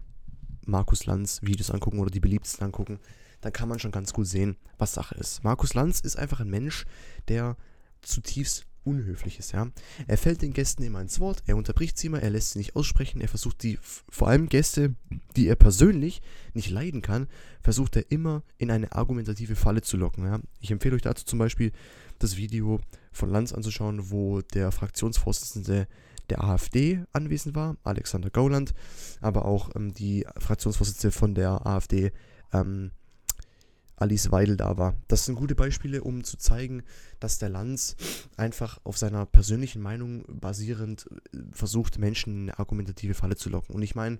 Markus 0.65 1.06
Lanz 1.06 1.41
Videos 1.41 1.71
angucken 1.71 2.00
oder 2.00 2.12
die 2.12 2.19
beliebtesten 2.19 2.65
angucken. 2.65 3.00
Dann 3.41 3.54
kann 3.54 3.69
man 3.69 3.80
schon 3.80 3.91
ganz 3.91 4.13
gut 4.13 4.28
sehen, 4.28 4.58
was 4.78 4.93
Sache 4.93 5.15
ist. 5.15 5.43
Markus 5.43 5.74
Lanz 5.74 6.00
ist 6.00 6.15
einfach 6.15 6.39
ein 6.39 6.50
Mensch, 6.50 6.86
der 7.28 7.58
zutiefst 8.02 8.67
Unhöfliches, 8.84 9.52
ja. 9.52 9.69
Er 10.08 10.17
fällt 10.17 10.41
den 10.41 10.54
Gästen 10.54 10.82
immer 10.82 11.02
ins 11.02 11.19
Wort, 11.19 11.43
er 11.45 11.56
unterbricht 11.56 12.00
sie 12.00 12.08
immer, 12.08 12.19
er 12.19 12.32
lässt 12.32 12.54
sie 12.54 12.58
nicht 12.58 12.76
aussprechen, 12.76 13.21
er 13.21 13.28
versucht 13.28 13.62
die, 13.62 13.78
vor 14.10 14.28
allem 14.28 14.50
Gäste, 14.50 14.95
die 15.36 15.47
er 15.47 15.56
persönlich 15.56 16.24
nicht 16.56 16.71
leiden 16.71 17.04
kann, 17.04 17.28
versucht 17.62 17.95
er 17.95 18.10
immer 18.10 18.41
in 18.58 18.71
eine 18.71 18.91
argumentative 18.91 19.56
Falle 19.56 19.84
zu 19.84 19.97
locken, 19.97 20.26
ja. 20.26 20.39
Ich 20.62 20.71
empfehle 20.71 20.95
euch 20.95 21.04
dazu 21.04 21.26
zum 21.26 21.38
Beispiel 21.38 21.71
das 22.17 22.38
Video 22.38 22.80
von 23.12 23.30
Lanz 23.30 23.54
anzuschauen, 23.54 24.10
wo 24.10 24.41
der 24.41 24.71
Fraktionsvorsitzende 24.71 25.88
der 26.32 26.44
AfD 26.44 27.04
anwesend 27.12 27.56
war, 27.56 27.76
Alexander 27.84 28.30
Gauland, 28.30 28.74
aber 29.20 29.44
auch 29.44 29.76
ähm, 29.76 29.94
die 29.94 30.26
Fraktionsvorsitzende 30.38 31.12
von 31.12 31.36
der 31.36 31.67
AfD, 31.67 32.13
ähm, 32.54 32.91
Alice 33.98 34.32
Weidel 34.32 34.56
da 34.58 34.78
war. 34.78 34.96
Das 35.10 35.26
sind 35.26 35.36
gute 35.36 35.56
Beispiele, 35.56 36.04
um 36.04 36.24
zu 36.24 36.38
zeigen, 36.38 36.84
dass 37.20 37.38
der 37.38 37.50
Lanz 37.50 37.98
einfach 38.38 38.80
auf 38.84 38.98
seiner 38.98 39.26
persönlichen 39.26 39.82
Meinung 39.82 40.24
basierend 40.28 41.06
äh, 41.34 41.38
versucht, 41.52 42.00
Menschen 42.00 42.34
in 42.34 42.41
eine 42.44 42.60
argumentative 42.60 43.13
Falle 43.13 43.36
zu 43.36 43.50
locken. 43.50 43.76
Und 43.76 43.82
ich 43.82 43.94
meine, 43.94 44.20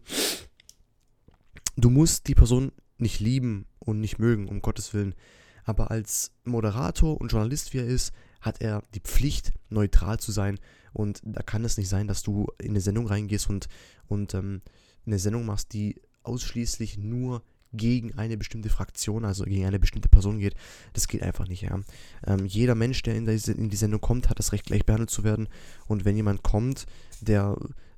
du 1.78 1.90
musst 1.90 2.28
die 2.28 2.36
Person 2.36 2.74
nicht 2.98 3.22
lieben 3.22 3.66
und 3.80 4.02
nicht 4.02 4.20
mögen, 4.20 4.50
um 4.50 4.62
Gottes 4.62 4.94
Willen. 4.94 5.16
Aber 5.64 5.92
als 5.92 6.32
Moderator 6.44 7.20
und 7.22 7.32
Journalist, 7.32 7.74
wie 7.74 7.80
er 7.80 7.88
ist, 7.88 8.12
hat 8.42 8.62
er 8.62 8.84
die 8.94 9.00
Pflicht, 9.00 9.54
neutral 9.70 10.20
zu 10.20 10.32
sein. 10.32 10.60
Und 10.94 11.22
da 11.24 11.42
kann 11.42 11.64
es 11.64 11.78
nicht 11.78 11.90
sein, 11.90 12.08
dass 12.08 12.24
du 12.24 12.48
in 12.62 12.72
eine 12.72 12.82
Sendung 12.82 13.08
reingehst 13.08 13.50
und, 13.50 13.68
und 14.08 14.34
ähm, 14.34 14.62
eine 15.06 15.20
Sendung 15.20 15.46
machst, 15.46 15.74
die 15.74 16.02
ausschließlich 16.24 16.98
nur 16.98 17.44
gegen 17.74 18.18
eine 18.18 18.38
bestimmte 18.38 18.70
Fraktion, 18.70 19.24
also 19.24 19.46
gegen 19.46 19.66
eine 19.66 19.80
bestimmte 19.80 20.10
Person 20.10 20.40
geht. 20.40 20.56
Das 20.94 21.08
geht 21.08 21.24
einfach 21.24 21.48
nicht, 21.48 21.62
ja. 21.62 21.80
Ähm, 22.28 22.46
jeder 22.46 22.76
Mensch, 22.76 23.02
der 23.04 23.16
in 23.16 23.26
die, 23.26 23.52
in 23.52 23.70
die 23.70 23.78
Sendung 23.78 24.02
kommt, 24.02 24.30
hat 24.30 24.40
das 24.40 24.52
Recht, 24.52 24.66
gleich 24.66 24.86
behandelt 24.86 25.10
zu 25.10 25.24
werden. 25.24 25.48
Und 25.88 26.04
wenn 26.04 26.18
jemand 26.18 26.44
kommt, 26.44 26.86
der 27.22 27.58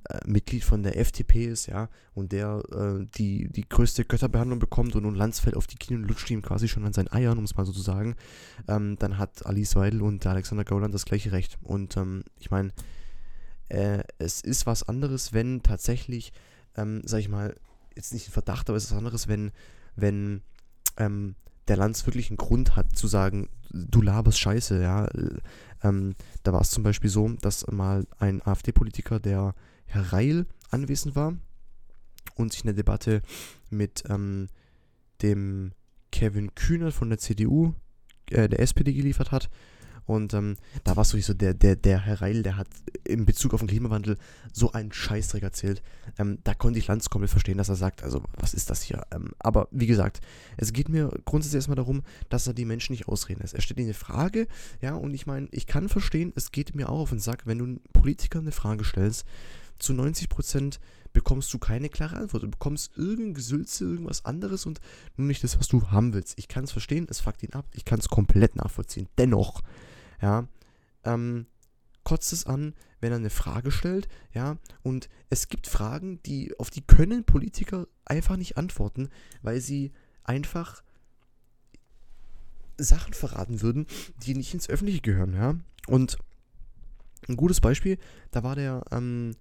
äh, 0.10 0.20
Mitglied 0.26 0.64
von 0.64 0.84
der 0.84 1.00
FDP 1.00 1.46
ist, 1.46 1.68
ja, 1.68 1.90
und 2.14 2.32
der 2.32 2.62
äh, 2.72 3.06
die, 3.18 3.50
die 3.50 3.68
größte 3.68 4.06
Götterbehandlung 4.06 4.60
bekommt 4.60 4.96
und 4.96 5.04
nun 5.04 5.16
Landsfeld 5.16 5.56
auf 5.56 5.68
die 5.68 5.78
Knie 5.78 5.96
und 5.96 6.08
lutscht 6.08 6.30
ihm 6.30 6.42
quasi 6.42 6.68
schon 6.68 6.86
an 6.86 6.94
seinen 6.94 7.12
Eiern, 7.12 7.38
um 7.38 7.44
es 7.44 7.56
mal 7.56 7.66
so 7.66 7.72
zu 7.72 7.82
sagen, 7.82 8.16
ähm, 8.68 8.98
dann 9.00 9.18
hat 9.18 9.46
Alice 9.46 9.76
Weidel 9.76 10.02
und 10.02 10.26
Alexander 10.26 10.64
Gauland 10.64 10.94
das 10.94 11.06
gleiche 11.06 11.32
Recht. 11.32 11.58
Und 11.62 11.96
ähm, 11.98 12.24
ich 12.40 12.52
meine, 12.52 12.74
äh, 13.70 14.04
es 14.18 14.42
ist 14.42 14.66
was 14.66 14.84
anderes, 14.84 15.34
wenn 15.34 15.64
tatsächlich, 15.64 16.34
ähm, 16.76 17.02
sag 17.06 17.20
ich 17.20 17.30
mal, 17.30 17.56
jetzt 17.96 18.14
nicht 18.14 18.28
ein 18.28 18.32
Verdacht, 18.32 18.70
aber 18.70 18.78
es 18.78 18.86
ist 18.86 18.92
was 18.92 18.98
anderes, 18.98 19.28
wenn, 19.28 19.52
wenn 19.96 20.42
ähm, 20.98 21.36
der 21.68 21.78
Lanz 21.78 22.06
wirklich 22.06 22.30
einen 22.30 22.38
Grund 22.38 22.76
hat 22.76 22.96
zu 22.96 23.08
sagen, 23.08 23.50
du 23.72 24.02
laberst 24.02 24.40
Scheiße, 24.40 24.82
ja. 24.82 25.08
Ähm, 25.82 26.16
da 26.44 26.54
war 26.54 26.62
es 26.62 26.72
zum 26.72 26.84
Beispiel 26.84 27.10
so, 27.10 27.30
dass 27.42 27.66
mal 27.68 28.06
ein 28.20 28.42
AfD-Politiker, 28.46 29.20
der 29.20 29.56
Herr 29.86 30.14
Reil, 30.14 30.46
anwesend 30.70 31.16
war 31.16 31.38
und 32.36 32.52
sich 32.52 32.64
eine 32.64 32.74
Debatte 32.74 33.22
mit 33.70 34.04
ähm, 34.10 34.50
dem 35.22 35.72
Kevin 36.12 36.54
Kühner 36.56 36.92
von 36.92 37.10
der 37.10 37.20
CDU, 37.20 37.74
äh, 38.30 38.48
der 38.48 38.60
SPD 38.60 38.94
geliefert 38.94 39.32
hat. 39.32 39.50
Und 40.06 40.34
ähm, 40.34 40.58
da 40.84 40.98
war 40.98 41.06
sowieso 41.06 41.34
der, 41.34 41.54
der, 41.54 41.78
der 41.78 42.00
Herr 42.00 42.22
Reil, 42.22 42.44
der 42.44 42.58
hat 42.58 42.68
in 43.06 43.26
Bezug 43.26 43.54
auf 43.54 43.62
den 43.62 43.70
Klimawandel 43.70 44.18
so 44.52 44.72
einen 44.74 44.92
Scheißdreck 44.92 45.44
erzählt. 45.44 45.82
Ähm, 46.20 46.40
da 46.44 46.54
konnte 46.54 46.78
ich 46.78 46.88
Lanz 46.88 47.10
komplett 47.10 47.32
verstehen, 47.32 47.58
dass 47.58 47.70
er 47.70 47.76
sagt, 47.76 48.04
also 48.04 48.22
was 48.38 48.54
ist 48.54 48.70
das 48.70 48.82
hier? 48.82 49.06
Ähm, 49.12 49.32
aber 49.40 49.70
wie 49.72 49.88
gesagt, 49.88 50.20
es 50.58 50.74
geht 50.74 50.90
mir 50.90 51.10
grundsätzlich 51.24 51.60
erstmal 51.60 51.78
darum, 51.78 52.04
dass 52.30 52.48
er 52.48 52.54
die 52.54 52.66
Menschen 52.66 52.92
nicht 52.92 53.08
ausreden 53.08 53.42
lässt. 53.42 53.54
Er 53.54 53.62
stellt 53.62 53.80
ihnen 53.80 53.88
eine 53.88 53.94
Frage, 53.94 54.48
ja, 54.82 54.94
und 54.94 55.14
ich 55.14 55.26
meine, 55.26 55.48
ich 55.52 55.68
kann 55.68 55.88
verstehen, 55.88 56.34
es 56.36 56.52
geht 56.52 56.76
mir 56.76 56.90
auch 56.90 57.00
auf 57.00 57.10
den 57.10 57.20
Sack, 57.20 57.46
wenn 57.46 57.60
du 57.60 57.80
Politiker 57.94 58.40
eine 58.40 58.52
Frage 58.52 58.84
stellst, 58.84 59.26
zu 59.84 59.94
90 59.94 60.30
Prozent 60.30 60.80
bekommst 61.14 61.54
du 61.54 61.60
keine 61.60 61.90
klare 61.90 62.18
Antwort. 62.18 62.44
Du 62.44 62.50
bekommst 62.50 62.98
irgendein 62.98 63.36
Gesülze, 63.36 63.86
irgendwas 63.86 64.26
anderes 64.26 64.66
und 64.66 64.82
nur 65.16 65.28
nicht 65.28 65.44
das, 65.44 65.60
was 65.60 65.68
du 65.68 65.92
haben 65.92 66.14
willst. 66.14 66.38
Ich 66.38 66.48
kann 66.48 66.64
es 66.64 66.72
verstehen, 66.72 67.08
es 67.10 67.20
fuckt 67.20 67.44
ihn 67.44 67.54
ab, 67.54 67.66
ich 67.74 67.86
kann 67.86 68.00
es 68.00 68.10
komplett 68.10 68.56
nachvollziehen. 68.56 69.08
Dennoch, 69.18 69.62
ja, 70.22 70.48
ähm, 71.04 71.46
kotzt 72.04 72.34
es 72.34 72.46
an, 72.46 72.74
wenn 73.00 73.12
er 73.12 73.18
eine 73.18 73.30
Frage 73.30 73.72
stellt, 73.72 74.08
ja, 74.34 74.58
und 74.82 75.10
es 75.30 75.50
gibt 75.50 75.68
Fragen, 75.68 76.22
die, 76.24 76.58
auf 76.60 76.70
die 76.70 76.82
können 76.82 77.26
Politiker 77.26 77.88
einfach 78.06 78.38
nicht 78.38 78.58
antworten, 78.58 79.10
weil 79.42 79.62
sie 79.62 79.92
einfach 80.24 80.84
Sachen 82.78 83.14
verraten 83.14 83.62
würden, 83.62 83.88
die 84.24 84.36
nicht 84.36 84.54
ins 84.54 84.70
Öffentliche 84.70 85.02
gehören, 85.02 85.34
ja. 85.34 85.56
Und 85.88 86.18
ein 87.28 87.38
gutes 87.38 87.62
Beispiel, 87.62 87.98
da 88.32 88.44
war 88.44 88.56
der, 88.56 88.84
ähm, 88.92 89.36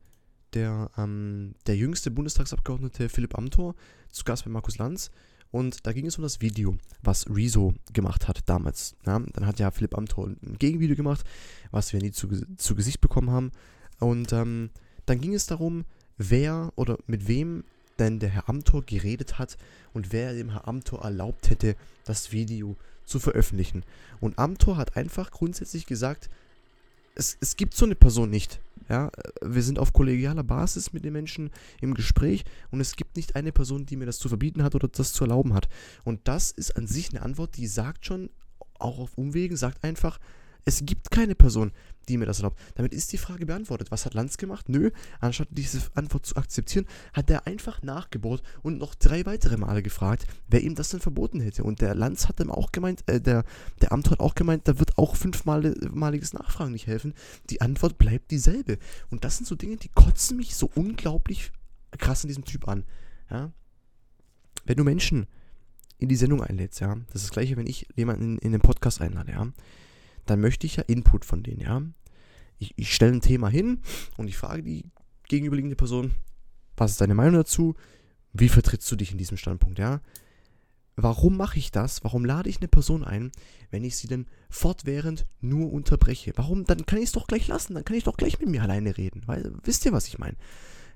der, 0.54 0.90
ähm, 0.96 1.54
der 1.66 1.76
jüngste 1.76 2.10
Bundestagsabgeordnete 2.10 3.08
Philipp 3.08 3.36
Amthor 3.36 3.74
zu 4.10 4.24
Gast 4.24 4.44
bei 4.44 4.50
Markus 4.50 4.78
Lanz. 4.78 5.10
Und 5.50 5.86
da 5.86 5.92
ging 5.92 6.06
es 6.06 6.16
um 6.16 6.22
das 6.22 6.40
Video, 6.40 6.78
was 7.02 7.26
Rezo 7.28 7.74
gemacht 7.92 8.26
hat 8.26 8.40
damals. 8.46 8.96
Ja, 9.04 9.18
dann 9.18 9.46
hat 9.46 9.58
ja 9.58 9.70
Philipp 9.70 9.96
Amthor 9.96 10.28
ein 10.28 10.56
Gegenvideo 10.58 10.96
gemacht, 10.96 11.24
was 11.70 11.92
wir 11.92 12.00
nie 12.00 12.10
zu, 12.10 12.28
zu 12.56 12.74
Gesicht 12.74 13.02
bekommen 13.02 13.30
haben. 13.30 13.52
Und 14.00 14.32
ähm, 14.32 14.70
dann 15.04 15.20
ging 15.20 15.34
es 15.34 15.46
darum, 15.46 15.84
wer 16.16 16.72
oder 16.76 16.98
mit 17.06 17.28
wem 17.28 17.64
denn 17.98 18.18
der 18.18 18.30
Herr 18.30 18.48
Amthor 18.48 18.82
geredet 18.82 19.38
hat 19.38 19.58
und 19.92 20.12
wer 20.12 20.32
dem 20.32 20.50
Herr 20.50 20.66
Amthor 20.66 21.02
erlaubt 21.02 21.50
hätte, 21.50 21.76
das 22.04 22.32
Video 22.32 22.76
zu 23.04 23.18
veröffentlichen. 23.18 23.84
Und 24.20 24.38
Amthor 24.38 24.76
hat 24.76 24.96
einfach 24.96 25.30
grundsätzlich 25.30 25.86
gesagt, 25.86 26.30
es, 27.14 27.36
es 27.40 27.56
gibt 27.56 27.74
so 27.74 27.84
eine 27.84 27.94
Person 27.94 28.30
nicht. 28.30 28.60
Ja, 28.92 29.10
wir 29.40 29.62
sind 29.62 29.78
auf 29.78 29.94
kollegialer 29.94 30.44
Basis 30.44 30.92
mit 30.92 31.02
den 31.02 31.14
Menschen 31.14 31.50
im 31.80 31.94
Gespräch 31.94 32.44
und 32.70 32.78
es 32.78 32.94
gibt 32.94 33.16
nicht 33.16 33.36
eine 33.36 33.50
Person, 33.50 33.86
die 33.86 33.96
mir 33.96 34.04
das 34.04 34.18
zu 34.18 34.28
verbieten 34.28 34.62
hat 34.62 34.74
oder 34.74 34.86
das 34.86 35.14
zu 35.14 35.24
erlauben 35.24 35.54
hat. 35.54 35.70
Und 36.04 36.28
das 36.28 36.50
ist 36.50 36.76
an 36.76 36.86
sich 36.86 37.08
eine 37.08 37.22
Antwort, 37.22 37.56
die 37.56 37.66
sagt 37.66 38.04
schon, 38.04 38.28
auch 38.78 38.98
auf 38.98 39.16
Umwegen, 39.16 39.56
sagt 39.56 39.82
einfach, 39.82 40.18
es 40.64 40.84
gibt 40.84 41.10
keine 41.10 41.34
Person, 41.34 41.72
die 42.08 42.16
mir 42.16 42.26
das 42.26 42.38
erlaubt. 42.38 42.58
Damit 42.74 42.92
ist 42.92 43.12
die 43.12 43.18
Frage 43.18 43.46
beantwortet. 43.46 43.90
Was 43.90 44.06
hat 44.06 44.14
Lanz 44.14 44.36
gemacht? 44.36 44.68
Nö, 44.68 44.90
anstatt 45.20 45.48
diese 45.50 45.80
Antwort 45.94 46.26
zu 46.26 46.36
akzeptieren, 46.36 46.86
hat 47.12 47.30
er 47.30 47.46
einfach 47.46 47.82
nachgebohrt 47.82 48.42
und 48.62 48.78
noch 48.78 48.94
drei 48.94 49.24
weitere 49.26 49.56
Male 49.56 49.82
gefragt, 49.82 50.26
wer 50.48 50.62
ihm 50.62 50.74
das 50.74 50.90
denn 50.90 51.00
verboten 51.00 51.40
hätte. 51.40 51.64
Und 51.64 51.80
der 51.80 51.94
Lanz 51.94 52.28
hat 52.28 52.40
dann 52.40 52.50
auch 52.50 52.72
gemeint, 52.72 53.04
äh, 53.06 53.20
der, 53.20 53.44
der 53.80 53.92
Amt 53.92 54.10
hat 54.10 54.20
auch 54.20 54.34
gemeint, 54.34 54.66
da 54.68 54.78
wird 54.78 54.98
auch 54.98 55.16
fünfmaliges 55.16 56.32
Nachfragen 56.32 56.72
nicht 56.72 56.86
helfen. 56.86 57.14
Die 57.50 57.60
Antwort 57.60 57.98
bleibt 57.98 58.30
dieselbe. 58.30 58.78
Und 59.10 59.24
das 59.24 59.36
sind 59.36 59.46
so 59.46 59.54
Dinge, 59.54 59.76
die 59.76 59.88
kotzen 59.88 60.36
mich 60.36 60.56
so 60.56 60.70
unglaublich 60.74 61.52
krass 61.98 62.24
an 62.24 62.28
diesem 62.28 62.44
Typ 62.44 62.68
an. 62.68 62.84
Ja? 63.30 63.52
Wenn 64.64 64.76
du 64.76 64.84
Menschen 64.84 65.26
in 65.98 66.08
die 66.08 66.16
Sendung 66.16 66.42
einlädst, 66.42 66.80
ja, 66.80 66.96
das 67.12 67.22
ist 67.22 67.24
das 67.24 67.30
gleiche, 67.30 67.56
wenn 67.56 67.66
ich 67.66 67.86
jemanden 67.94 68.22
in, 68.22 68.38
in 68.38 68.52
den 68.52 68.60
Podcast 68.60 69.00
einlade, 69.00 69.32
ja, 69.32 69.46
dann 70.26 70.40
möchte 70.40 70.66
ich 70.66 70.76
ja 70.76 70.84
Input 70.84 71.24
von 71.24 71.42
denen, 71.42 71.60
ja. 71.60 71.82
Ich, 72.58 72.74
ich 72.76 72.94
stelle 72.94 73.12
ein 73.12 73.20
Thema 73.20 73.48
hin 73.48 73.80
und 74.16 74.28
ich 74.28 74.36
frage 74.36 74.62
die 74.62 74.84
gegenüberliegende 75.28 75.76
Person, 75.76 76.12
was 76.76 76.92
ist 76.92 77.00
deine 77.00 77.14
Meinung 77.14 77.34
dazu? 77.34 77.74
Wie 78.32 78.48
vertrittst 78.48 78.90
du 78.90 78.96
dich 78.96 79.12
in 79.12 79.18
diesem 79.18 79.36
Standpunkt, 79.36 79.78
ja? 79.78 80.00
Warum 80.94 81.36
mache 81.36 81.58
ich 81.58 81.70
das? 81.70 82.04
Warum 82.04 82.24
lade 82.24 82.50
ich 82.50 82.58
eine 82.58 82.68
Person 82.68 83.02
ein, 83.02 83.32
wenn 83.70 83.82
ich 83.82 83.96
sie 83.96 84.08
denn 84.08 84.26
fortwährend 84.50 85.26
nur 85.40 85.72
unterbreche? 85.72 86.32
Warum? 86.36 86.64
Dann 86.64 86.84
kann 86.84 86.98
ich 86.98 87.06
es 87.06 87.12
doch 87.12 87.26
gleich 87.26 87.48
lassen, 87.48 87.74
dann 87.74 87.84
kann 87.84 87.96
ich 87.96 88.04
doch 88.04 88.16
gleich 88.16 88.38
mit 88.40 88.50
mir 88.50 88.62
alleine 88.62 88.96
reden. 88.98 89.22
Weil, 89.26 89.52
wisst 89.64 89.86
ihr, 89.86 89.92
was 89.92 90.06
ich 90.06 90.18
meine? 90.18 90.36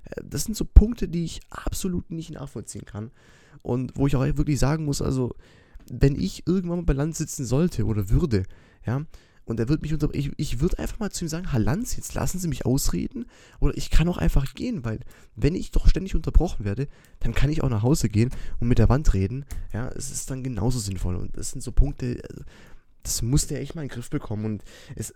Äh, 0.05 0.21
das 0.23 0.43
sind 0.43 0.55
so 0.55 0.65
Punkte, 0.65 1.07
die 1.07 1.25
ich 1.25 1.41
absolut 1.49 2.11
nicht 2.11 2.31
nachvollziehen 2.31 2.85
kann. 2.85 3.11
Und 3.63 3.97
wo 3.97 4.05
ich 4.05 4.15
auch 4.15 4.23
wirklich 4.23 4.59
sagen 4.59 4.85
muss, 4.85 5.01
also, 5.01 5.35
wenn 5.91 6.15
ich 6.15 6.45
irgendwann 6.45 6.79
mal 6.79 6.85
bei 6.85 6.93
Land 6.93 7.15
sitzen 7.15 7.45
sollte 7.45 7.85
oder 7.85 8.09
würde, 8.09 8.43
ja, 8.87 9.05
und 9.47 9.61
er 9.61 9.69
wird 9.69 9.81
mich 9.81 9.93
unter. 9.93 10.13
Ich, 10.13 10.31
ich 10.35 10.59
würde 10.59 10.77
einfach 10.77 10.99
mal 10.99 11.09
zu 11.09 11.23
ihm 11.23 11.29
sagen: 11.29 11.51
Herr 11.51 11.59
Lanz, 11.59 11.95
jetzt 11.95 12.13
lassen 12.13 12.37
Sie 12.37 12.49
mich 12.49 12.65
ausreden. 12.65 13.25
Oder 13.59 13.77
ich 13.77 13.89
kann 13.89 14.09
auch 14.09 14.17
einfach 14.17 14.53
gehen, 14.53 14.83
weil, 14.83 14.99
wenn 15.35 15.55
ich 15.55 15.71
doch 15.71 15.87
ständig 15.87 16.15
unterbrochen 16.15 16.65
werde, 16.65 16.87
dann 17.19 17.33
kann 17.33 17.49
ich 17.49 17.63
auch 17.63 17.69
nach 17.69 17.81
Hause 17.81 18.09
gehen 18.09 18.29
und 18.59 18.67
mit 18.67 18.77
der 18.77 18.89
Wand 18.89 19.13
reden. 19.13 19.45
Ja, 19.71 19.87
es 19.89 20.11
ist 20.11 20.29
dann 20.29 20.43
genauso 20.43 20.79
sinnvoll. 20.79 21.15
Und 21.15 21.37
das 21.37 21.51
sind 21.51 21.61
so 21.61 21.71
Punkte, 21.71 22.21
das 23.03 23.21
musste 23.21 23.55
er 23.55 23.61
echt 23.61 23.73
mal 23.73 23.83
in 23.83 23.87
den 23.87 23.93
Griff 23.93 24.09
bekommen. 24.09 24.43
Und 24.43 24.63
es 24.95 25.13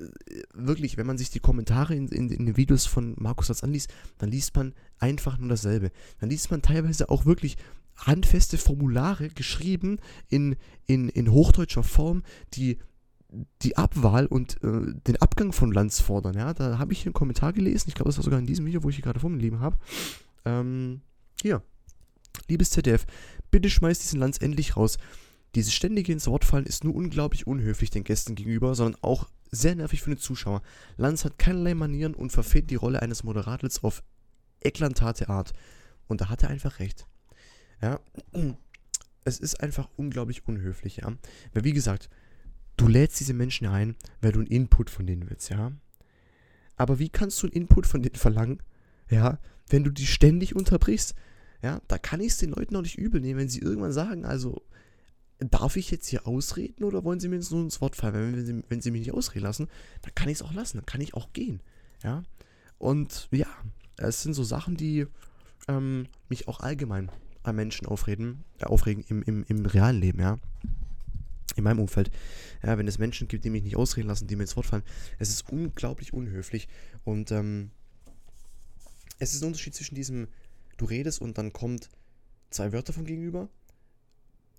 wirklich, 0.54 0.96
wenn 0.96 1.08
man 1.08 1.18
sich 1.18 1.30
die 1.30 1.42
Kommentare 1.42 1.94
in, 1.94 2.08
in, 2.08 2.30
in 2.30 2.46
den 2.46 2.56
Videos 2.56 2.86
von 2.86 3.16
Markus 3.18 3.48
Satz 3.48 3.66
anliest, 3.66 3.94
dann 4.18 4.32
liest 4.32 4.56
man 4.56 4.74
einfach 4.98 5.38
nur 5.40 5.50
dasselbe. 5.50 5.92
Dann 6.22 6.30
liest 6.30 6.52
man 6.52 6.62
teilweise 6.62 7.10
auch 7.10 7.26
wirklich 7.26 7.58
handfeste 7.98 8.58
Formulare 8.58 9.28
geschrieben 9.28 10.00
in, 10.30 10.56
in, 10.86 11.10
in 11.10 11.32
hochdeutscher 11.32 11.84
Form, 11.84 12.24
die 12.54 12.80
die 13.62 13.78
Abwahl 13.78 14.26
und 14.26 14.62
äh, 14.64 14.94
den 15.08 15.18
Abgang 15.18 15.54
von 15.54 15.72
Lanz 15.72 16.02
fordern. 16.02 16.36
Ja, 16.36 16.54
da 16.54 16.78
habe 16.78 16.94
ich 16.94 17.06
einen 17.06 17.14
Kommentar 17.14 17.54
gelesen. 17.54 17.90
Ich 17.90 17.96
glaube, 17.96 18.10
das 18.10 18.18
war 18.18 18.24
sogar 18.24 18.40
in 18.40 18.46
diesem 18.46 18.66
Video, 18.66 18.84
wo 18.84 18.90
ich 18.90 18.96
hier 18.96 19.04
gerade 19.04 19.20
vor 19.20 19.30
mir 19.30 19.38
lieben 19.38 19.60
habe. 19.60 19.78
Ähm, 20.46 21.02
hier. 21.42 21.62
Liebes 22.48 22.72
ZDF, 22.72 23.06
bitte 23.50 23.70
schmeißt 23.70 24.04
diesen 24.04 24.20
Lanz 24.20 24.38
endlich 24.38 24.76
raus. 24.78 24.98
Dieses 25.56 25.74
ständige 25.74 26.14
ins 26.14 26.28
Wort 26.28 26.46
fallen 26.46 26.66
ist 26.66 26.84
nur 26.84 26.96
unglaublich 26.96 27.46
unhöflich 27.46 27.90
den 27.90 28.04
Gästen 28.04 28.36
gegenüber, 28.36 28.74
sondern 28.74 29.02
auch 29.04 29.28
sehr 29.52 29.76
nervig 29.76 30.02
für 30.02 30.12
den 30.12 30.20
Zuschauer. 30.20 30.62
Lanz 30.98 31.26
hat 31.26 31.38
keinerlei 31.38 31.76
Manieren 31.76 32.14
und 32.14 32.32
verfehlt 32.32 32.70
die 32.70 32.76
Rolle 32.76 33.02
eines 33.02 33.24
Moderators 33.24 33.84
auf 33.84 34.02
eklatate 34.62 35.28
Art. 35.28 35.54
Und 36.08 36.22
da 36.22 36.30
hat 36.30 36.44
er 36.44 36.50
einfach 36.50 36.80
recht. 36.80 37.06
Ja, 37.82 38.00
es 39.26 39.40
ist 39.40 39.62
einfach 39.62 39.90
unglaublich 39.98 40.48
unhöflich, 40.48 40.98
ja. 40.98 41.12
Weil 41.54 41.64
wie 41.64 41.74
gesagt, 41.74 42.10
Du 42.82 42.88
lädst 42.88 43.20
diese 43.20 43.36
Menschen 43.36 43.68
ein, 43.68 43.96
weil 44.22 44.32
du 44.32 44.40
einen 44.40 44.48
Input 44.48 44.90
von 44.90 45.06
denen 45.06 45.30
willst, 45.30 45.52
ja. 45.52 45.72
Aber 46.78 46.98
wie 46.98 47.10
kannst 47.10 47.40
du 47.42 47.46
einen 47.46 47.54
Input 47.54 47.86
von 47.86 48.02
denen 48.02 48.16
verlangen, 48.16 48.64
ja, 49.08 49.38
wenn 49.70 49.84
du 49.84 49.92
die 49.92 50.08
ständig 50.08 50.56
unterbrichst? 50.56 51.14
Ja, 51.62 51.80
da 51.88 52.00
kann 52.00 52.22
ich 52.22 52.30
es 52.30 52.38
den 52.40 52.50
Leuten 52.50 52.76
auch 52.76 52.82
nicht 52.82 52.98
übel 52.98 53.22
nehmen, 53.22 53.40
wenn 53.40 53.50
sie 53.50 53.60
irgendwann 53.60 53.92
sagen, 53.92 54.26
also, 54.26 54.64
darf 55.38 55.76
ich 55.76 55.92
jetzt 55.92 56.08
hier 56.08 56.26
ausreden 56.26 56.84
oder 56.84 57.04
wollen 57.04 57.20
sie 57.20 57.28
mir 57.28 57.36
jetzt 57.36 57.52
nur 57.52 57.62
ins 57.62 57.82
Wort 57.82 57.96
fallen? 57.96 58.36
Wenn 58.36 58.46
sie, 58.48 58.64
wenn 58.68 58.82
sie 58.82 58.90
mich 58.90 59.02
nicht 59.02 59.14
ausreden 59.14 59.44
lassen, 59.44 59.68
dann 60.02 60.16
kann 60.16 60.30
ich 60.30 60.40
es 60.40 60.42
auch 60.42 60.54
lassen, 60.54 60.78
dann 60.78 60.88
kann 60.88 61.02
ich 61.02 61.14
auch 61.14 61.34
gehen, 61.34 61.62
ja. 62.04 62.24
Und 62.80 63.28
ja, 63.30 63.46
es 63.98 64.24
sind 64.24 64.34
so 64.34 64.44
Sachen, 64.44 64.76
die 64.76 65.06
ähm, 65.68 66.08
mich 66.30 66.48
auch 66.48 66.62
allgemein 66.62 67.12
an 67.44 67.56
Menschen 67.56 67.86
aufreden, 67.86 68.44
äh, 68.58 68.64
aufregen 68.64 69.04
im, 69.08 69.22
im, 69.22 69.46
im 69.48 69.68
realen 69.68 70.00
Leben, 70.00 70.20
ja 70.20 70.40
in 71.56 71.64
meinem 71.64 71.80
Umfeld, 71.80 72.12
ja, 72.64 72.78
wenn 72.78 72.88
es 72.88 72.98
Menschen 72.98 73.28
gibt, 73.28 73.44
die 73.44 73.50
mich 73.50 73.64
nicht 73.64 73.76
ausreden 73.76 74.08
lassen, 74.08 74.28
die 74.28 74.36
mir 74.36 74.44
ins 74.44 74.56
Wort 74.56 74.66
fallen, 74.66 74.84
es 75.20 75.30
ist 75.30 75.50
unglaublich 75.50 76.14
unhöflich. 76.14 76.68
Und 77.04 77.32
ähm, 77.32 77.72
es 79.20 79.34
ist 79.34 79.42
ein 79.42 79.48
Unterschied 79.48 79.76
zwischen 79.76 79.96
diesem, 79.96 80.28
du 80.78 80.86
redest 80.86 81.22
und 81.22 81.38
dann 81.38 81.54
kommt 81.54 81.90
zwei 82.50 82.72
Wörter 82.74 82.94
vom 82.94 83.06
Gegenüber. 83.06 83.50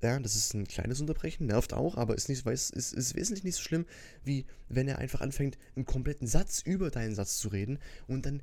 Ja, 0.02 0.18
das 0.18 0.34
ist 0.34 0.52
ein 0.52 0.66
kleines 0.66 1.00
Unterbrechen, 1.00 1.46
nervt 1.46 1.72
auch, 1.72 1.96
aber 1.96 2.16
ist, 2.16 2.28
nicht, 2.28 2.44
weiß, 2.44 2.70
ist, 2.70 2.92
ist 2.92 3.14
wesentlich 3.14 3.44
nicht 3.44 3.54
so 3.54 3.62
schlimm, 3.62 3.86
wie 4.24 4.46
wenn 4.68 4.88
er 4.88 4.98
einfach 4.98 5.20
anfängt, 5.20 5.58
einen 5.76 5.84
kompletten 5.84 6.26
Satz 6.26 6.60
über 6.60 6.90
deinen 6.90 7.14
Satz 7.14 7.38
zu 7.38 7.48
reden 7.48 7.78
und 8.08 8.26
dann 8.26 8.42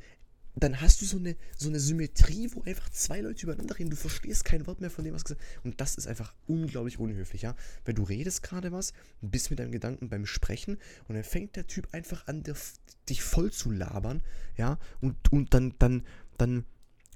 dann 0.64 0.82
hast 0.82 1.02
du 1.02 1.06
so 1.06 1.18
eine, 1.18 1.36
so 1.58 1.70
eine 1.70 1.80
Symmetrie, 1.80 2.50
wo 2.54 2.64
einfach 2.64 2.90
zwei 2.90 3.22
Leute 3.22 3.44
übereinander 3.44 3.78
reden. 3.78 3.90
Du 3.90 3.96
verstehst 3.96 4.46
kein 4.46 4.66
Wort 4.68 4.82
mehr 4.82 4.90
von 4.90 5.06
dem, 5.06 5.14
was 5.14 5.24
gesagt. 5.24 5.42
Und 5.64 5.80
das 5.82 5.96
ist 5.96 6.08
einfach 6.08 6.34
unglaublich 6.48 7.00
unhöflich, 7.00 7.44
ja. 7.44 7.56
Weil 7.86 7.94
du 7.94 8.04
redest 8.04 8.44
gerade 8.44 8.72
was, 8.72 8.94
bist 9.22 9.50
mit 9.50 9.60
deinem 9.60 9.72
Gedanken 9.72 10.10
beim 10.10 10.26
Sprechen 10.26 10.78
und 11.08 11.16
dann 11.16 11.24
fängt 11.24 11.56
der 11.56 11.68
Typ 11.68 11.88
einfach 11.94 12.28
an, 12.28 12.44
dich 13.10 13.22
voll 13.22 13.52
zu 13.52 13.72
labern, 13.72 14.22
ja. 14.58 14.80
Und, 15.02 15.32
und 15.32 15.54
dann, 15.54 15.76
dann, 15.80 16.04
dann 16.38 16.66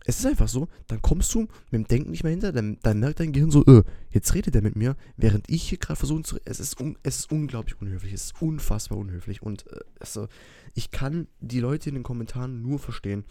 es 0.06 0.20
ist 0.20 0.26
einfach 0.26 0.48
so, 0.48 0.68
dann 0.88 1.02
kommst 1.02 1.34
du 1.34 1.42
mit 1.42 1.74
dem 1.74 1.88
Denken 1.88 2.12
nicht 2.12 2.24
mehr 2.24 2.32
hinter, 2.32 2.52
dann, 2.52 2.78
dann 2.82 3.00
merkt 3.00 3.20
dein 3.20 3.32
Gehirn 3.32 3.52
so, 3.52 3.64
öh, 3.66 3.84
jetzt 4.10 4.34
redet 4.34 4.56
er 4.56 4.62
mit 4.62 4.76
mir, 4.76 4.96
während 5.16 5.50
ich 5.50 5.64
hier 5.64 5.78
gerade 5.78 5.98
versuche 5.98 6.24
zu 6.24 6.38
es 6.46 6.60
ist 6.60 6.76
Es 7.04 7.20
ist 7.20 7.32
unglaublich 7.32 7.80
unhöflich, 7.80 8.14
es 8.14 8.26
ist 8.26 8.42
unfassbar 8.42 8.98
unhöflich. 8.98 9.42
Und 9.42 9.66
äh, 9.72 9.80
also, 10.00 10.28
ich 10.74 10.92
kann 10.92 11.28
die 11.40 11.60
Leute 11.60 11.90
in 11.90 11.96
den 11.96 12.04
Kommentaren 12.04 12.62
nur 12.62 12.80
verstehen, 12.80 13.24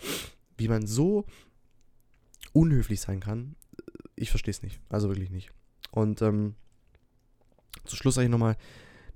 wie 0.57 0.69
man 0.69 0.87
so 0.87 1.27
unhöflich 2.53 3.01
sein 3.01 3.21
kann. 3.21 3.57
Ich 4.17 4.31
verstehe 4.31 4.53
es 4.53 4.63
nicht. 4.63 4.81
Also 4.89 5.09
wirklich 5.09 5.31
nicht. 5.31 5.53
Und 5.91 6.23
ähm, 6.23 6.55
zum 7.85 7.97
Schluss 7.97 8.15
sage 8.15 8.27
ich 8.27 8.31
nochmal, 8.31 8.57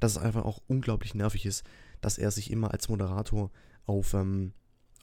dass 0.00 0.12
es 0.12 0.18
einfach 0.18 0.44
auch 0.44 0.60
unglaublich 0.66 1.14
nervig 1.14 1.46
ist, 1.46 1.64
dass 2.00 2.18
er 2.18 2.30
sich 2.30 2.50
immer 2.50 2.72
als 2.72 2.88
Moderator 2.88 3.50
auf 3.86 4.12
ähm, 4.14 4.52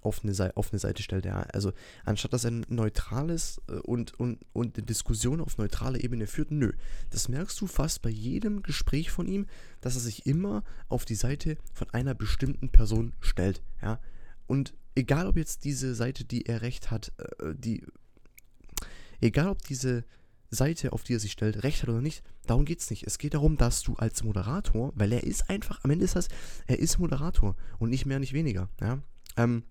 auf 0.06 0.24
eine, 0.24 0.34
Seite, 0.34 0.58
auf 0.58 0.72
eine 0.72 0.80
Seite 0.80 1.04
stellt. 1.04 1.26
Ja. 1.26 1.42
Also 1.54 1.74
anstatt 2.06 2.34
dass 2.34 2.46
er 2.46 2.52
neutrales 2.52 3.62
äh, 3.68 3.74
und, 3.74 4.20
und, 4.20 4.40
und 4.54 4.78
eine 4.78 4.86
Diskussion 4.86 5.42
auf 5.42 5.58
neutraler 5.58 6.04
Ebene 6.04 6.28
führt, 6.28 6.52
nö. 6.52 6.74
Das 7.10 7.30
merkst 7.30 7.60
du 7.62 7.68
fast 7.68 8.02
bei 8.02 8.10
jedem 8.10 8.64
Gespräch 8.64 9.12
von 9.12 9.28
ihm, 9.28 9.48
dass 9.82 9.96
er 9.96 10.02
sich 10.02 10.26
immer 10.26 10.64
auf 10.90 11.06
die 11.06 11.16
Seite 11.16 11.58
von 11.74 11.90
einer 11.92 12.14
bestimmten 12.14 12.70
Person 12.70 13.14
stellt. 13.20 13.62
Ja. 13.82 14.00
Und 14.48 14.74
egal 14.96 15.28
ob 15.28 15.38
jetzt 15.38 15.64
diese 15.64 15.96
Seite, 15.96 16.26
die 16.26 16.46
er 16.46 16.62
recht 16.62 16.92
hat, 16.92 17.12
äh, 17.40 17.54
die. 17.56 17.86
Egal 19.22 19.48
ob 19.48 19.64
diese 19.64 20.04
Seite, 20.54 20.94
auf 20.94 21.04
die 21.04 21.16
er 21.16 21.20
sich 21.20 21.32
stellt, 21.32 21.64
recht 21.64 21.82
hat 21.82 21.90
oder 21.90 22.02
nicht, 22.02 22.24
darum 22.46 22.66
geht 22.66 22.80
es 22.80 22.90
nicht. 22.90 23.06
Es 23.06 23.18
geht 23.18 23.34
darum, 23.34 23.58
dass 23.58 23.82
du 23.82 23.96
als 23.96 24.24
Moderator, 24.24 24.92
weil 24.96 25.12
er 25.12 25.24
ist 25.24 25.50
einfach, 25.50 25.84
am 25.84 25.92
Ende 25.92 26.06
ist 26.06 26.16
das, 26.16 26.28
er 26.68 26.80
ist 26.80 27.00
Moderator 27.00 27.56
und 27.80 27.90
nicht 27.90 28.06
mehr, 28.06 28.20
nicht 28.20 28.34
weniger. 28.34 28.70
Ja. 28.82 29.00
Ähm, 29.38 29.64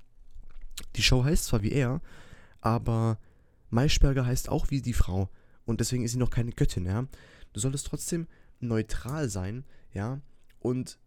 die 0.97 1.03
Show 1.03 1.25
heißt 1.25 1.47
zwar 1.47 1.63
wie 1.63 1.73
er, 1.73 2.01
aber 2.61 3.19
Maischberger 3.71 4.27
heißt 4.27 4.49
auch 4.49 4.71
wie 4.71 4.83
die 4.83 4.93
Frau. 4.93 5.29
Und 5.65 5.81
deswegen 5.81 6.05
ist 6.05 6.13
sie 6.13 6.19
noch 6.19 6.31
keine 6.31 6.53
Göttin, 6.53 6.87
ja. 6.87 7.07
Du 7.53 7.61
solltest 7.61 7.87
trotzdem 7.87 8.27
neutral 8.61 9.29
sein, 9.29 9.65
ja. 9.93 10.21
Und 10.61 10.99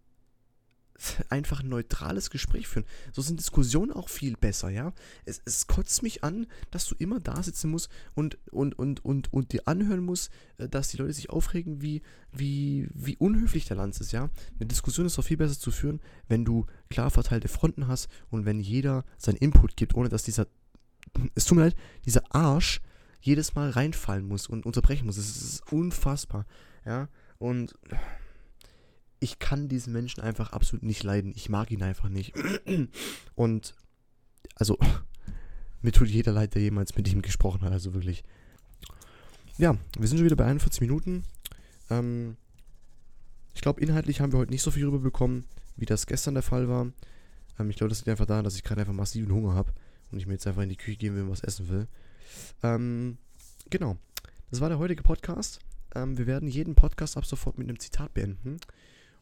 einfach 1.30 1.62
ein 1.62 1.70
neutrales 1.70 2.30
Gespräch 2.30 2.68
führen. 2.68 2.86
So 3.12 3.22
sind 3.22 3.40
Diskussionen 3.40 3.92
auch 3.92 4.10
viel 4.10 4.36
besser, 4.38 4.70
ja. 4.70 4.94
Es, 5.26 5.42
es 5.46 5.68
kotzt 5.68 6.04
mich 6.04 6.24
an, 6.24 6.48
dass 6.72 6.88
du 6.88 6.96
immer 6.98 7.20
da 7.20 7.42
sitzen 7.42 7.70
musst 7.70 7.90
und, 8.14 8.38
und, 8.52 8.78
und, 8.78 9.04
und, 9.04 9.32
und 9.34 9.52
dir 9.52 9.68
anhören 9.68 10.04
musst, 10.04 10.32
äh, 10.58 10.70
dass 10.70 10.90
die 10.90 10.98
Leute 10.98 11.14
sich 11.14 11.30
aufregen, 11.30 11.82
wie, 11.82 12.02
wie, 12.32 12.88
wie 12.94 13.18
unhöflich 13.18 13.66
der 13.66 13.78
Lanz 13.78 14.00
ist, 14.00 14.12
ja. 14.12 14.30
Eine 14.60 14.68
Diskussion 14.68 15.06
ist 15.06 15.18
doch 15.18 15.24
viel 15.24 15.38
besser 15.38 15.60
zu 15.60 15.72
führen, 15.72 16.02
wenn 16.28 16.46
du 16.46 16.66
klar 16.90 17.12
verteilte 17.12 17.48
Fronten 17.48 17.88
hast 17.88 18.10
und 18.30 18.46
wenn 18.46 18.60
jeder 18.60 19.04
seinen 19.18 19.38
Input 19.38 19.76
gibt, 19.76 19.96
ohne 19.96 20.10
dass 20.10 20.24
dieser, 20.24 20.48
es 21.36 21.46
tut 21.46 21.58
mir 21.58 21.66
leid, 21.66 21.76
dieser 22.06 22.24
Arsch 22.34 22.82
jedes 23.22 23.56
Mal 23.56 23.72
reinfallen 23.72 24.28
muss 24.28 24.48
und 24.48 24.68
unterbrechen 24.68 25.08
muss. 25.08 25.18
Es 25.18 25.36
ist 25.36 25.72
unfassbar, 25.72 26.46
ja. 26.86 27.10
Und 27.38 27.74
ich 29.26 29.40
kann 29.40 29.68
diesen 29.68 29.92
Menschen 29.92 30.22
einfach 30.22 30.54
absolut 30.54 30.84
nicht 30.84 31.02
leiden. 31.02 31.34
Ich 31.36 31.50
mag 31.50 31.72
ihn 31.72 31.82
einfach 31.82 32.10
nicht. 32.10 32.34
Und 33.36 33.74
also, 34.54 34.78
mir 35.82 35.92
tut 35.92 36.08
jeder 36.08 36.32
leid, 36.32 36.54
der 36.54 36.62
jemals 36.62 36.96
mit 36.96 37.12
ihm 37.12 37.24
gesprochen 37.24 37.62
hat. 37.62 37.72
Also 37.72 37.96
wirklich. 37.96 38.24
Ja, 39.58 39.78
wir 39.98 40.08
sind 40.08 40.20
schon 40.20 40.26
wieder 40.26 40.36
bei 40.36 40.46
41 40.46 40.80
Minuten. 40.80 41.24
Ähm, 41.90 42.38
ich 43.56 43.62
glaube, 43.62 43.82
inhaltlich 43.82 44.22
haben 44.22 44.32
wir 44.32 44.38
heute 44.38 44.52
nicht 44.52 44.62
so 44.62 44.70
viel 44.70 44.86
rüberbekommen, 44.86 45.46
wie 45.76 45.86
das 45.86 46.06
gestern 46.06 46.36
der 46.36 46.44
Fall 46.44 46.70
war. 46.70 46.92
Ähm, 47.58 47.70
ich 47.72 47.78
glaube, 47.78 47.90
das 47.90 48.00
liegt 48.00 48.10
einfach 48.10 48.28
daran, 48.28 48.44
dass 48.44 48.56
ich 48.56 48.64
gerade 48.64 48.82
einfach 48.82 48.94
massiven 48.94 49.34
Hunger 49.34 49.56
habe 49.56 49.74
und 50.12 50.20
ich 50.20 50.28
mir 50.28 50.34
jetzt 50.34 50.46
einfach 50.46 50.62
in 50.62 50.70
die 50.70 50.78
Küche 50.78 50.98
gehen 50.98 51.16
will 51.16 51.24
und 51.24 51.32
was 51.32 51.44
essen 51.44 51.68
will. 51.68 51.88
Ähm, 52.62 53.18
genau. 53.72 53.98
Das 54.52 54.62
war 54.62 54.70
der 54.70 54.78
heutige 54.78 55.02
Podcast. 55.02 55.60
Ähm, 55.96 56.16
wir 56.18 56.28
werden 56.28 56.48
jeden 56.48 56.76
Podcast 56.76 57.18
ab 57.18 57.26
sofort 57.26 57.58
mit 57.58 57.68
einem 57.68 57.80
Zitat 57.80 58.14
beenden. 58.14 58.60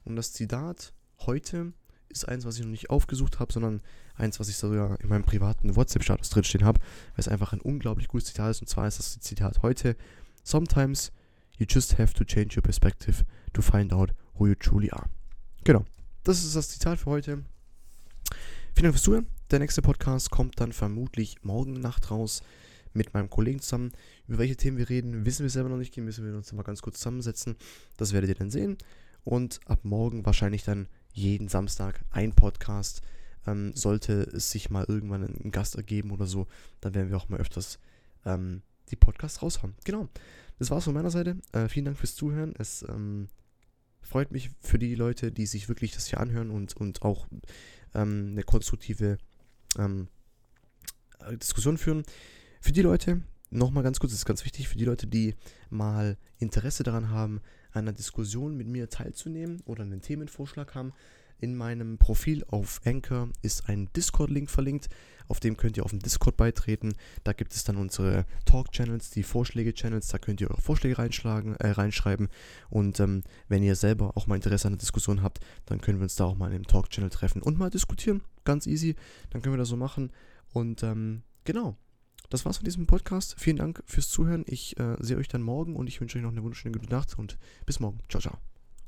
Und 0.05 0.15
das 0.15 0.33
Zitat 0.33 0.93
heute 1.25 1.73
ist 2.09 2.27
eins, 2.27 2.45
was 2.45 2.57
ich 2.57 2.63
noch 2.63 2.71
nicht 2.71 2.89
aufgesucht 2.89 3.39
habe, 3.39 3.51
sondern 3.51 3.81
eins, 4.15 4.39
was 4.39 4.49
ich 4.49 4.57
sogar 4.57 4.99
in 5.01 5.09
meinem 5.09 5.23
privaten 5.23 5.75
WhatsApp-Status 5.75 6.29
drinstehen 6.29 6.65
habe, 6.65 6.79
weil 6.79 7.19
es 7.19 7.27
einfach 7.27 7.53
ein 7.53 7.61
unglaublich 7.61 8.07
gutes 8.07 8.27
Zitat 8.27 8.51
ist. 8.51 8.61
Und 8.61 8.67
zwar 8.67 8.87
ist 8.87 8.99
das 8.99 9.19
Zitat 9.19 9.61
heute: 9.61 9.95
Sometimes 10.43 11.11
you 11.57 11.65
just 11.67 11.97
have 11.97 12.13
to 12.13 12.23
change 12.23 12.55
your 12.55 12.63
perspective 12.63 13.25
to 13.53 13.61
find 13.61 13.93
out 13.93 14.11
who 14.35 14.47
you 14.47 14.55
truly 14.55 14.91
are. 14.91 15.09
Genau. 15.63 15.85
Das 16.23 16.43
ist 16.43 16.55
das 16.55 16.69
Zitat 16.69 16.99
für 16.99 17.09
heute. 17.09 17.43
Vielen 18.75 18.83
Dank 18.83 18.93
fürs 18.93 19.03
Zuhören. 19.03 19.27
Der 19.51 19.59
nächste 19.59 19.81
Podcast 19.81 20.31
kommt 20.31 20.59
dann 20.59 20.71
vermutlich 20.71 21.43
morgen 21.43 21.73
Nacht 21.73 22.09
raus 22.09 22.41
mit 22.93 23.13
meinem 23.13 23.29
Kollegen 23.29 23.59
zusammen. 23.59 23.91
Über 24.27 24.39
welche 24.39 24.55
Themen 24.55 24.77
wir 24.77 24.89
reden, 24.89 25.25
wissen 25.25 25.43
wir 25.43 25.49
selber 25.49 25.69
noch 25.69 25.77
nicht. 25.77 25.95
Müssen 25.97 26.25
wir 26.25 26.35
uns 26.35 26.51
mal 26.53 26.63
ganz 26.63 26.81
kurz 26.81 26.99
zusammensetzen. 26.99 27.55
Das 27.97 28.13
werdet 28.13 28.29
ihr 28.29 28.35
dann 28.35 28.49
sehen. 28.49 28.77
Und 29.23 29.59
ab 29.65 29.79
morgen 29.83 30.25
wahrscheinlich 30.25 30.63
dann 30.63 30.87
jeden 31.13 31.47
Samstag 31.47 32.01
ein 32.11 32.33
Podcast. 32.33 33.01
Ähm, 33.45 33.73
sollte 33.73 34.21
es 34.21 34.51
sich 34.51 34.69
mal 34.69 34.85
irgendwann 34.87 35.23
einen 35.23 35.51
Gast 35.51 35.75
ergeben 35.75 36.11
oder 36.11 36.25
so, 36.25 36.47
dann 36.79 36.93
werden 36.93 37.09
wir 37.09 37.17
auch 37.17 37.27
mal 37.27 37.41
öfters 37.41 37.77
ähm, 38.25 38.61
die 38.89 38.95
Podcasts 38.95 39.41
raushauen. 39.41 39.75
Genau. 39.83 40.07
Das 40.59 40.71
war's 40.71 40.85
von 40.85 40.93
meiner 40.93 41.11
Seite. 41.11 41.37
Äh, 41.51 41.67
vielen 41.67 41.85
Dank 41.85 41.97
fürs 41.97 42.15
Zuhören. 42.15 42.53
Es 42.57 42.83
ähm, 42.87 43.27
freut 44.01 44.31
mich 44.31 44.51
für 44.61 44.79
die 44.79 44.95
Leute, 44.95 45.31
die 45.31 45.45
sich 45.45 45.67
wirklich 45.67 45.91
das 45.91 46.07
hier 46.07 46.19
anhören 46.19 46.51
und, 46.51 46.77
und 46.77 47.01
auch 47.01 47.27
ähm, 47.93 48.29
eine 48.31 48.43
konstruktive 48.43 49.17
ähm, 49.77 50.07
äh, 51.19 51.37
Diskussion 51.37 51.77
führen. 51.77 52.03
Für 52.61 52.71
die 52.71 52.81
Leute, 52.81 53.21
nochmal 53.49 53.83
ganz 53.83 53.99
kurz, 53.99 54.11
das 54.13 54.19
ist 54.19 54.25
ganz 54.25 54.45
wichtig, 54.45 54.67
für 54.67 54.77
die 54.77 54.85
Leute, 54.85 55.07
die 55.07 55.35
mal 55.69 56.17
Interesse 56.37 56.83
daran 56.83 57.09
haben, 57.09 57.41
einer 57.73 57.93
Diskussion 57.93 58.55
mit 58.55 58.67
mir 58.67 58.89
teilzunehmen 58.89 59.61
oder 59.65 59.83
einen 59.83 60.01
Themenvorschlag 60.01 60.75
haben, 60.75 60.93
in 61.43 61.55
meinem 61.57 61.97
Profil 61.97 62.45
auf 62.47 62.79
Anchor 62.85 63.27
ist 63.41 63.67
ein 63.67 63.89
Discord-Link 63.97 64.49
verlinkt, 64.49 64.87
auf 65.27 65.41
dem 65.41 65.57
könnt 65.57 65.75
ihr 65.75 65.83
auf 65.83 65.89
dem 65.89 65.99
Discord 65.99 66.37
beitreten. 66.37 66.93
Da 67.25 67.33
gibt 67.33 67.53
es 67.53 67.65
dann 67.65 67.75
unsere 67.75 68.25
Talk-Channels, 68.45 69.09
die 69.09 69.23
Vorschläge-Channels, 69.23 70.07
da 70.07 70.19
könnt 70.19 70.39
ihr 70.39 70.49
eure 70.49 70.61
Vorschläge 70.61 70.97
reinschlagen, 70.97 71.55
äh, 71.57 71.71
reinschreiben. 71.71 72.29
Und 72.69 73.01
ähm, 73.01 73.23
wenn 73.49 73.61
ihr 73.61 73.75
selber 73.75 74.15
auch 74.15 74.25
mal 74.25 74.35
Interesse 74.35 74.67
an 74.67 74.75
der 74.75 74.79
Diskussion 74.79 75.21
habt, 75.21 75.41
dann 75.65 75.81
können 75.81 75.99
wir 75.99 76.03
uns 76.03 76.15
da 76.15 76.23
auch 76.23 76.35
mal 76.35 76.47
in 76.47 76.63
dem 76.63 76.67
Talk-Channel 76.67 77.09
treffen 77.09 77.41
und 77.41 77.57
mal 77.57 77.69
diskutieren. 77.69 78.21
Ganz 78.45 78.65
easy, 78.65 78.95
dann 79.31 79.41
können 79.41 79.55
wir 79.55 79.59
das 79.59 79.67
so 79.67 79.75
machen. 79.75 80.13
Und 80.53 80.81
ähm, 80.83 81.23
genau, 81.43 81.75
das 82.33 82.45
war's 82.45 82.57
von 82.57 82.65
diesem 82.65 82.87
Podcast. 82.87 83.35
Vielen 83.37 83.57
Dank 83.57 83.83
fürs 83.85 84.09
Zuhören. 84.09 84.43
Ich 84.47 84.79
äh, 84.79 84.95
sehe 84.99 85.17
euch 85.17 85.27
dann 85.27 85.43
morgen 85.43 85.75
und 85.75 85.87
ich 85.87 86.01
wünsche 86.01 86.17
euch 86.17 86.23
noch 86.23 86.31
eine 86.31 86.41
wunderschöne 86.41 86.77
gute 86.77 86.91
Nacht 86.91 87.17
und 87.19 87.37
bis 87.67 87.79
morgen. 87.79 87.99
Ciao, 88.09 88.21
ciao. 88.21 88.52